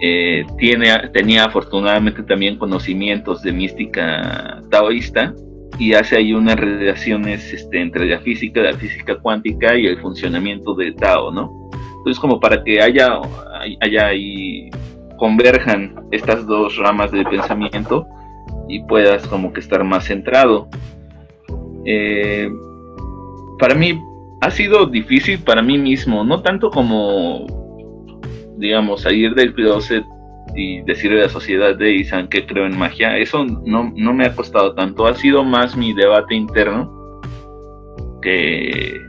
eh, 0.00 0.46
tiene, 0.58 1.08
tenía 1.12 1.44
afortunadamente 1.44 2.22
también 2.22 2.56
conocimientos 2.56 3.42
de 3.42 3.52
mística 3.52 4.62
taoísta 4.70 5.34
y 5.78 5.92
hace 5.94 6.16
ahí 6.16 6.32
unas 6.32 6.56
relaciones 6.56 7.52
este, 7.52 7.80
entre 7.80 8.06
la 8.06 8.20
física, 8.20 8.60
la 8.60 8.74
física 8.74 9.16
cuántica 9.16 9.76
y 9.76 9.86
el 9.86 10.00
funcionamiento 10.00 10.74
de 10.74 10.92
Tao, 10.92 11.30
¿no? 11.30 11.70
Entonces 11.98 12.18
como 12.20 12.40
para 12.40 12.62
que 12.62 12.80
haya, 12.80 13.20
haya 13.80 14.06
ahí 14.06 14.70
converjan 15.18 16.06
estas 16.12 16.46
dos 16.46 16.76
ramas 16.76 17.10
del 17.10 17.24
pensamiento 17.24 18.06
y 18.68 18.82
puedas 18.84 19.26
como 19.26 19.52
que 19.52 19.60
estar 19.60 19.82
más 19.84 20.04
centrado. 20.04 20.68
Eh, 21.84 22.48
para 23.58 23.74
mí 23.74 24.00
ha 24.40 24.50
sido 24.50 24.86
difícil 24.86 25.38
para 25.40 25.62
mí 25.62 25.78
mismo, 25.78 26.24
no 26.24 26.42
tanto 26.42 26.70
como 26.70 27.46
digamos, 28.58 29.02
salir 29.02 29.34
del 29.34 29.54
closet 29.54 30.04
y 30.54 30.80
decirle 30.82 31.20
a 31.20 31.24
la 31.24 31.28
sociedad 31.28 31.76
de 31.76 31.94
Isan 31.94 32.28
que 32.28 32.44
creo 32.46 32.66
en 32.66 32.76
magia, 32.76 33.16
eso 33.16 33.44
no, 33.44 33.92
no 33.94 34.12
me 34.12 34.26
ha 34.26 34.34
costado 34.34 34.74
tanto, 34.74 35.06
ha 35.06 35.14
sido 35.14 35.44
más 35.44 35.76
mi 35.76 35.92
debate 35.92 36.34
interno 36.34 37.20
que 38.20 39.00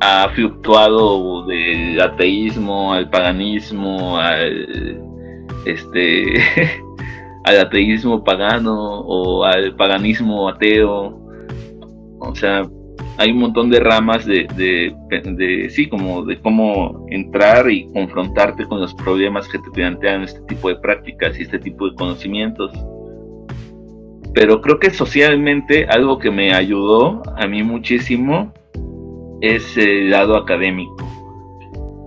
ha 0.00 0.28
fluctuado 0.34 1.46
del 1.46 2.00
ateísmo 2.00 2.92
al 2.92 3.08
paganismo, 3.10 4.18
al 4.18 5.00
este 5.66 6.24
al 7.44 7.60
ateísmo 7.60 8.24
pagano 8.24 9.00
o 9.00 9.44
al 9.44 9.74
paganismo 9.76 10.48
ateo. 10.48 11.20
O 12.20 12.34
sea, 12.34 12.62
hay 13.16 13.30
un 13.30 13.38
montón 13.38 13.70
de 13.70 13.80
ramas 13.80 14.26
de, 14.26 14.46
de, 14.56 15.70
sí, 15.70 15.88
como 15.88 16.24
de 16.24 16.40
cómo 16.40 17.06
entrar 17.10 17.70
y 17.70 17.86
confrontarte 17.92 18.64
con 18.64 18.80
los 18.80 18.94
problemas 18.94 19.48
que 19.48 19.58
te 19.58 19.70
plantean 19.70 20.22
este 20.22 20.40
tipo 20.42 20.68
de 20.68 20.76
prácticas 20.76 21.38
y 21.38 21.42
este 21.42 21.58
tipo 21.58 21.88
de 21.88 21.94
conocimientos. 21.94 22.72
Pero 24.34 24.60
creo 24.60 24.80
que 24.80 24.90
socialmente 24.90 25.86
algo 25.86 26.18
que 26.18 26.30
me 26.30 26.52
ayudó 26.52 27.22
a 27.36 27.46
mí 27.46 27.62
muchísimo 27.62 28.52
es 29.40 29.76
el 29.76 30.10
lado 30.10 30.36
académico. 30.36 30.96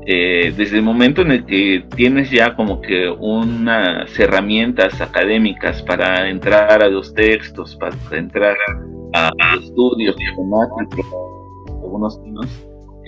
Eh, 0.10 0.54
desde 0.56 0.78
el 0.78 0.84
momento 0.84 1.22
en 1.22 1.32
el 1.32 1.46
que 1.46 1.86
tienes 1.96 2.32
ya 2.32 2.56
como 2.56 2.82
que 2.82 3.10
unas 3.10 4.18
herramientas 4.18 5.02
académicas 5.02 5.84
para 5.84 6.30
entrar 6.30 6.82
a 6.82 6.88
los 6.88 7.14
textos, 7.14 7.76
para 7.76 7.96
entrar 8.18 8.56
a, 8.56 8.97
estudios 9.60 10.16
algunos 11.82 12.20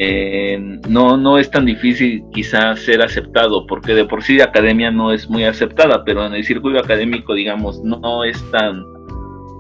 eh, 0.02 0.58
no, 0.88 1.18
no 1.18 1.38
es 1.38 1.52
tan 1.52 1.66
difícil 1.66 2.24
quizás 2.32 2.80
ser 2.80 3.02
aceptado, 3.02 3.68
porque 3.68 3.94
de 3.94 4.06
por 4.06 4.24
sí 4.24 4.38
la 4.38 4.46
academia 4.46 4.92
no 4.92 5.12
es 5.12 5.30
muy 5.30 5.44
aceptada, 5.44 6.06
pero 6.06 6.26
en 6.26 6.34
el 6.34 6.46
círculo 6.46 6.80
académico, 6.80 7.34
digamos, 7.34 7.84
no 7.84 8.24
es 8.24 8.42
tan... 8.52 8.82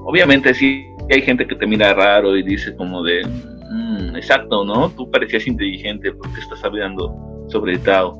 Obviamente 0.05 0.53
sí 0.53 0.85
hay 1.11 1.21
gente 1.23 1.45
que 1.45 1.55
te 1.55 1.67
mira 1.67 1.93
raro 1.93 2.37
y 2.37 2.43
dice 2.43 2.73
como 2.77 3.03
de, 3.03 3.25
mm, 3.25 4.15
exacto, 4.15 4.63
¿no? 4.63 4.89
Tú 4.91 5.11
parecías 5.11 5.45
inteligente 5.45 6.13
porque 6.13 6.39
estás 6.39 6.63
hablando 6.63 7.13
sobre 7.49 7.73
el 7.73 7.83
Tao. 7.83 8.17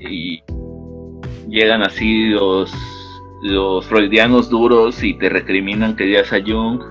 Y 0.00 0.42
llegan 1.48 1.82
así 1.82 2.30
los, 2.30 2.72
los 3.42 3.86
freudianos 3.86 4.48
duros 4.48 5.02
y 5.02 5.14
te 5.14 5.28
recriminan 5.28 5.96
que 5.96 6.10
ya 6.10 6.20
a 6.20 6.40
Jung. 6.44 6.82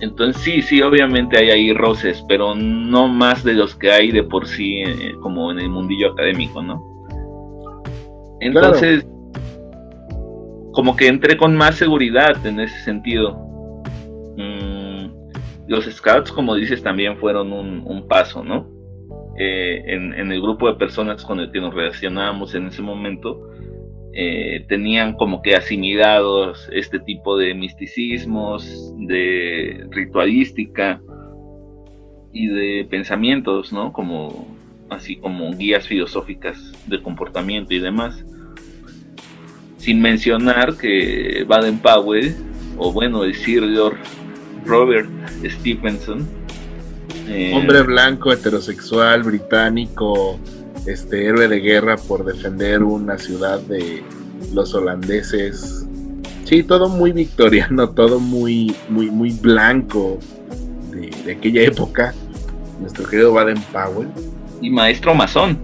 Entonces 0.00 0.42
sí, 0.42 0.62
sí, 0.62 0.80
obviamente 0.82 1.38
hay 1.38 1.50
ahí 1.50 1.72
roces, 1.72 2.24
pero 2.28 2.54
no 2.54 3.08
más 3.08 3.44
de 3.44 3.54
los 3.54 3.74
que 3.74 3.90
hay 3.90 4.10
de 4.10 4.22
por 4.22 4.46
sí 4.46 4.82
eh, 4.82 5.14
como 5.20 5.50
en 5.52 5.58
el 5.58 5.68
mundillo 5.68 6.12
académico, 6.12 6.62
¿no? 6.62 6.82
Entonces, 8.40 9.06
como 10.72 10.96
que 10.96 11.08
entré 11.08 11.36
con 11.36 11.56
más 11.56 11.74
seguridad 11.74 12.44
en 12.46 12.60
ese 12.60 12.78
sentido. 12.80 13.32
Mm, 14.36 15.10
los 15.68 15.84
scouts, 15.84 16.32
como 16.32 16.54
dices, 16.54 16.82
también 16.82 17.18
fueron 17.18 17.52
un, 17.52 18.08
paso, 18.08 18.42
¿no? 18.42 18.66
Eh, 19.38 19.82
en, 19.86 20.32
el 20.32 20.40
grupo 20.40 20.68
de 20.68 20.74
personas 20.74 21.24
con 21.24 21.40
el 21.40 21.52
que 21.52 21.60
nos 21.60 21.74
relacionábamos 21.74 22.54
en 22.54 22.68
ese 22.68 22.82
momento, 22.82 23.50
eh, 24.12 24.64
tenían 24.68 25.14
como 25.14 25.40
que 25.42 25.54
asimilados 25.54 26.68
este 26.72 26.98
tipo 26.98 27.36
de 27.36 27.54
misticismos, 27.54 28.92
de 28.98 29.86
ritualística 29.90 31.00
y 32.32 32.48
de 32.48 32.86
pensamientos, 32.90 33.72
¿no? 33.72 33.92
Como 33.92 34.48
así 34.88 35.16
como 35.16 35.52
guías 35.54 35.86
filosóficas 35.86 36.72
de 36.86 37.00
comportamiento 37.00 37.72
y 37.72 37.78
demás. 37.78 38.24
Sin 39.76 40.00
mencionar 40.02 40.76
que 40.76 41.44
Baden-Powell, 41.46 42.34
o 42.76 42.92
bueno, 42.92 43.24
el 43.24 43.34
Sir 43.34 43.62
Robert 44.64 45.08
Stevenson, 45.44 46.28
eh, 47.28 47.52
hombre 47.54 47.82
blanco, 47.82 48.32
heterosexual, 48.32 49.22
británico, 49.22 50.38
este 50.86 51.26
héroe 51.26 51.48
de 51.48 51.60
guerra 51.60 51.96
por 51.96 52.24
defender 52.24 52.82
una 52.82 53.18
ciudad 53.18 53.60
de 53.60 54.02
los 54.52 54.74
holandeses. 54.74 55.86
Sí, 56.44 56.62
todo 56.62 56.88
muy 56.88 57.12
victoriano, 57.12 57.90
todo 57.94 58.18
muy, 58.20 58.74
muy, 58.88 59.10
muy 59.10 59.30
blanco 59.30 60.18
de, 60.90 61.10
de 61.24 61.32
aquella 61.32 61.62
época. 61.62 62.14
Nuestro 62.80 63.06
querido 63.06 63.32
Baden 63.32 63.60
Powell. 63.72 64.08
Y 64.60 64.70
maestro 64.70 65.14
masón. 65.14 65.58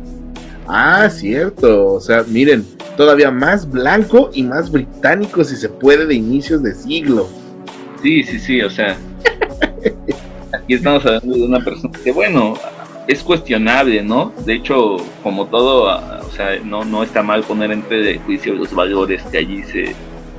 Ah, 0.68 1.08
cierto. 1.10 1.94
O 1.94 2.00
sea, 2.00 2.24
miren, 2.24 2.64
todavía 2.96 3.30
más 3.30 3.70
blanco 3.70 4.30
y 4.32 4.42
más 4.42 4.70
británico, 4.70 5.44
si 5.44 5.56
se 5.56 5.68
puede, 5.68 6.06
de 6.06 6.14
inicios 6.14 6.62
de 6.62 6.74
siglo. 6.74 7.28
Sí, 8.02 8.22
sí, 8.22 8.38
sí, 8.38 8.60
o 8.60 8.70
sea, 8.70 8.96
aquí 10.52 10.74
estamos 10.74 11.04
hablando 11.06 11.34
de 11.34 11.44
una 11.44 11.64
persona 11.64 11.98
que, 12.02 12.12
bueno, 12.12 12.54
es 13.06 13.22
cuestionable, 13.22 14.02
¿no? 14.02 14.32
De 14.44 14.54
hecho, 14.54 14.96
como 15.22 15.46
todo, 15.46 15.84
o 15.84 16.30
sea, 16.30 16.58
no, 16.64 16.84
no 16.84 17.02
está 17.02 17.22
mal 17.22 17.42
poner 17.42 17.70
entre 17.70 18.02
de 18.02 18.18
juicio 18.18 18.54
los 18.54 18.74
valores 18.74 19.22
que 19.24 19.38
allí 19.38 19.62
se 19.62 19.94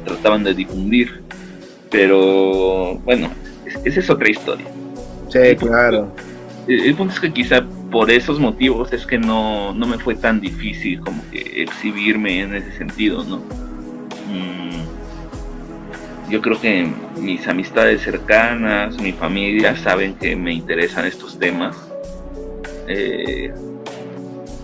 trataban 0.05 0.43
de 0.43 0.53
difundir. 0.53 1.21
Pero, 1.89 2.95
bueno, 3.05 3.29
esa 3.85 3.99
es 3.99 4.09
otra 4.09 4.29
historia. 4.29 4.67
Sí, 5.29 5.55
claro. 5.57 6.11
El, 6.67 6.95
punto 6.95 7.13
es 7.13 7.19
que 7.19 7.31
quizá 7.31 7.63
por 7.91 8.11
esos 8.11 8.39
motivos 8.39 8.91
es 8.91 9.05
que 9.05 9.17
no, 9.17 9.73
no 9.73 9.87
me 9.87 9.97
fue 9.97 10.15
tan 10.15 10.41
difícil 10.41 10.99
como 10.99 11.23
que 11.31 11.63
exhibirme 11.63 12.41
en 12.41 12.55
ese 12.55 12.73
sentido, 12.77 13.23
¿no? 13.23 13.37
Mm, 14.27 14.83
yo 16.29 16.41
creo 16.41 16.59
que 16.59 16.89
mis 17.17 17.47
amistades 17.47 18.01
cercanas, 18.01 18.99
mi 19.01 19.13
familia 19.13 19.77
saben 19.77 20.15
que 20.15 20.35
me 20.35 20.53
interesan 20.53 21.05
estos 21.05 21.39
temas. 21.39 21.86
Eh, 22.87 23.53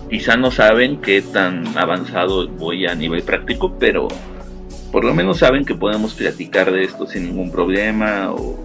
quizá 0.10 0.38
no 0.38 0.52
saben 0.52 1.02
qué 1.02 1.22
tan 1.22 1.78
avanzado 1.78 2.48
voy 2.48 2.86
a 2.86 2.96
nivel 2.96 3.24
práctico, 3.24 3.78
pero 3.80 4.08
por 4.92 5.04
lo 5.04 5.14
menos 5.14 5.40
saben 5.40 5.66
que 5.66 5.74
podemos 5.74 6.14
platicar 6.14 6.72
de 6.72 6.84
esto 6.84 7.08
sin 7.08 7.26
ningún 7.26 7.52
problema 7.52 8.32
o 8.32 8.64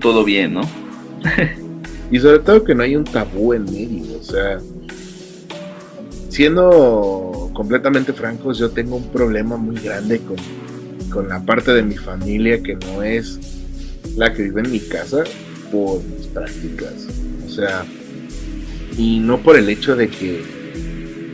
todo 0.00 0.24
bien, 0.24 0.54
¿no? 0.54 0.60
y 2.10 2.18
sobre 2.18 2.38
todo 2.38 2.62
que 2.62 2.74
no 2.74 2.82
hay 2.82 2.94
un 2.94 3.04
tabú 3.04 3.54
en 3.54 3.64
medio, 3.64 4.18
o 4.18 4.22
sea, 4.22 4.58
siendo 6.28 7.50
completamente 7.54 8.12
francos, 8.12 8.58
yo 8.58 8.70
tengo 8.70 8.96
un 8.96 9.08
problema 9.08 9.56
muy 9.56 9.76
grande 9.76 10.20
con, 10.20 10.36
con 11.10 11.28
la 11.28 11.40
parte 11.40 11.72
de 11.72 11.82
mi 11.82 11.96
familia 11.96 12.62
que 12.62 12.76
no 12.76 13.02
es 13.02 13.40
la 14.16 14.32
que 14.32 14.42
vive 14.42 14.60
en 14.60 14.70
mi 14.70 14.80
casa 14.80 15.24
por 15.72 16.02
mis 16.04 16.26
prácticas, 16.28 17.08
o 17.08 17.23
sea, 17.54 17.84
y 18.96 19.18
no 19.20 19.38
por 19.38 19.56
el 19.56 19.68
hecho 19.68 19.96
de 19.96 20.08
que 20.08 20.42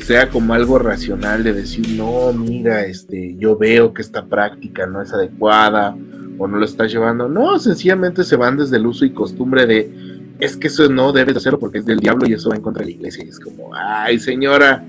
sea 0.01 0.29
como 0.29 0.55
algo 0.55 0.79
racional 0.79 1.45
de 1.45 1.53
decir, 1.53 1.89
no, 1.91 2.33
mira, 2.33 2.85
este, 2.85 3.37
yo 3.39 3.57
veo 3.57 3.93
que 3.93 4.03
esta 4.03 4.25
práctica 4.25 4.87
no 4.87 5.03
es 5.03 5.13
adecuada 5.13 5.97
o 6.39 6.49
no 6.49 6.59
lo 6.59 6.65
estás 6.65 6.91
llevando. 6.91 7.29
No, 7.29 7.59
sencillamente 7.59 8.25
se 8.25 8.37
van 8.37 8.57
desde 8.57 8.77
el 8.77 8.87
uso 8.87 9.05
y 9.05 9.13
costumbre 9.13 9.67
de, 9.67 10.35
es 10.41 10.57
que 10.57 10.69
eso 10.69 10.89
no 10.89 11.13
debes 11.13 11.37
hacerlo 11.37 11.59
porque 11.59 11.79
es 11.79 11.87
del 11.87 12.01
diablo 12.01 12.27
y 12.27 12.33
eso 12.33 12.51
va 12.51 12.57
en 12.57 12.63
contra 12.63 12.81
de 12.81 12.91
la 12.91 12.97
iglesia. 12.97 13.25
Y 13.25 13.29
es 13.29 13.39
como, 13.39 13.71
ay 13.75 14.19
señora, 14.19 14.83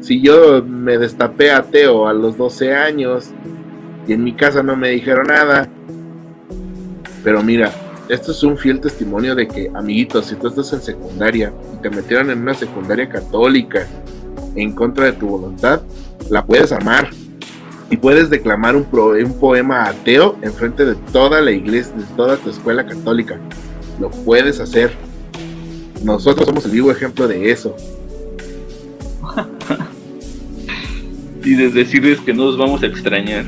si 0.00 0.20
yo 0.20 0.62
me 0.62 0.98
destapé 0.98 1.50
ateo 1.50 2.06
a 2.06 2.12
los 2.12 2.36
12 2.36 2.74
años 2.74 3.30
y 4.06 4.12
en 4.12 4.22
mi 4.22 4.34
casa 4.34 4.62
no 4.62 4.76
me 4.76 4.90
dijeron 4.90 5.28
nada, 5.28 5.68
pero 7.24 7.42
mira, 7.42 7.72
esto 8.12 8.32
es 8.32 8.42
un 8.42 8.58
fiel 8.58 8.78
testimonio 8.78 9.34
de 9.34 9.48
que, 9.48 9.70
amiguitos, 9.74 10.26
si 10.26 10.36
tú 10.36 10.48
estás 10.48 10.70
en 10.74 10.82
secundaria 10.82 11.50
y 11.72 11.80
te 11.80 11.88
metieron 11.88 12.30
en 12.30 12.42
una 12.42 12.52
secundaria 12.52 13.08
católica 13.08 13.86
en 14.54 14.72
contra 14.72 15.06
de 15.06 15.12
tu 15.12 15.28
voluntad, 15.28 15.80
la 16.28 16.44
puedes 16.44 16.72
amar 16.72 17.08
y 17.88 17.96
puedes 17.96 18.28
declamar 18.28 18.76
un, 18.76 18.84
poema 18.84 19.84
ateo 19.84 20.36
en 20.42 20.52
frente 20.52 20.84
de 20.84 20.94
toda 21.10 21.40
la 21.40 21.52
iglesia, 21.52 21.94
de 21.94 22.04
toda 22.14 22.36
tu 22.36 22.50
escuela 22.50 22.84
católica. 22.84 23.38
Lo 23.98 24.10
puedes 24.10 24.60
hacer. 24.60 24.92
Nosotros 26.04 26.46
somos 26.46 26.66
el 26.66 26.72
vivo 26.72 26.90
ejemplo 26.90 27.26
de 27.26 27.50
eso. 27.50 27.74
y 31.42 31.54
de 31.54 31.70
decirles 31.70 32.20
que 32.20 32.34
no 32.34 32.44
nos 32.44 32.58
vamos 32.58 32.82
a 32.82 32.86
extrañar. 32.86 33.46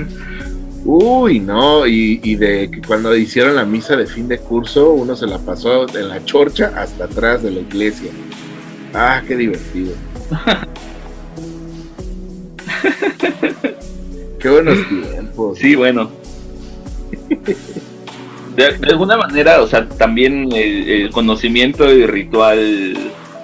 Uy, 0.84 1.40
no, 1.40 1.86
y, 1.86 2.20
y, 2.22 2.36
de 2.36 2.70
que 2.70 2.82
cuando 2.82 3.16
hicieron 3.16 3.56
la 3.56 3.64
misa 3.64 3.96
de 3.96 4.06
fin 4.06 4.28
de 4.28 4.38
curso, 4.38 4.90
uno 4.90 5.16
se 5.16 5.26
la 5.26 5.38
pasó 5.38 5.86
en 5.96 6.08
la 6.10 6.22
chorcha 6.24 6.72
hasta 6.76 7.04
atrás 7.04 7.42
de 7.42 7.52
la 7.52 7.60
iglesia. 7.60 8.10
Ah, 8.92 9.22
qué 9.26 9.36
divertido. 9.36 9.94
Qué 14.38 14.50
buenos 14.50 14.78
tiempos. 14.88 15.58
Sí, 15.58 15.74
bueno. 15.74 16.10
De, 18.56 18.66
alguna 18.90 19.16
manera, 19.16 19.62
o 19.62 19.66
sea, 19.66 19.88
también 19.88 20.50
el, 20.52 21.10
conocimiento 21.12 21.84
del 21.84 22.06
ritual 22.06 22.94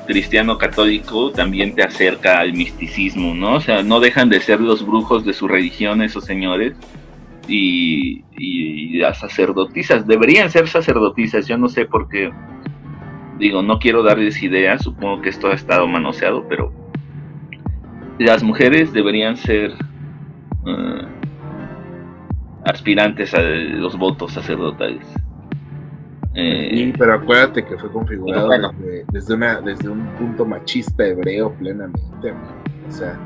cristiano 0.07 0.59
católico 0.59 1.30
también 1.30 1.74
te 1.74 1.82
acerca 1.82 2.41
al 2.41 2.53
misticismo, 2.53 3.34
¿no? 3.34 3.55
O 3.55 3.61
sea, 3.62 3.82
no 3.82 3.99
dejan 3.99 4.28
de 4.28 4.41
ser 4.41 4.61
los 4.61 4.84
brujos 4.86 5.24
de 5.24 5.32
su 5.32 5.49
religión 5.49 6.03
esos 6.03 6.26
señores 6.26 6.74
y, 7.51 8.25
y 8.39 8.99
las 8.99 9.19
sacerdotisas. 9.19 10.07
Deberían 10.07 10.51
ser 10.51 10.69
sacerdotisas, 10.69 11.47
yo 11.47 11.59
no 11.59 11.69
sé 11.69 11.85
por 11.85 12.09
qué. 12.09 12.31
Digo, 13.39 13.63
no 13.63 13.79
quiero 13.79 14.03
darles 14.03 14.43
ideas, 14.43 14.83
supongo 14.83 15.23
que 15.23 15.31
esto 15.31 15.49
ha 15.49 15.55
estado 15.55 15.87
manoseado, 15.87 16.47
pero 16.49 16.73
las 18.19 18.43
mujeres 18.43 18.93
deberían 18.93 19.37
ser 19.37 19.73
uh, 20.65 21.07
aspirantes 22.65 23.33
a 23.35 23.41
los 23.41 23.97
votos 23.97 24.33
sacerdotales. 24.33 25.07
Eh, 26.35 26.93
pero 26.97 27.15
acuérdate 27.15 27.65
que 27.65 27.77
fue 27.77 27.91
configurado 27.91 28.51
desde, 29.13 29.35
una, 29.35 29.61
desde 29.61 29.89
un 29.89 30.07
punto 30.19 30.45
machista 30.45 31.05
hebreo 31.05 31.53
plenamente. 31.55 32.33
O 32.89 32.93
sea, 32.93 33.19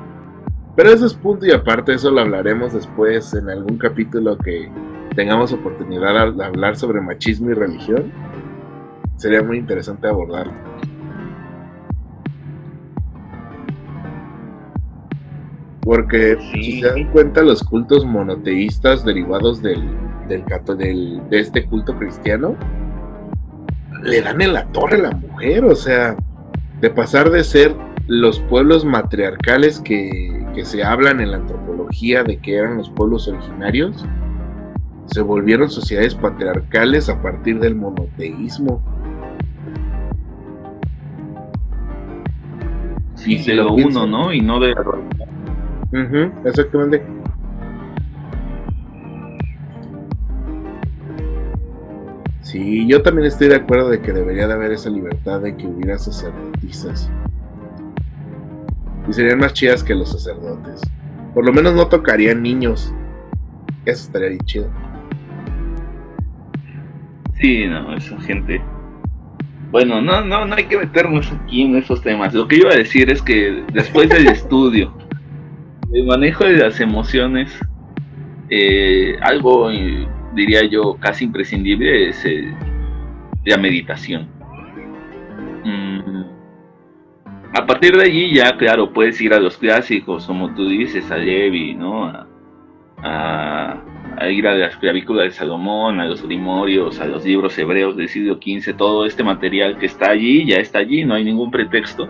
pero 0.76 0.90
eso 0.90 1.06
es 1.06 1.14
punto 1.14 1.46
y 1.46 1.52
aparte, 1.52 1.94
eso 1.94 2.10
lo 2.10 2.20
hablaremos 2.20 2.72
después 2.72 3.32
en 3.34 3.48
algún 3.48 3.78
capítulo 3.78 4.36
que 4.38 4.68
tengamos 5.14 5.52
oportunidad 5.52 6.32
de 6.34 6.44
hablar 6.44 6.76
sobre 6.76 7.00
machismo 7.00 7.50
y 7.50 7.54
religión. 7.54 8.12
Sería 9.16 9.42
muy 9.42 9.58
interesante 9.58 10.08
abordarlo. 10.08 10.52
Porque 15.82 16.36
si 16.52 16.80
se 16.80 16.88
dan 16.88 17.10
cuenta, 17.12 17.42
los 17.42 17.62
cultos 17.62 18.04
monoteístas 18.04 19.04
derivados 19.04 19.62
del, 19.62 19.82
del, 20.26 21.22
de 21.28 21.38
este 21.38 21.66
culto 21.66 21.96
cristiano 21.98 22.56
le 24.02 24.22
dan 24.22 24.40
en 24.40 24.54
la 24.54 24.66
torre 24.72 24.96
a 24.96 25.02
la 25.02 25.10
mujer. 25.12 25.64
O 25.66 25.74
sea, 25.76 26.16
de 26.80 26.90
pasar 26.90 27.30
de 27.30 27.44
ser 27.44 27.76
los 28.06 28.40
pueblos 28.40 28.84
matriarcales 28.84 29.80
que, 29.80 30.46
que 30.54 30.64
se 30.64 30.84
hablan 30.84 31.20
en 31.20 31.30
la 31.30 31.38
antropología 31.38 32.22
de 32.22 32.38
que 32.38 32.56
eran 32.56 32.76
los 32.76 32.90
pueblos 32.90 33.28
originarios, 33.28 34.04
se 35.06 35.20
volvieron 35.20 35.70
sociedades 35.70 36.14
patriarcales 36.14 37.08
a 37.08 37.20
partir 37.20 37.58
del 37.60 37.74
monoteísmo. 37.74 38.82
y 43.26 43.42
de 43.42 43.54
lo, 43.54 43.72
uno, 43.72 44.06
¿no? 44.06 44.32
Y 44.32 44.40
no 44.40 44.60
de 44.60 44.74
exactamente. 46.44 47.02
Sí, 52.42 52.86
yo 52.86 53.02
también 53.02 53.26
estoy 53.26 53.48
de 53.48 53.56
acuerdo 53.56 53.88
de 53.88 54.00
que 54.00 54.12
debería 54.12 54.46
de 54.46 54.52
haber 54.52 54.72
esa 54.72 54.90
libertad 54.90 55.40
de 55.40 55.56
que 55.56 55.66
hubiera 55.66 55.98
sacerdotisas. 55.98 57.10
Y 59.14 59.16
serían 59.16 59.38
más 59.38 59.52
chidas 59.52 59.84
que 59.84 59.94
los 59.94 60.10
sacerdotes. 60.10 60.82
Por 61.34 61.46
lo 61.46 61.52
menos 61.52 61.72
no 61.74 61.86
tocarían 61.86 62.42
niños. 62.42 62.92
Eso 63.84 64.06
estaría 64.06 64.30
bien 64.30 64.44
chido. 64.44 64.70
Sí, 67.40 67.64
no, 67.68 67.94
esa 67.94 68.20
gente. 68.22 68.60
Bueno, 69.70 70.02
no, 70.02 70.24
no, 70.24 70.46
no 70.46 70.54
hay 70.56 70.64
que 70.64 70.78
meternos 70.78 71.30
aquí 71.30 71.62
en 71.62 71.76
esos 71.76 72.02
temas. 72.02 72.34
Lo 72.34 72.48
que 72.48 72.56
iba 72.56 72.72
a 72.72 72.76
decir 72.76 73.08
es 73.08 73.22
que 73.22 73.62
después 73.72 74.08
del 74.08 74.26
estudio, 74.30 74.92
el 75.92 76.06
manejo 76.06 76.44
de 76.44 76.56
las 76.56 76.80
emociones, 76.80 77.56
eh, 78.50 79.16
algo 79.20 79.70
diría 80.34 80.68
yo 80.68 80.96
casi 80.98 81.24
imprescindible 81.26 82.08
es 82.08 82.26
la 83.44 83.58
meditación. 83.58 84.28
Mm, 85.64 85.93
a 87.54 87.66
partir 87.66 87.96
de 87.96 88.02
allí 88.02 88.34
ya, 88.34 88.56
claro, 88.56 88.92
puedes 88.92 89.20
ir 89.20 89.32
a 89.32 89.38
los 89.38 89.56
clásicos, 89.56 90.26
como 90.26 90.52
tú 90.54 90.68
dices, 90.68 91.08
a 91.12 91.16
Levi, 91.16 91.74
¿no? 91.74 92.12
A, 92.98 93.80
ir 94.28 94.46
a 94.48 94.54
las 94.54 94.76
clavículas 94.76 95.26
de 95.26 95.30
Salomón, 95.30 96.00
a 96.00 96.06
los 96.06 96.22
grimorios, 96.22 96.98
a 97.00 97.06
los 97.06 97.24
libros 97.24 97.56
hebreos 97.58 97.96
del 97.96 98.08
siglo 98.08 98.40
XV, 98.42 98.76
todo 98.76 99.06
este 99.06 99.22
material 99.22 99.78
que 99.78 99.86
está 99.86 100.10
allí, 100.10 100.46
ya 100.46 100.56
está 100.56 100.78
allí, 100.78 101.04
no 101.04 101.14
hay 101.14 101.24
ningún 101.24 101.50
pretexto. 101.50 102.08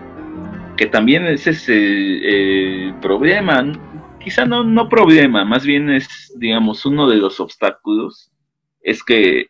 Que 0.77 0.87
también 0.87 1.25
ese 1.25 1.51
es 1.51 1.69
el, 1.69 2.95
problema, 3.01 3.63
quizá 4.19 4.45
no, 4.45 4.63
no 4.63 4.89
problema, 4.89 5.45
más 5.45 5.65
bien 5.65 5.89
es, 5.91 6.33
digamos, 6.37 6.85
uno 6.85 7.07
de 7.07 7.17
los 7.17 7.39
obstáculos, 7.39 8.31
es 8.81 9.03
que 9.03 9.47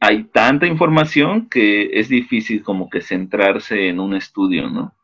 hay 0.00 0.24
tanta 0.24 0.66
información 0.66 1.48
que 1.48 1.90
es 1.98 2.08
difícil 2.08 2.62
como 2.62 2.88
que 2.88 3.02
centrarse 3.02 3.88
en 3.88 4.00
un 4.00 4.14
estudio, 4.14 4.70
¿no? 4.70 4.95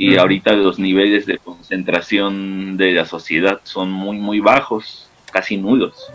Y 0.00 0.16
ahorita 0.16 0.54
los 0.54 0.78
niveles 0.78 1.26
de 1.26 1.36
concentración 1.36 2.78
de 2.78 2.92
la 2.92 3.04
sociedad 3.04 3.60
son 3.64 3.92
muy 3.92 4.16
muy 4.16 4.40
bajos, 4.40 5.10
casi 5.30 5.58
nulos. 5.58 6.10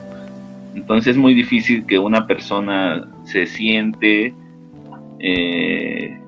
Entonces 0.74 1.12
es 1.12 1.18
muy 1.18 1.36
difícil 1.36 1.86
que 1.86 2.00
una 2.00 2.26
persona 2.26 3.08
se 3.26 3.46
siente 3.46 4.34
eh, 5.20 6.20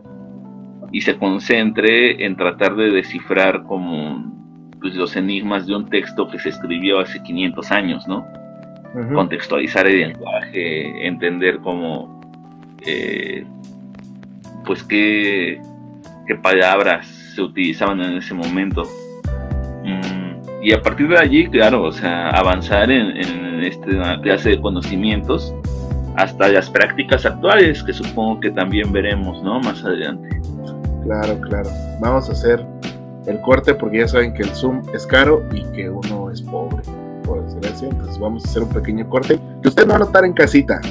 y 0.92 1.02
se 1.02 1.18
concentre 1.18 2.24
en 2.24 2.36
tratar 2.36 2.76
de 2.76 2.92
descifrar 2.92 3.64
como 3.64 4.32
pues, 4.80 4.94
los 4.94 5.16
enigmas 5.16 5.66
de 5.66 5.78
un 5.78 5.90
texto 5.90 6.30
que 6.30 6.38
se 6.38 6.50
escribió 6.50 7.00
hace 7.00 7.24
500 7.24 7.72
años, 7.72 8.08
¿no? 8.08 8.24
Contextualizar 9.16 9.88
el 9.88 10.00
lenguaje, 10.00 11.08
entender 11.08 11.58
cómo, 11.58 12.22
eh, 12.86 13.46
pues 14.64 14.84
qué, 14.84 15.60
qué 16.28 16.36
palabras 16.36 17.17
se 17.38 17.44
utilizaban 17.44 18.02
en 18.02 18.18
ese 18.18 18.34
momento. 18.34 18.84
Mm, 19.84 20.64
y 20.64 20.74
a 20.74 20.82
partir 20.82 21.08
de 21.08 21.20
allí, 21.20 21.48
claro, 21.48 21.84
o 21.84 21.92
sea, 21.92 22.30
avanzar 22.32 22.90
en, 22.90 23.16
en 23.16 23.64
esta 23.64 24.20
clase 24.22 24.50
de 24.50 24.62
conocimientos 24.62 25.54
hasta 26.16 26.48
las 26.48 26.68
prácticas 26.68 27.28
actuales, 27.28 27.84
que 27.84 27.94
supongo 27.94 28.40
que 28.40 28.50
también 28.50 28.92
veremos, 28.92 29.44
¿no? 29.44 29.60
Más 29.60 29.86
adelante. 29.86 30.42
Claro, 31.04 31.40
claro. 31.42 31.70
Vamos 32.02 32.28
a 32.28 32.32
hacer 32.32 32.66
el 33.28 33.40
corte 33.42 33.76
porque 33.76 34.00
ya 34.00 34.08
saben 34.08 34.34
que 34.34 34.42
el 34.42 34.50
Zoom 34.50 34.82
es 34.96 35.06
caro 35.06 35.46
y 35.54 35.64
que 35.74 35.92
uno 35.92 36.32
es 36.32 36.42
pobre, 36.42 36.82
por 37.24 37.38
excelencia. 37.44 37.88
Entonces 37.88 38.18
vamos 38.18 38.44
a 38.46 38.50
hacer 38.50 38.64
un 38.64 38.70
pequeño 38.70 39.08
corte 39.10 39.40
que 39.62 39.70
usted 39.70 39.88
va 39.88 39.98
a 39.98 40.00
notar 40.00 40.26
en 40.26 40.34
casita. 40.34 40.82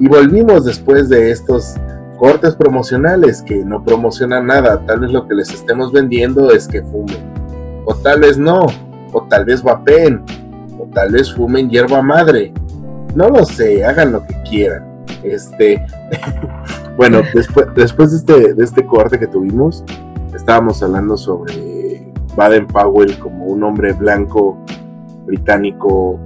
Y 0.00 0.08
volvimos 0.08 0.64
después 0.64 1.08
de 1.08 1.30
estos 1.30 1.76
cortes 2.22 2.54
promocionales 2.54 3.42
que 3.42 3.64
no 3.64 3.82
promocionan 3.82 4.46
nada. 4.46 4.80
Tal 4.86 5.00
vez 5.00 5.10
lo 5.10 5.26
que 5.26 5.34
les 5.34 5.50
estemos 5.50 5.90
vendiendo 5.90 6.52
es 6.52 6.68
que 6.68 6.80
fumen. 6.80 7.18
O 7.84 7.96
tal 7.96 8.20
vez 8.20 8.38
no. 8.38 8.64
O 9.12 9.22
tal 9.24 9.44
vez 9.44 9.60
vapen. 9.60 10.24
O 10.78 10.86
tal 10.94 11.10
vez 11.10 11.34
fumen 11.34 11.68
hierba 11.68 12.00
madre. 12.00 12.54
No 13.16 13.28
lo 13.28 13.44
sé, 13.44 13.84
hagan 13.84 14.12
lo 14.12 14.24
que 14.24 14.40
quieran. 14.48 15.04
Este, 15.24 15.84
bueno, 16.96 17.22
después, 17.34 17.66
después 17.74 18.12
de, 18.12 18.18
este, 18.18 18.54
de 18.54 18.64
este 18.64 18.86
corte 18.86 19.18
que 19.18 19.26
tuvimos, 19.26 19.82
estábamos 20.32 20.80
hablando 20.80 21.16
sobre 21.16 22.06
Baden 22.36 22.68
Powell 22.68 23.18
como 23.18 23.46
un 23.46 23.64
hombre 23.64 23.94
blanco, 23.94 24.64
británico, 25.26 26.20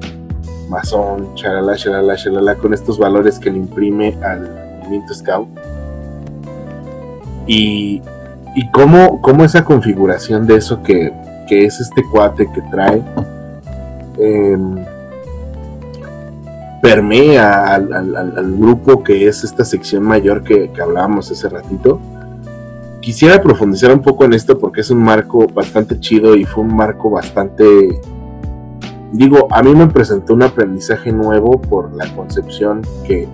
masón, 0.68 1.34
charala, 1.36 1.74
charala, 1.74 2.16
charala, 2.16 2.55
con 2.57 2.74
estos 2.74 2.99
valores 2.99 3.38
que 3.38 3.51
le 3.51 3.57
imprime 3.57 4.14
al 4.22 4.42
movimiento 4.82 5.14
Scout 5.14 5.49
y, 7.47 8.03
y 8.55 8.70
cómo, 8.70 9.44
esa 9.44 9.64
configuración 9.64 10.47
de 10.47 10.57
eso 10.57 10.82
que, 10.82 11.12
es 11.49 11.80
este 11.80 12.03
cuate 12.11 12.49
que 12.53 12.61
trae 12.72 13.03
em, 14.18 14.84
permea 16.82 17.74
al, 17.74 18.57
grupo 18.59 19.03
que 19.03 19.28
es 19.28 19.44
esta 19.44 19.64
sección 19.64 20.03
mayor 20.03 20.42
que, 20.42 20.70
que 20.70 20.82
hablábamos 20.82 21.30
hace 21.30 21.49
ratito. 21.49 22.01
Quisiera 23.01 23.40
profundizar 23.40 23.92
un 23.92 24.03
poco 24.03 24.24
en 24.24 24.32
esto 24.32 24.59
porque 24.59 24.80
es 24.80 24.90
un 24.90 25.03
marco 25.03 25.47
bastante 25.47 26.01
chido 26.01 26.34
y 26.34 26.44
fue 26.44 26.64
un 26.64 26.74
marco 26.74 27.11
bastante 27.11 28.01
digo, 29.12 29.49
a 29.51 29.62
mí 29.62 29.74
me 29.74 29.86
presentó 29.86 30.34
un 30.34 30.42
aprendizaje 30.42 31.12
nuevo 31.12 31.61
por 31.61 31.94
la 31.94 32.07
concepción 32.14 32.82
que, 33.07 33.28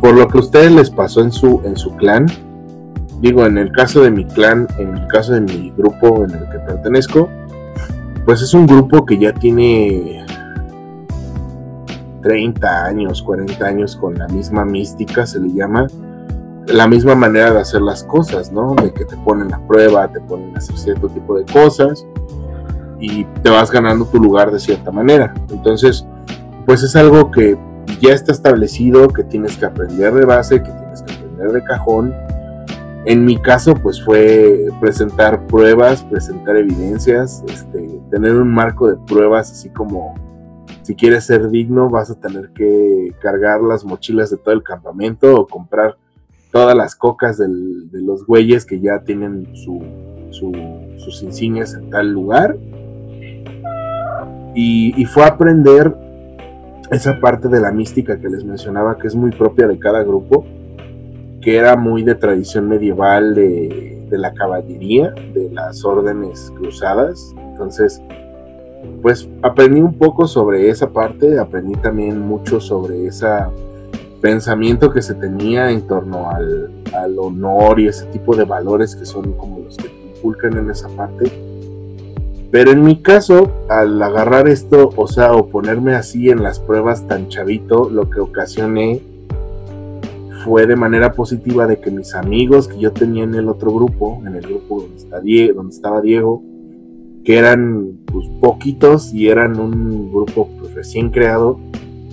por 0.00 0.14
lo 0.14 0.28
que 0.28 0.38
a 0.38 0.40
ustedes 0.40 0.72
les 0.72 0.90
pasó 0.90 1.22
en 1.22 1.32
su, 1.32 1.60
en 1.64 1.76
su 1.76 1.94
clan, 1.96 2.26
digo, 3.22 3.46
en 3.46 3.56
el 3.56 3.70
caso 3.70 4.02
de 4.02 4.10
mi 4.10 4.24
clan, 4.24 4.66
en 4.78 4.96
el 4.96 5.06
caso 5.06 5.32
de 5.32 5.40
mi 5.40 5.72
grupo 5.76 6.24
en 6.24 6.32
el 6.32 6.48
que 6.50 6.58
pertenezco, 6.58 7.30
pues 8.26 8.42
es 8.42 8.52
un 8.52 8.66
grupo 8.66 9.06
que 9.06 9.16
ya 9.16 9.32
tiene 9.32 10.26
30 12.22 12.84
años, 12.84 13.22
40 13.22 13.64
años 13.64 13.96
con 13.96 14.18
la 14.18 14.26
misma 14.26 14.64
mística, 14.64 15.24
se 15.24 15.38
le 15.38 15.52
llama, 15.52 15.86
la 16.66 16.88
misma 16.88 17.14
manera 17.14 17.52
de 17.52 17.60
hacer 17.60 17.80
las 17.80 18.02
cosas, 18.02 18.50
¿no? 18.50 18.74
De 18.74 18.92
que 18.92 19.04
te 19.04 19.16
ponen 19.18 19.54
a 19.54 19.60
prueba, 19.68 20.08
te 20.08 20.20
ponen 20.20 20.54
a 20.56 20.58
hacer 20.58 20.76
cierto 20.76 21.08
tipo 21.08 21.38
de 21.38 21.44
cosas 21.44 22.04
y 22.98 23.24
te 23.24 23.50
vas 23.50 23.70
ganando 23.70 24.04
tu 24.04 24.18
lugar 24.18 24.50
de 24.50 24.58
cierta 24.58 24.90
manera. 24.90 25.32
Entonces, 25.50 26.04
pues 26.66 26.82
es 26.82 26.96
algo 26.96 27.30
que 27.30 27.56
ya 28.00 28.14
está 28.14 28.32
establecido, 28.32 29.08
que 29.08 29.22
tienes 29.22 29.56
que 29.56 29.66
aprender 29.66 30.12
de 30.12 30.24
base, 30.24 30.60
que 30.60 30.70
tienes 30.70 31.02
que 31.02 31.14
aprender 31.14 31.52
de 31.52 31.64
cajón 31.64 32.14
en 33.04 33.24
mi 33.24 33.36
caso, 33.36 33.74
pues 33.74 34.02
fue 34.02 34.68
presentar 34.80 35.46
pruebas, 35.48 36.04
presentar 36.04 36.56
evidencias, 36.56 37.42
este, 37.48 38.00
tener 38.10 38.34
un 38.36 38.52
marco 38.52 38.88
de 38.88 38.96
pruebas, 38.96 39.50
así 39.50 39.70
como 39.70 40.14
si 40.82 40.94
quieres 40.94 41.24
ser 41.24 41.48
digno, 41.50 41.90
vas 41.90 42.10
a 42.10 42.20
tener 42.20 42.50
que 42.50 43.12
cargar 43.20 43.60
las 43.60 43.84
mochilas 43.84 44.30
de 44.30 44.36
todo 44.36 44.54
el 44.54 44.62
campamento 44.62 45.34
o 45.34 45.46
comprar 45.46 45.96
todas 46.52 46.76
las 46.76 46.94
cocas 46.94 47.38
de 47.38 47.48
los 47.92 48.24
güeyes 48.26 48.64
que 48.64 48.78
ya 48.78 49.00
tienen 49.00 49.48
sus 49.54 51.22
insignias 51.22 51.74
en 51.74 51.90
tal 51.90 52.12
lugar. 52.12 52.56
Y, 54.54 55.00
y 55.00 55.04
fue 55.06 55.24
aprender 55.24 55.92
esa 56.90 57.18
parte 57.20 57.48
de 57.48 57.60
la 57.60 57.72
mística 57.72 58.20
que 58.20 58.28
les 58.28 58.44
mencionaba, 58.44 58.98
que 58.98 59.08
es 59.08 59.14
muy 59.14 59.30
propia 59.30 59.66
de 59.66 59.78
cada 59.78 60.02
grupo 60.02 60.44
que 61.42 61.56
era 61.56 61.76
muy 61.76 62.04
de 62.04 62.14
tradición 62.14 62.68
medieval 62.68 63.34
de, 63.34 63.98
la 64.10 64.32
caballería, 64.34 65.14
de 65.32 65.50
las 65.50 65.84
órdenes 65.84 66.52
cruzadas. 66.56 67.34
Entonces, 67.38 68.00
pues 69.00 69.28
aprendí 69.42 69.80
un 69.80 69.94
poco 69.94 70.26
sobre 70.26 70.68
esa 70.68 70.90
parte, 70.90 71.38
aprendí 71.38 71.74
también 71.76 72.20
mucho 72.20 72.60
sobre 72.60 73.06
ese 73.06 73.26
pensamiento 74.20 74.92
que 74.92 75.00
se 75.00 75.14
tenía 75.14 75.70
en 75.70 75.86
torno 75.86 76.30
al, 76.30 76.70
al, 76.94 77.18
honor 77.18 77.80
y 77.80 77.88
ese 77.88 78.04
tipo 78.06 78.36
de 78.36 78.44
valores 78.44 78.94
que 78.94 79.06
son 79.06 79.32
como 79.32 79.60
los 79.60 79.78
que 79.78 79.90
inculcan 80.14 80.58
en 80.58 80.70
esa 80.70 80.88
parte. 80.88 81.32
Pero 82.50 82.70
en 82.70 82.82
mi 82.82 83.00
caso, 83.00 83.50
al 83.70 84.00
agarrar 84.02 84.46
esto, 84.46 84.90
o 84.94 85.08
sea, 85.08 85.32
o 85.32 85.48
ponerme 85.48 85.94
así 85.94 86.28
en 86.28 86.42
las 86.42 86.60
pruebas 86.60 87.08
tan 87.08 87.28
chavito, 87.28 87.88
lo 87.88 88.10
que 88.10 88.20
ocasioné 88.20 89.00
fue 90.44 90.66
de 90.66 90.76
manera 90.76 91.12
positiva 91.12 91.66
de 91.66 91.80
que 91.80 91.90
mis 91.90 92.14
amigos 92.14 92.68
que 92.68 92.78
yo 92.78 92.92
tenía 92.92 93.24
en 93.24 93.34
el 93.34 93.48
otro 93.48 93.72
grupo, 93.72 94.22
en 94.26 94.34
el 94.36 94.42
grupo 94.42 94.82
donde, 94.82 95.52
donde 95.52 95.74
estaba 95.74 96.00
Diego, 96.00 96.42
que 97.24 97.38
eran 97.38 97.98
pues, 98.06 98.26
poquitos 98.40 99.12
y 99.14 99.28
eran 99.28 99.58
un 99.58 100.10
grupo 100.10 100.48
pues, 100.58 100.74
recién 100.74 101.10
creado, 101.10 101.58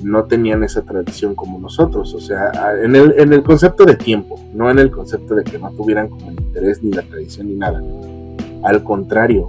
no 0.03 0.25
tenían 0.25 0.63
esa 0.63 0.84
tradición 0.84 1.36
como 1.36 1.59
nosotros, 1.59 2.13
o 2.13 2.19
sea, 2.19 2.51
en 2.82 2.95
el, 2.95 3.13
en 3.17 3.34
el 3.34 3.43
concepto 3.43 3.86
de 3.86 3.95
tiempo, 3.95 4.39
no 4.53 4.69
en 4.71 4.80
el 4.80 4.91
concepto 4.91 5.36
de 5.36 5.43
que 5.43 5.59
no 5.59 5.71
tuvieran 5.71 6.07
como 6.07 6.30
el 6.30 6.39
interés 6.39 6.82
ni 6.84 6.91
la 6.91 7.01
tradición 7.01 7.47
ni 7.47 7.55
nada. 7.55 7.82
Al 8.63 8.84
contrario, 8.84 9.47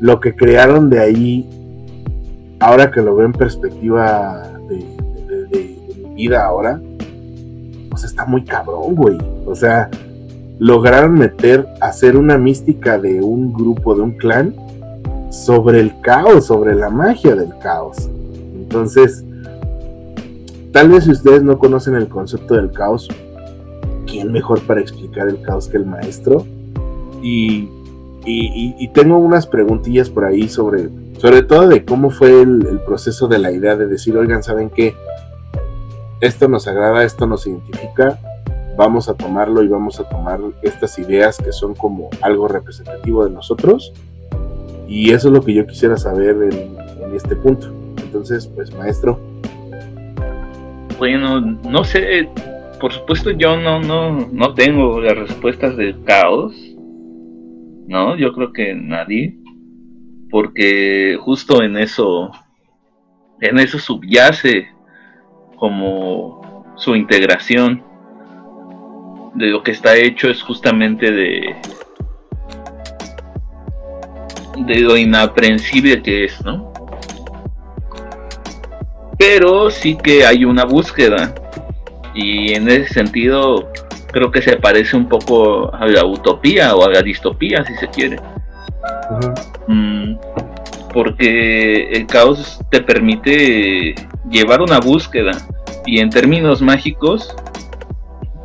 lo 0.00 0.20
que 0.20 0.34
crearon 0.34 0.90
de 0.90 1.00
ahí, 1.00 1.48
ahora 2.60 2.90
que 2.90 3.00
lo 3.00 3.16
veo 3.16 3.26
en 3.26 3.32
perspectiva 3.32 4.42
de, 4.68 5.78
mi 5.96 6.14
vida 6.14 6.44
ahora, 6.44 6.80
pues 7.92 8.04
está 8.04 8.24
muy 8.24 8.42
cabrón, 8.42 8.94
güey. 8.94 9.18
O 9.44 9.54
sea, 9.54 9.90
lograron 10.58 11.12
meter, 11.12 11.68
hacer 11.82 12.16
una 12.16 12.38
mística 12.38 12.98
de 12.98 13.20
un 13.20 13.52
grupo, 13.52 13.94
de 13.94 14.00
un 14.00 14.12
clan, 14.12 14.54
sobre 15.30 15.80
el 15.80 16.00
caos, 16.00 16.46
sobre 16.46 16.74
la 16.74 16.88
magia 16.88 17.36
del 17.36 17.56
caos. 17.58 18.08
Entonces, 18.54 19.24
tal 20.72 20.88
vez 20.88 21.04
si 21.04 21.10
ustedes 21.10 21.42
no 21.42 21.58
conocen 21.58 21.94
el 21.94 22.08
concepto 22.08 22.54
del 22.54 22.72
caos, 22.72 23.08
¿quién 24.06 24.32
mejor 24.32 24.62
para 24.62 24.80
explicar 24.80 25.28
el 25.28 25.42
caos 25.42 25.68
que 25.68 25.76
el 25.76 25.84
maestro? 25.84 26.46
Y, 27.22 27.68
tengo 28.94 29.18
unas 29.18 29.46
preguntillas 29.46 30.08
por 30.08 30.24
ahí 30.24 30.48
sobre, 30.48 30.88
sobre 31.18 31.42
todo 31.42 31.68
de 31.68 31.84
cómo 31.84 32.10
fue 32.10 32.40
el, 32.42 32.66
el 32.66 32.80
proceso 32.80 33.28
de 33.28 33.38
la 33.38 33.52
idea 33.52 33.76
de 33.76 33.86
decir, 33.86 34.16
oigan, 34.16 34.42
¿saben 34.42 34.70
qué? 34.70 34.94
Esto 36.22 36.46
nos 36.46 36.68
agrada, 36.68 37.02
esto 37.02 37.26
nos 37.26 37.48
identifica, 37.48 38.16
vamos 38.76 39.08
a 39.08 39.14
tomarlo 39.14 39.60
y 39.64 39.66
vamos 39.66 39.98
a 39.98 40.08
tomar 40.08 40.38
estas 40.62 40.96
ideas 41.00 41.36
que 41.36 41.50
son 41.50 41.74
como 41.74 42.10
algo 42.20 42.46
representativo 42.46 43.24
de 43.24 43.32
nosotros. 43.32 43.92
Y 44.86 45.10
eso 45.10 45.26
es 45.26 45.34
lo 45.34 45.42
que 45.42 45.52
yo 45.52 45.66
quisiera 45.66 45.96
saber 45.96 46.36
en, 46.44 47.12
este 47.12 47.34
punto. 47.34 47.74
Entonces, 48.00 48.46
pues 48.46 48.72
maestro. 48.72 49.18
Bueno, 50.96 51.40
no 51.40 51.82
sé, 51.82 52.28
por 52.80 52.92
supuesto 52.92 53.32
yo 53.32 53.56
no, 53.56 53.80
no, 53.80 54.28
no 54.30 54.54
tengo 54.54 55.00
las 55.00 55.18
respuestas 55.18 55.76
del 55.76 56.04
caos. 56.04 56.54
No, 57.88 58.16
yo 58.16 58.32
creo 58.32 58.52
que 58.52 58.74
nadie. 58.74 59.36
Porque 60.30 61.18
justo 61.20 61.64
en 61.64 61.76
eso, 61.78 62.30
en 63.40 63.58
eso 63.58 63.80
subyace 63.80 64.71
como 65.62 66.74
su 66.74 66.96
integración 66.96 67.84
de 69.34 69.46
lo 69.46 69.62
que 69.62 69.70
está 69.70 69.94
hecho 69.94 70.28
es 70.28 70.42
justamente 70.42 71.12
de 71.12 71.54
de 74.58 74.80
lo 74.80 74.96
inaprensible 74.96 76.02
que 76.02 76.24
es, 76.24 76.44
¿no? 76.44 76.72
Pero 79.16 79.70
sí 79.70 79.96
que 79.96 80.26
hay 80.26 80.44
una 80.44 80.64
búsqueda 80.64 81.32
y 82.12 82.54
en 82.54 82.68
ese 82.68 82.94
sentido 82.94 83.70
creo 84.10 84.32
que 84.32 84.42
se 84.42 84.56
parece 84.56 84.96
un 84.96 85.08
poco 85.08 85.72
a 85.72 85.86
la 85.86 86.04
utopía 86.04 86.74
o 86.74 86.84
a 86.84 86.90
la 86.90 87.02
distopía 87.02 87.64
si 87.64 87.76
se 87.76 87.86
quiere. 87.86 88.16
Mm, 89.68 90.16
porque 90.92 91.88
el 91.92 92.04
caos 92.08 92.58
te 92.68 92.80
permite 92.82 93.94
llevar 94.30 94.60
una 94.62 94.78
búsqueda 94.78 95.32
y 95.86 96.00
en 96.00 96.10
términos 96.10 96.62
mágicos 96.62 97.34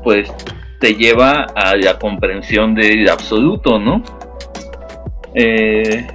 pues 0.04 0.32
te 0.80 0.94
lleva 0.94 1.48
a 1.56 1.76
la 1.76 1.98
comprensión 1.98 2.76
del 2.76 3.10
absoluto, 3.10 3.80
¿no? 3.80 4.04
Eh, 5.34 6.08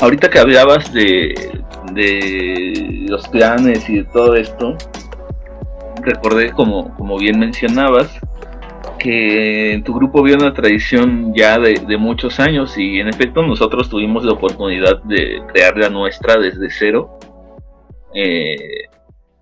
ahorita 0.00 0.28
que 0.28 0.38
hablabas 0.38 0.92
de, 0.92 1.62
de 1.92 3.06
los 3.08 3.26
planes 3.28 3.88
y 3.88 3.98
de 3.98 4.04
todo 4.04 4.34
esto, 4.34 4.76
recordé, 6.02 6.50
como, 6.50 6.94
como 6.96 7.18
bien 7.18 7.38
mencionabas, 7.38 8.18
que 8.98 9.72
en 9.72 9.84
tu 9.84 9.94
grupo 9.94 10.20
había 10.20 10.36
una 10.36 10.52
tradición 10.52 11.32
ya 11.34 11.58
de, 11.58 11.96
muchos 11.96 12.40
años 12.40 12.76
y 12.76 13.00
en 13.00 13.08
efecto 13.08 13.42
nosotros 13.42 13.88
tuvimos 13.88 14.24
la 14.24 14.32
oportunidad 14.32 15.02
de 15.04 15.42
crear 15.52 15.76
la 15.76 15.88
nuestra 15.88 16.36
desde 16.36 16.68
cero. 16.70 17.18
Eh, 18.14 18.86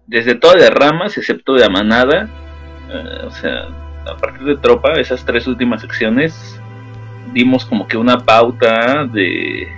desde 0.07 0.35
todas 0.35 0.61
las 0.61 0.71
ramas, 0.71 1.17
excepto 1.19 1.55
de 1.55 1.61
la 1.61 1.69
manada, 1.69 2.29
eh, 2.91 3.25
o 3.27 3.31
sea, 3.31 3.69
a 4.07 4.17
partir 4.17 4.47
de 4.47 4.57
Tropa, 4.57 4.93
esas 4.95 5.25
tres 5.25 5.47
últimas 5.47 5.81
secciones, 5.81 6.61
dimos 7.33 7.65
como 7.65 7.87
que 7.87 7.97
una 7.97 8.19
pauta 8.19 9.05
de... 9.07 9.69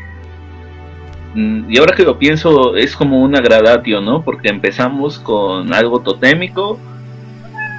Mm, 1.35 1.71
y 1.71 1.79
ahora 1.79 1.95
que 1.95 2.05
lo 2.05 2.19
pienso, 2.19 2.77
es 2.77 2.95
como 2.95 3.23
una 3.23 3.41
gradatio, 3.41 4.01
¿no? 4.01 4.23
Porque 4.23 4.49
empezamos 4.49 5.19
con 5.19 5.73
algo 5.73 6.01
totémico, 6.01 6.79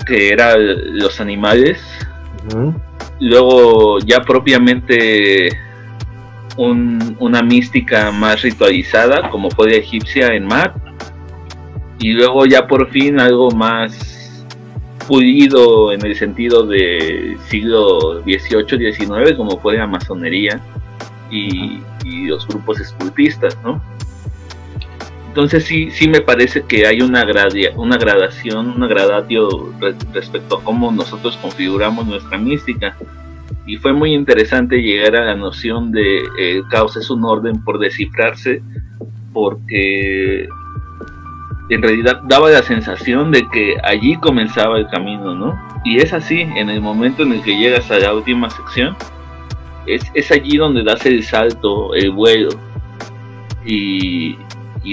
que 0.05 0.30
era 0.30 0.55
los 0.57 1.22
animales. 1.22 1.82
Luego 3.20 3.99
ya 3.99 4.22
propiamente 4.22 5.49
una 6.68 7.41
mística 7.41 8.12
más 8.12 8.41
ritualizada, 8.41 9.30
como 9.30 9.49
fue 9.51 9.70
de 9.70 9.78
egipcia 9.78 10.28
en 10.28 10.45
Mat. 10.45 10.76
Y 11.99 12.14
luego 12.14 12.45
ya 12.45 12.68
por 12.68 12.89
fin 12.89 13.20
algo 13.20 13.51
más 13.51 14.45
pulido 15.07 15.91
en 15.91 16.05
el 16.05 16.16
sentido 16.16 16.68
de 16.68 17.36
siglo 17.47 18.22
XVIII, 18.24 18.93
XIX, 18.93 19.36
como 19.36 19.60
fue 19.60 19.78
la 19.78 19.88
masonería 19.88 20.62
y, 21.32 21.82
los 22.26 22.47
grupos 22.47 22.80
escultistas, 22.80 23.57
¿no? 23.64 23.82
Entonces 25.28 25.64
sí, 25.64 25.91
sí 25.91 26.07
me 26.07 26.22
parece 26.22 26.64
que 26.64 26.88
hay 26.88 27.01
una, 27.01 27.26
una 27.76 27.97
gradación, 27.97 28.70
una 28.72 28.88
gradatio 28.88 29.74
respecto 30.14 30.57
a 30.57 30.64
cómo 30.64 30.91
nosotros 30.91 31.38
configuramos 31.38 32.07
nuestra 32.07 32.38
mística. 32.38 32.95
Y 33.70 33.78
fue 33.78 33.93
muy 33.93 34.15
interesante 34.15 34.82
llegar 34.82 35.15
a 35.15 35.26
la 35.26 35.36
noción 35.36 35.91
de 35.91 36.24
el 36.39 36.67
caos 36.70 36.97
es 36.97 37.11
un 37.11 37.24
orden 37.24 37.63
por 37.63 37.78
descifrarse, 37.78 38.63
porque 39.32 40.49
en 41.70 41.82
realidad 41.84 42.20
daba 42.24 42.49
la 42.49 42.63
sensación 42.63 43.32
de 43.32 43.47
que 43.49 43.76
allí 43.84 44.15
comenzaba 44.15 44.80
el 44.80 44.88
camino, 44.88 45.36
¿no? 45.36 45.55
Y 45.86 45.99
es 45.99 46.13
así, 46.13 46.41
en 46.41 46.72
el 46.72 46.82
momento 46.82 47.22
en 47.22 47.34
el 47.34 47.43
que 47.43 47.59
llegas 47.59 47.91
a 47.91 47.99
la 47.99 48.11
última 48.11 48.49
sección, 48.49 48.97
es, 49.86 50.32
allí 50.32 50.57
donde 50.57 50.84
das 50.84 51.05
el 51.05 51.24
salto, 51.24 51.93
el 51.93 52.09
vuelo, 52.09 52.49
y, 53.63 54.36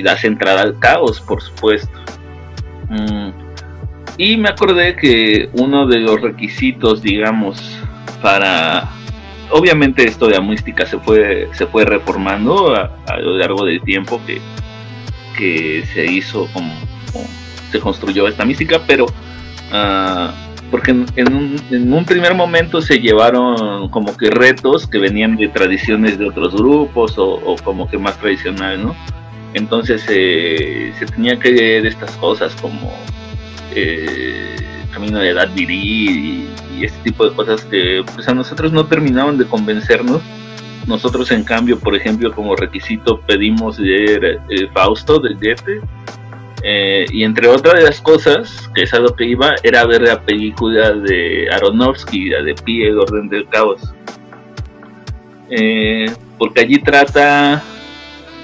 das 0.02 0.22
entrada 0.24 0.60
al 0.60 0.78
caos, 0.80 1.22
por 1.22 1.40
supuesto. 1.40 1.98
Mm, 2.90 3.30
y 4.18 4.36
me 4.36 4.50
acordé 4.50 4.96
que 4.96 5.48
uno 5.54 5.86
de 5.86 6.00
los 6.00 6.20
requisitos, 6.20 7.00
digamos, 7.00 7.82
para... 8.22 8.90
Obviamente 9.50 10.02
esto 10.02 10.26
de 10.26 10.34
la 10.34 10.40
mística 10.40 10.84
se 10.86 10.98
fue, 10.98 11.48
se 11.52 11.66
fue 11.66 11.84
reformando 11.84 12.74
a, 12.74 13.16
lo 13.18 13.36
largo 13.36 13.64
del 13.64 13.80
tiempo 13.80 14.20
que 14.26 14.40
que 15.36 15.84
se 15.92 16.04
hizo, 16.06 16.48
como, 16.52 16.72
se 17.70 17.78
construyó 17.78 18.26
esta 18.26 18.44
mística, 18.44 18.80
pero 18.86 19.04
uh, 19.04 20.30
porque 20.70 20.90
en, 20.90 21.92
un, 21.92 22.04
primer 22.04 22.34
momento 22.34 22.82
se 22.82 22.98
llevaron 22.98 23.88
como 23.90 24.16
que 24.16 24.30
retos 24.30 24.86
que 24.86 24.98
venían 24.98 25.36
de 25.36 25.48
tradiciones 25.48 26.18
de 26.18 26.28
otros 26.28 26.54
grupos 26.54 27.14
o, 27.18 27.56
como 27.62 27.88
que 27.88 27.98
más 27.98 28.18
tradicional, 28.18 28.82
¿no? 28.82 28.96
Entonces 29.54 30.04
eh, 30.08 30.92
se 30.98 31.06
tenía 31.06 31.38
que 31.38 31.52
ver 31.52 31.86
estas 31.86 32.10
cosas 32.16 32.54
como 32.56 32.92
eh, 33.74 34.56
camino 34.92 35.18
de 35.20 35.30
edad 35.30 35.48
viril 35.54 36.10
y, 36.10 36.48
y, 36.76 36.84
este 36.84 36.98
tipo 37.02 37.28
de 37.28 37.34
cosas 37.34 37.64
que 37.64 38.04
pues 38.14 38.28
a 38.28 38.34
nosotros 38.34 38.72
no 38.72 38.86
terminaban 38.86 39.38
de 39.38 39.46
convencernos 39.46 40.22
nosotros, 40.86 41.32
en 41.32 41.42
cambio, 41.42 41.78
por 41.80 41.96
ejemplo, 41.96 42.32
como 42.32 42.54
requisito 42.54 43.20
pedimos 43.20 43.78
leer 43.78 44.40
eh, 44.48 44.68
Fausto 44.72 45.18
de 45.18 45.34
Goethe. 45.34 45.80
Eh, 46.62 47.06
y 47.12 47.24
entre 47.24 47.48
otras 47.48 47.74
de 47.74 47.82
las 47.82 48.00
cosas, 48.00 48.70
que 48.74 48.82
es 48.82 48.94
a 48.94 49.00
lo 49.00 49.14
que 49.14 49.24
iba, 49.24 49.54
era 49.62 49.84
ver 49.84 50.02
la 50.02 50.20
película 50.20 50.92
de 50.92 51.48
Aronofsky, 51.52 52.30
la 52.30 52.42
de 52.42 52.54
Pie, 52.54 52.88
el 52.88 52.98
orden 52.98 53.28
del 53.28 53.48
caos. 53.48 53.92
Eh, 55.50 56.06
porque 56.38 56.60
allí 56.60 56.78
trata, 56.78 57.62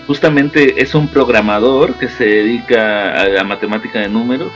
justamente 0.06 0.80
es 0.82 0.94
un 0.94 1.08
programador 1.08 1.94
que 1.94 2.08
se 2.08 2.24
dedica 2.24 3.20
a 3.20 3.28
la 3.28 3.44
matemática 3.44 4.00
de 4.00 4.08
números. 4.08 4.52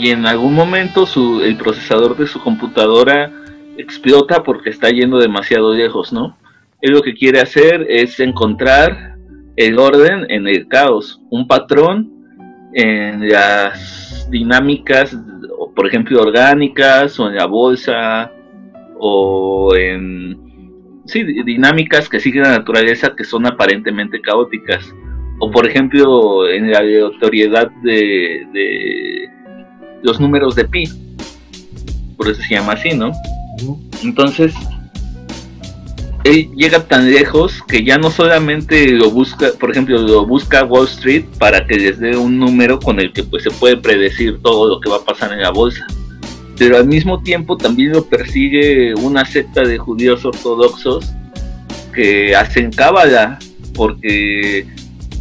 Y 0.00 0.10
en 0.10 0.26
algún 0.26 0.54
momento 0.54 1.06
su, 1.06 1.42
el 1.42 1.56
procesador 1.56 2.16
de 2.16 2.26
su 2.26 2.40
computadora 2.40 3.30
explota 3.76 4.42
porque 4.42 4.70
está 4.70 4.90
yendo 4.90 5.18
demasiado 5.18 5.74
lejos, 5.74 6.12
¿no? 6.12 6.36
Él 6.80 6.92
lo 6.92 7.02
que 7.02 7.14
quiere 7.14 7.40
hacer 7.40 7.86
es 7.88 8.18
encontrar 8.20 9.16
el 9.56 9.78
orden 9.78 10.26
en 10.30 10.48
el 10.48 10.66
caos, 10.68 11.20
un 11.30 11.46
patrón 11.46 12.10
en 12.74 13.28
las 13.28 14.28
dinámicas, 14.30 15.16
por 15.76 15.86
ejemplo, 15.86 16.20
orgánicas 16.20 17.18
o 17.20 17.28
en 17.28 17.36
la 17.36 17.46
bolsa 17.46 18.32
o 18.98 19.74
en 19.76 21.02
sí, 21.04 21.22
dinámicas 21.22 22.08
que 22.08 22.20
siguen 22.20 22.42
la 22.42 22.58
naturaleza 22.58 23.14
que 23.16 23.24
son 23.24 23.46
aparentemente 23.46 24.20
caóticas. 24.20 24.92
O 25.38 25.50
por 25.50 25.66
ejemplo, 25.66 26.48
en 26.48 26.70
la 26.70 26.78
aleatoriedad 26.78 27.70
de, 27.82 28.46
de 28.52 29.28
los 30.02 30.20
números 30.20 30.54
de 30.54 30.64
pi. 30.64 30.84
Por 32.16 32.28
eso 32.28 32.42
se 32.42 32.54
llama 32.54 32.74
así, 32.74 32.90
¿no? 32.90 33.12
Entonces, 34.02 34.54
él 36.24 36.50
llega 36.56 36.84
tan 36.84 37.10
lejos 37.10 37.62
que 37.66 37.84
ya 37.84 37.98
no 37.98 38.10
solamente 38.10 38.92
lo 38.92 39.10
busca, 39.10 39.50
por 39.58 39.70
ejemplo, 39.72 39.98
lo 39.98 40.24
busca 40.26 40.64
Wall 40.64 40.86
Street 40.86 41.24
para 41.38 41.66
que 41.66 41.76
les 41.76 41.98
dé 41.98 42.16
un 42.16 42.38
número 42.38 42.78
con 42.78 43.00
el 43.00 43.12
que 43.12 43.24
pues 43.24 43.42
se 43.42 43.50
puede 43.50 43.76
predecir 43.76 44.40
todo 44.40 44.68
lo 44.68 44.80
que 44.80 44.88
va 44.88 44.96
a 44.96 45.04
pasar 45.04 45.32
en 45.32 45.42
la 45.42 45.50
bolsa. 45.50 45.84
Pero 46.58 46.76
al 46.76 46.86
mismo 46.86 47.22
tiempo 47.22 47.56
también 47.56 47.92
lo 47.92 48.04
persigue 48.04 48.94
una 48.94 49.24
secta 49.24 49.62
de 49.62 49.78
judíos 49.78 50.24
ortodoxos 50.24 51.12
que 51.92 52.36
hacen 52.36 52.70
cábala, 52.70 53.38
porque 53.74 54.66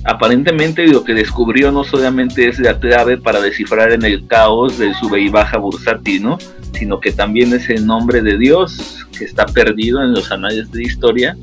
aparentemente 0.03 0.87
lo 0.87 1.03
que 1.03 1.13
descubrió 1.13 1.71
no 1.71 1.83
solamente 1.83 2.47
es 2.47 2.59
la 2.59 2.79
clave 2.79 3.17
para 3.17 3.39
descifrar 3.39 3.91
en 3.91 4.03
el 4.03 4.25
caos 4.27 4.77
del 4.77 4.95
sube 4.95 5.21
y 5.21 5.29
baja 5.29 5.57
bursátil, 5.57 6.23
¿no? 6.23 6.37
sino 6.73 6.99
que 6.99 7.11
también 7.11 7.53
es 7.53 7.69
el 7.69 7.85
nombre 7.85 8.21
de 8.21 8.37
Dios 8.37 9.05
que 9.17 9.25
está 9.25 9.45
perdido 9.45 10.03
en 10.03 10.13
los 10.13 10.31
anales 10.31 10.71
de 10.71 10.83
historia 10.83 11.37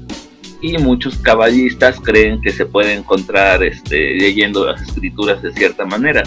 y 0.60 0.76
muchos 0.78 1.16
cabalistas 1.18 2.00
creen 2.00 2.40
que 2.40 2.50
se 2.50 2.66
puede 2.66 2.94
encontrar 2.94 3.62
este, 3.62 4.14
leyendo 4.16 4.66
las 4.66 4.82
escrituras 4.82 5.40
de 5.42 5.52
cierta 5.52 5.84
manera. 5.84 6.24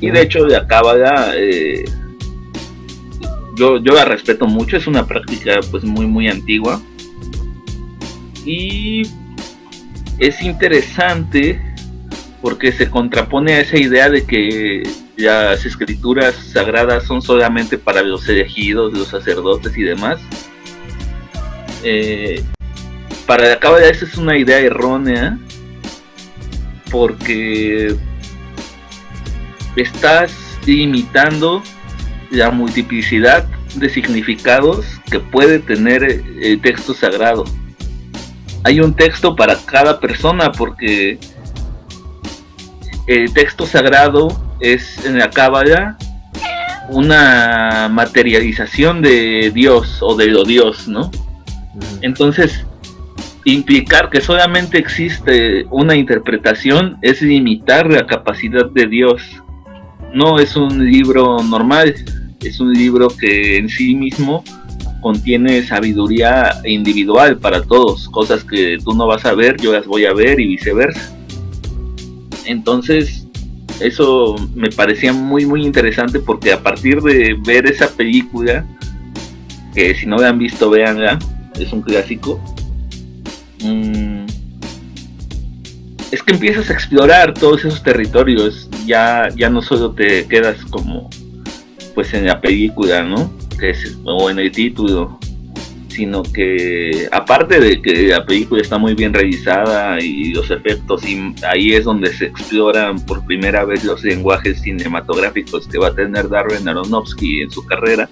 Y 0.00 0.10
de 0.10 0.22
hecho 0.22 0.44
la 0.46 0.66
cábala 0.66 1.32
eh, 1.36 1.84
yo, 3.56 3.78
yo 3.78 3.94
la 3.94 4.04
respeto 4.04 4.46
mucho, 4.46 4.76
es 4.76 4.86
una 4.86 5.06
práctica 5.06 5.60
pues 5.70 5.84
muy 5.84 6.06
muy 6.06 6.28
antigua 6.28 6.80
y 8.44 9.02
es 10.18 10.42
interesante 10.42 11.60
porque 12.40 12.72
se 12.72 12.88
contrapone 12.88 13.54
a 13.54 13.60
esa 13.60 13.78
idea 13.78 14.08
de 14.08 14.24
que 14.24 14.82
las 15.16 15.64
escrituras 15.64 16.34
sagradas 16.34 17.04
son 17.04 17.22
solamente 17.22 17.78
para 17.78 18.02
los 18.02 18.28
elegidos, 18.28 18.92
los 18.92 19.08
sacerdotes 19.08 19.76
y 19.76 19.82
demás. 19.82 20.20
Eh, 21.82 22.42
para 23.26 23.48
la 23.48 23.58
cábala 23.58 23.88
esa 23.88 24.04
es 24.04 24.16
una 24.16 24.36
idea 24.38 24.58
errónea 24.58 25.38
porque 26.90 27.96
estás 29.74 30.32
limitando 30.66 31.62
la 32.30 32.50
multiplicidad 32.50 33.46
de 33.74 33.88
significados 33.88 34.86
que 35.10 35.20
puede 35.20 35.58
tener 35.58 36.04
el 36.04 36.60
texto 36.60 36.94
sagrado. 36.94 37.44
Hay 38.66 38.80
un 38.80 38.94
texto 38.94 39.36
para 39.36 39.56
cada 39.64 40.00
persona 40.00 40.50
porque 40.50 41.20
el 43.06 43.32
texto 43.32 43.64
sagrado 43.64 44.26
es 44.58 45.06
en 45.06 45.20
la 45.20 45.30
cábala 45.30 45.96
una 46.88 47.88
materialización 47.88 49.02
de 49.02 49.52
Dios 49.54 49.98
o 50.00 50.16
de 50.16 50.26
lo 50.26 50.42
Dios, 50.42 50.88
¿no? 50.88 51.12
Entonces, 52.00 52.66
implicar 53.44 54.10
que 54.10 54.20
solamente 54.20 54.78
existe 54.78 55.64
una 55.70 55.94
interpretación 55.94 56.98
es 57.02 57.22
limitar 57.22 57.88
la 57.88 58.04
capacidad 58.04 58.68
de 58.68 58.88
Dios. 58.88 59.22
No 60.12 60.40
es 60.40 60.56
un 60.56 60.90
libro 60.90 61.40
normal, 61.40 61.94
es 62.42 62.58
un 62.58 62.72
libro 62.72 63.06
que 63.16 63.58
en 63.58 63.68
sí 63.68 63.94
mismo 63.94 64.42
contiene 65.06 65.64
sabiduría 65.64 66.60
individual 66.64 67.38
para 67.38 67.62
todos, 67.62 68.08
cosas 68.08 68.42
que 68.42 68.76
tú 68.84 68.92
no 68.92 69.06
vas 69.06 69.24
a 69.24 69.34
ver, 69.34 69.56
yo 69.56 69.72
las 69.72 69.86
voy 69.86 70.04
a 70.04 70.12
ver 70.12 70.40
y 70.40 70.48
viceversa. 70.48 71.16
Entonces, 72.44 73.24
eso 73.78 74.34
me 74.56 74.68
parecía 74.68 75.12
muy 75.12 75.46
muy 75.46 75.64
interesante 75.64 76.18
porque 76.18 76.52
a 76.52 76.60
partir 76.60 77.00
de 77.02 77.36
ver 77.46 77.66
esa 77.66 77.86
película, 77.88 78.66
que 79.72 79.94
si 79.94 80.06
no 80.06 80.16
la 80.16 80.30
han 80.30 80.40
visto, 80.40 80.70
véanla, 80.70 81.20
es 81.56 81.72
un 81.72 81.82
clásico, 81.82 82.42
mm, 83.62 84.26
es 86.10 86.20
que 86.20 86.32
empiezas 86.32 86.68
a 86.68 86.72
explorar 86.72 87.32
todos 87.32 87.64
esos 87.64 87.80
territorios, 87.80 88.68
ya, 88.86 89.28
ya 89.36 89.50
no 89.50 89.62
solo 89.62 89.92
te 89.92 90.26
quedas 90.26 90.64
como 90.64 91.08
pues 91.94 92.12
en 92.12 92.26
la 92.26 92.40
película, 92.40 93.04
¿no? 93.04 93.45
Que 93.58 93.70
es, 93.70 93.98
o 94.04 94.28
en 94.28 94.38
el 94.38 94.52
título, 94.52 95.18
sino 95.96 96.22
que 96.22 97.08
aparte 97.10 97.58
de 97.58 97.80
que 97.80 98.08
la 98.08 98.24
película 98.26 98.60
está 98.60 98.76
muy 98.76 98.94
bien 98.94 99.14
realizada 99.14 99.98
y 99.98 100.34
los 100.34 100.50
efectos, 100.50 101.02
y 101.08 101.34
ahí 101.50 101.72
es 101.72 101.84
donde 101.84 102.12
se 102.12 102.26
exploran 102.26 103.00
por 103.06 103.24
primera 103.24 103.64
vez 103.64 103.82
los 103.82 104.04
lenguajes 104.04 104.60
cinematográficos 104.60 105.66
que 105.66 105.78
va 105.78 105.88
a 105.88 105.94
tener 105.94 106.28
Darren 106.28 106.68
Aronofsky 106.68 107.40
en 107.40 107.50
su 107.50 107.64
carrera, 107.64 108.10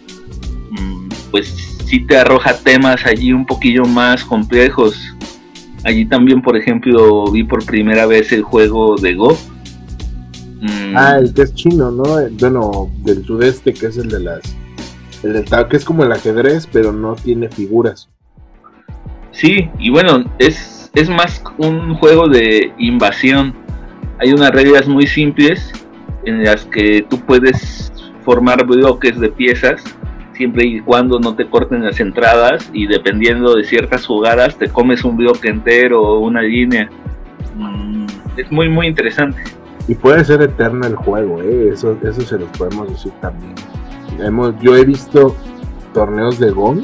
mm, 0.70 1.08
pues 1.30 1.74
sí 1.84 2.00
te 2.06 2.16
arroja 2.16 2.56
temas 2.56 3.04
allí 3.04 3.34
un 3.34 3.44
poquillo 3.44 3.84
más 3.84 4.24
complejos. 4.24 4.96
Allí 5.84 6.06
también, 6.06 6.40
por 6.40 6.56
ejemplo, 6.56 7.30
vi 7.30 7.44
por 7.44 7.66
primera 7.66 8.06
vez 8.06 8.32
el 8.32 8.42
juego 8.42 8.96
de 8.96 9.14
Go. 9.14 9.36
Mm. 10.62 10.96
Ah, 10.96 11.18
el 11.18 11.34
que 11.34 11.42
es 11.42 11.54
chino, 11.54 11.90
¿no? 11.90 12.04
Bueno, 12.40 12.90
del 13.02 13.22
sudeste, 13.26 13.74
que 13.74 13.86
es 13.86 13.98
el 13.98 14.08
de 14.08 14.20
las 14.20 14.40
el 15.24 15.68
que 15.68 15.76
es 15.76 15.84
como 15.84 16.04
el 16.04 16.12
ajedrez, 16.12 16.68
pero 16.70 16.92
no 16.92 17.14
tiene 17.14 17.48
figuras. 17.48 18.08
Sí, 19.30 19.70
y 19.78 19.90
bueno, 19.90 20.24
es, 20.38 20.90
es 20.94 21.08
más 21.08 21.42
un 21.58 21.94
juego 21.94 22.28
de 22.28 22.72
invasión. 22.78 23.54
Hay 24.18 24.32
unas 24.32 24.50
reglas 24.50 24.86
muy 24.86 25.06
simples 25.06 25.72
en 26.24 26.44
las 26.44 26.64
que 26.66 27.04
tú 27.08 27.18
puedes 27.20 27.92
formar 28.24 28.64
bloques 28.64 29.18
de 29.18 29.28
piezas 29.30 29.82
siempre 30.34 30.66
y 30.66 30.80
cuando 30.80 31.18
no 31.20 31.34
te 31.34 31.48
corten 31.48 31.84
las 31.84 32.00
entradas 32.00 32.68
y 32.72 32.86
dependiendo 32.86 33.54
de 33.54 33.64
ciertas 33.64 34.06
jugadas 34.06 34.56
te 34.56 34.68
comes 34.68 35.04
un 35.04 35.16
bloque 35.16 35.48
entero 35.48 36.02
o 36.02 36.20
una 36.20 36.42
línea. 36.42 36.88
Mm, 37.56 38.06
es 38.36 38.50
muy 38.50 38.68
muy 38.68 38.86
interesante. 38.86 39.42
Y 39.86 39.94
puede 39.94 40.24
ser 40.24 40.42
eterno 40.42 40.86
el 40.86 40.96
juego, 40.96 41.42
¿eh? 41.42 41.70
eso, 41.72 41.96
eso 42.02 42.22
se 42.22 42.38
lo 42.38 42.46
podemos 42.46 42.88
decir 42.88 43.12
también 43.20 43.54
yo 44.60 44.76
he 44.76 44.84
visto 44.84 45.36
torneos 45.92 46.38
de 46.38 46.50
Go 46.50 46.76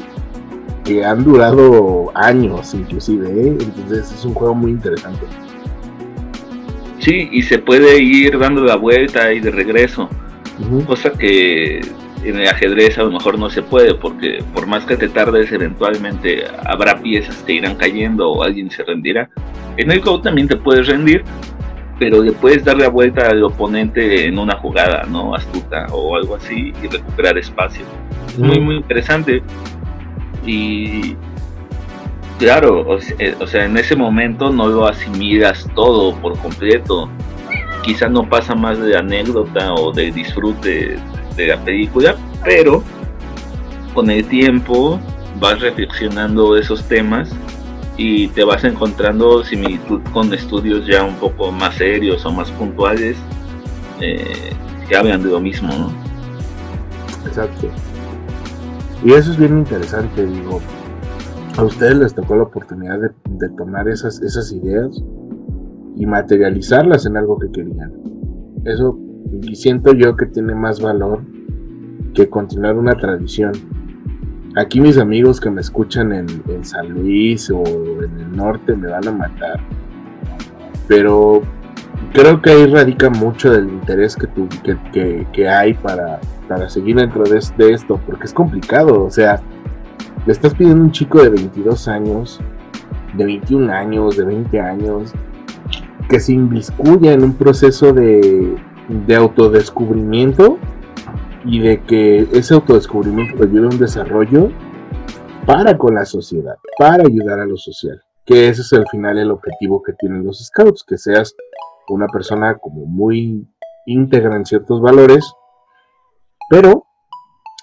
que 0.83 1.05
han 1.05 1.23
durado 1.23 2.11
años 2.15 2.73
inclusive, 2.73 3.29
¿eh? 3.29 3.57
entonces 3.59 4.11
es 4.11 4.25
un 4.25 4.33
juego 4.33 4.55
muy 4.55 4.71
interesante. 4.71 5.25
Sí, 6.99 7.29
y 7.31 7.41
se 7.41 7.59
puede 7.59 8.01
ir 8.01 8.37
dando 8.37 8.63
la 8.63 8.75
vuelta 8.75 9.33
y 9.33 9.39
de 9.39 9.51
regreso, 9.51 10.09
cosa 10.85 11.11
que 11.11 11.81
en 12.23 12.39
el 12.39 12.47
ajedrez 12.47 12.97
a 12.97 13.03
lo 13.03 13.11
mejor 13.11 13.39
no 13.39 13.49
se 13.49 13.63
puede, 13.63 13.95
porque 13.95 14.43
por 14.53 14.67
más 14.67 14.85
que 14.85 14.97
te 14.97 15.09
tardes, 15.09 15.51
eventualmente 15.51 16.43
habrá 16.65 17.01
piezas 17.01 17.37
que 17.37 17.53
irán 17.53 17.75
cayendo 17.75 18.29
o 18.29 18.43
alguien 18.43 18.69
se 18.69 18.83
rendirá. 18.83 19.29
En 19.77 19.91
el 19.91 20.01
Go 20.01 20.21
también 20.21 20.47
te 20.47 20.55
puedes 20.55 20.87
rendir, 20.87 21.23
pero 22.01 22.23
le 22.23 22.31
puedes 22.31 22.65
dar 22.65 22.77
la 22.77 22.89
vuelta 22.89 23.29
al 23.29 23.43
oponente 23.43 24.25
en 24.25 24.39
una 24.39 24.55
jugada, 24.55 25.03
¿no? 25.07 25.35
Astuta 25.35 25.85
o 25.91 26.15
algo 26.15 26.35
así 26.35 26.73
y 26.81 26.87
recuperar 26.87 27.37
espacio. 27.37 27.85
Es 28.27 28.39
muy, 28.39 28.59
muy 28.59 28.77
interesante. 28.77 29.43
Y 30.43 31.15
claro, 32.39 32.87
o 32.89 33.45
sea, 33.45 33.65
en 33.65 33.77
ese 33.77 33.95
momento 33.95 34.49
no 34.49 34.67
lo 34.67 34.87
asimilas 34.87 35.69
todo 35.75 36.15
por 36.15 36.39
completo. 36.39 37.07
Quizás 37.83 38.09
no 38.09 38.27
pasa 38.27 38.55
más 38.55 38.79
de 38.79 38.97
anécdota 38.97 39.71
o 39.75 39.91
de 39.91 40.11
disfrute 40.11 40.97
de 41.35 41.47
la 41.47 41.57
película, 41.57 42.15
pero 42.43 42.83
con 43.93 44.09
el 44.09 44.25
tiempo 44.25 44.99
vas 45.39 45.61
reflexionando 45.61 46.57
esos 46.57 46.83
temas 46.87 47.31
y 48.03 48.27
te 48.29 48.43
vas 48.43 48.63
encontrando 48.63 49.43
similitud 49.43 50.01
con 50.11 50.33
estudios 50.33 50.87
ya 50.87 51.03
un 51.03 51.15
poco 51.15 51.51
más 51.51 51.75
serios 51.75 52.25
o 52.25 52.31
más 52.31 52.49
puntuales 52.51 53.15
eh, 53.99 54.53
que 54.89 54.95
hablan 54.95 55.21
de 55.21 55.29
lo 55.29 55.39
mismo, 55.39 55.67
¿no? 55.67 55.91
Exacto. 57.27 57.67
Y 59.05 59.13
eso 59.13 59.31
es 59.31 59.37
bien 59.37 59.59
interesante, 59.59 60.25
digo. 60.25 60.59
A 61.57 61.63
ustedes 61.63 61.95
les 61.97 62.15
tocó 62.15 62.35
la 62.35 62.43
oportunidad 62.43 62.97
de, 62.99 63.49
tomar 63.49 63.87
esas, 63.87 64.19
esas 64.21 64.51
ideas 64.51 64.99
y 65.95 66.05
materializarlas 66.07 67.05
en 67.05 67.17
algo 67.17 67.37
que 67.37 67.51
querían. 67.51 67.93
Eso 68.65 68.97
y 69.43 69.55
siento 69.55 69.93
yo 69.93 70.15
que 70.15 70.25
tiene 70.25 70.55
más 70.55 70.81
valor 70.81 71.21
que 72.15 72.27
continuar 72.29 72.77
una 72.77 72.95
tradición 72.95 73.51
Aquí 74.57 74.81
mis 74.81 74.97
amigos 74.97 75.39
que 75.39 75.49
me 75.49 75.61
escuchan 75.61 76.11
en, 76.11 76.65
San 76.65 76.89
Luis 76.89 77.49
o 77.49 77.63
en 78.03 78.19
el 78.19 78.35
norte 78.35 78.75
me 78.75 78.89
van 78.89 79.07
a 79.07 79.11
matar. 79.11 79.59
Pero 80.87 81.41
creo 82.11 82.41
que 82.41 82.49
ahí 82.49 82.65
radica 82.67 83.09
mucho 83.09 83.51
del 83.51 83.69
interés 83.69 84.15
que, 84.17 84.27
tu, 84.27 84.49
que, 84.91 85.47
hay 85.49 85.73
para, 85.75 86.19
para, 86.49 86.69
seguir 86.69 86.97
dentro 86.97 87.23
de, 87.23 87.37
esto, 87.37 87.99
porque 88.05 88.25
es 88.25 88.33
complicado. 88.33 89.05
O 89.05 89.09
sea, 89.09 89.41
Le 90.25 90.33
estás 90.33 90.53
pidiendo 90.53 90.81
a 90.81 90.85
un 90.85 90.91
chico 90.91 91.23
de 91.23 91.29
22 91.29 91.87
años, 91.87 92.41
de 93.13 93.23
21 93.23 93.71
años, 93.71 94.17
de 94.17 94.25
20 94.25 94.59
años, 94.59 95.13
que 96.09 96.19
se 96.19 96.33
inviscuya 96.33 97.13
en 97.13 97.23
un 97.23 97.33
proceso 97.33 97.93
de, 97.93 98.57
de 99.07 99.15
autodescubrimiento 99.15 100.59
y 101.45 101.59
de 101.59 101.83
que 101.83 102.27
ese 102.33 102.53
autodescubrimiento 102.53 103.35
le 103.37 103.49
ayude 103.49 103.65
a 103.65 103.69
un 103.69 103.79
desarrollo 103.79 104.49
para 105.45 105.77
con 105.77 105.95
la 105.95 106.05
sociedad, 106.05 106.55
para 106.77 107.03
ayudar 107.03 107.39
a 107.39 107.45
lo 107.45 107.57
social. 107.57 108.01
Que 108.25 108.47
ese 108.47 108.61
es 108.61 108.73
al 108.73 108.87
final 108.89 109.17
el 109.17 109.31
objetivo 109.31 109.81
que 109.81 109.93
tienen 109.93 110.23
los 110.23 110.45
scouts, 110.45 110.83
que 110.87 110.97
seas 110.97 111.35
una 111.89 112.07
persona 112.07 112.57
como 112.57 112.85
muy 112.85 113.47
íntegra 113.85 114.35
en 114.35 114.45
ciertos 114.45 114.81
valores, 114.81 115.33
pero 116.49 116.85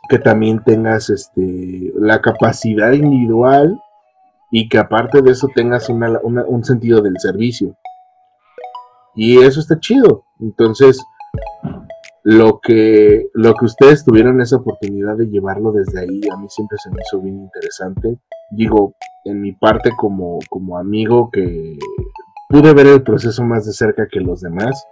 que 0.08 0.18
también 0.18 0.62
tengas 0.64 1.10
este, 1.10 1.92
la 1.96 2.20
capacidad 2.20 2.92
individual 2.92 3.80
y 4.50 4.68
que 4.68 4.78
aparte 4.78 5.22
de 5.22 5.32
eso 5.32 5.48
tengas 5.54 5.88
un 5.90 6.64
sentido 6.64 7.02
del 7.02 7.18
servicio. 7.18 7.76
Y 9.14 9.38
eso 9.38 9.60
está 9.60 9.78
chido. 9.78 10.24
Entonces, 10.40 11.02
lo 12.24 12.60
que, 12.60 13.28
lo 13.34 13.54
que 13.54 13.64
ustedes 13.64 14.04
tuvieron 14.04 14.40
esa 14.40 14.56
oportunidad 14.56 15.16
de 15.16 15.28
llevarlo 15.28 15.72
desde 15.72 16.00
ahí, 16.00 16.20
a 16.32 16.36
mí 16.36 16.46
siempre 16.48 16.76
se 16.82 16.90
me 16.90 16.96
hizo 17.00 17.20
bien 17.20 17.38
interesante. 17.38 18.18
Digo, 18.50 18.94
en 19.24 19.40
mi 19.40 19.52
parte 19.52 19.90
como, 19.96 20.38
como 20.48 20.78
amigo 20.78 21.30
que 21.30 21.78
pude 22.48 22.72
ver 22.74 22.86
el 22.86 23.02
proceso 23.02 23.44
más 23.44 23.66
de 23.66 23.72
cerca 23.72 24.08
que 24.08 24.20
los 24.20 24.40
demás, 24.40 24.84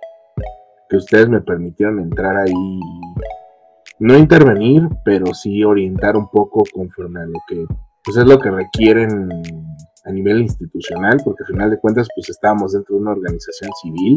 que 0.89 0.97
ustedes 0.97 1.29
me 1.29 1.41
permitieron 1.41 2.01
entrar 2.01 2.37
ahí, 2.37 2.81
no 3.99 4.17
intervenir, 4.17 4.89
pero 5.05 5.35
sí 5.35 5.65
orientar 5.65 6.17
un 6.17 6.29
poco 6.29 6.63
conforme 6.73 7.21
a 7.21 7.27
lo 7.27 7.39
que 7.49 7.67
pues 8.05 8.19
es 8.19 8.25
lo 8.25 8.39
que 8.39 8.51
requieren 8.51 9.29
a 10.05 10.13
nivel 10.13 10.43
institucional, 10.43 11.21
porque 11.25 11.43
al 11.43 11.49
final 11.49 11.71
de 11.71 11.81
cuentas 11.81 12.09
pues 12.15 12.31
estábamos 12.31 12.73
dentro 12.73 12.95
de 12.95 13.03
una 13.03 13.11
organización 13.11 13.71
civil 13.83 14.17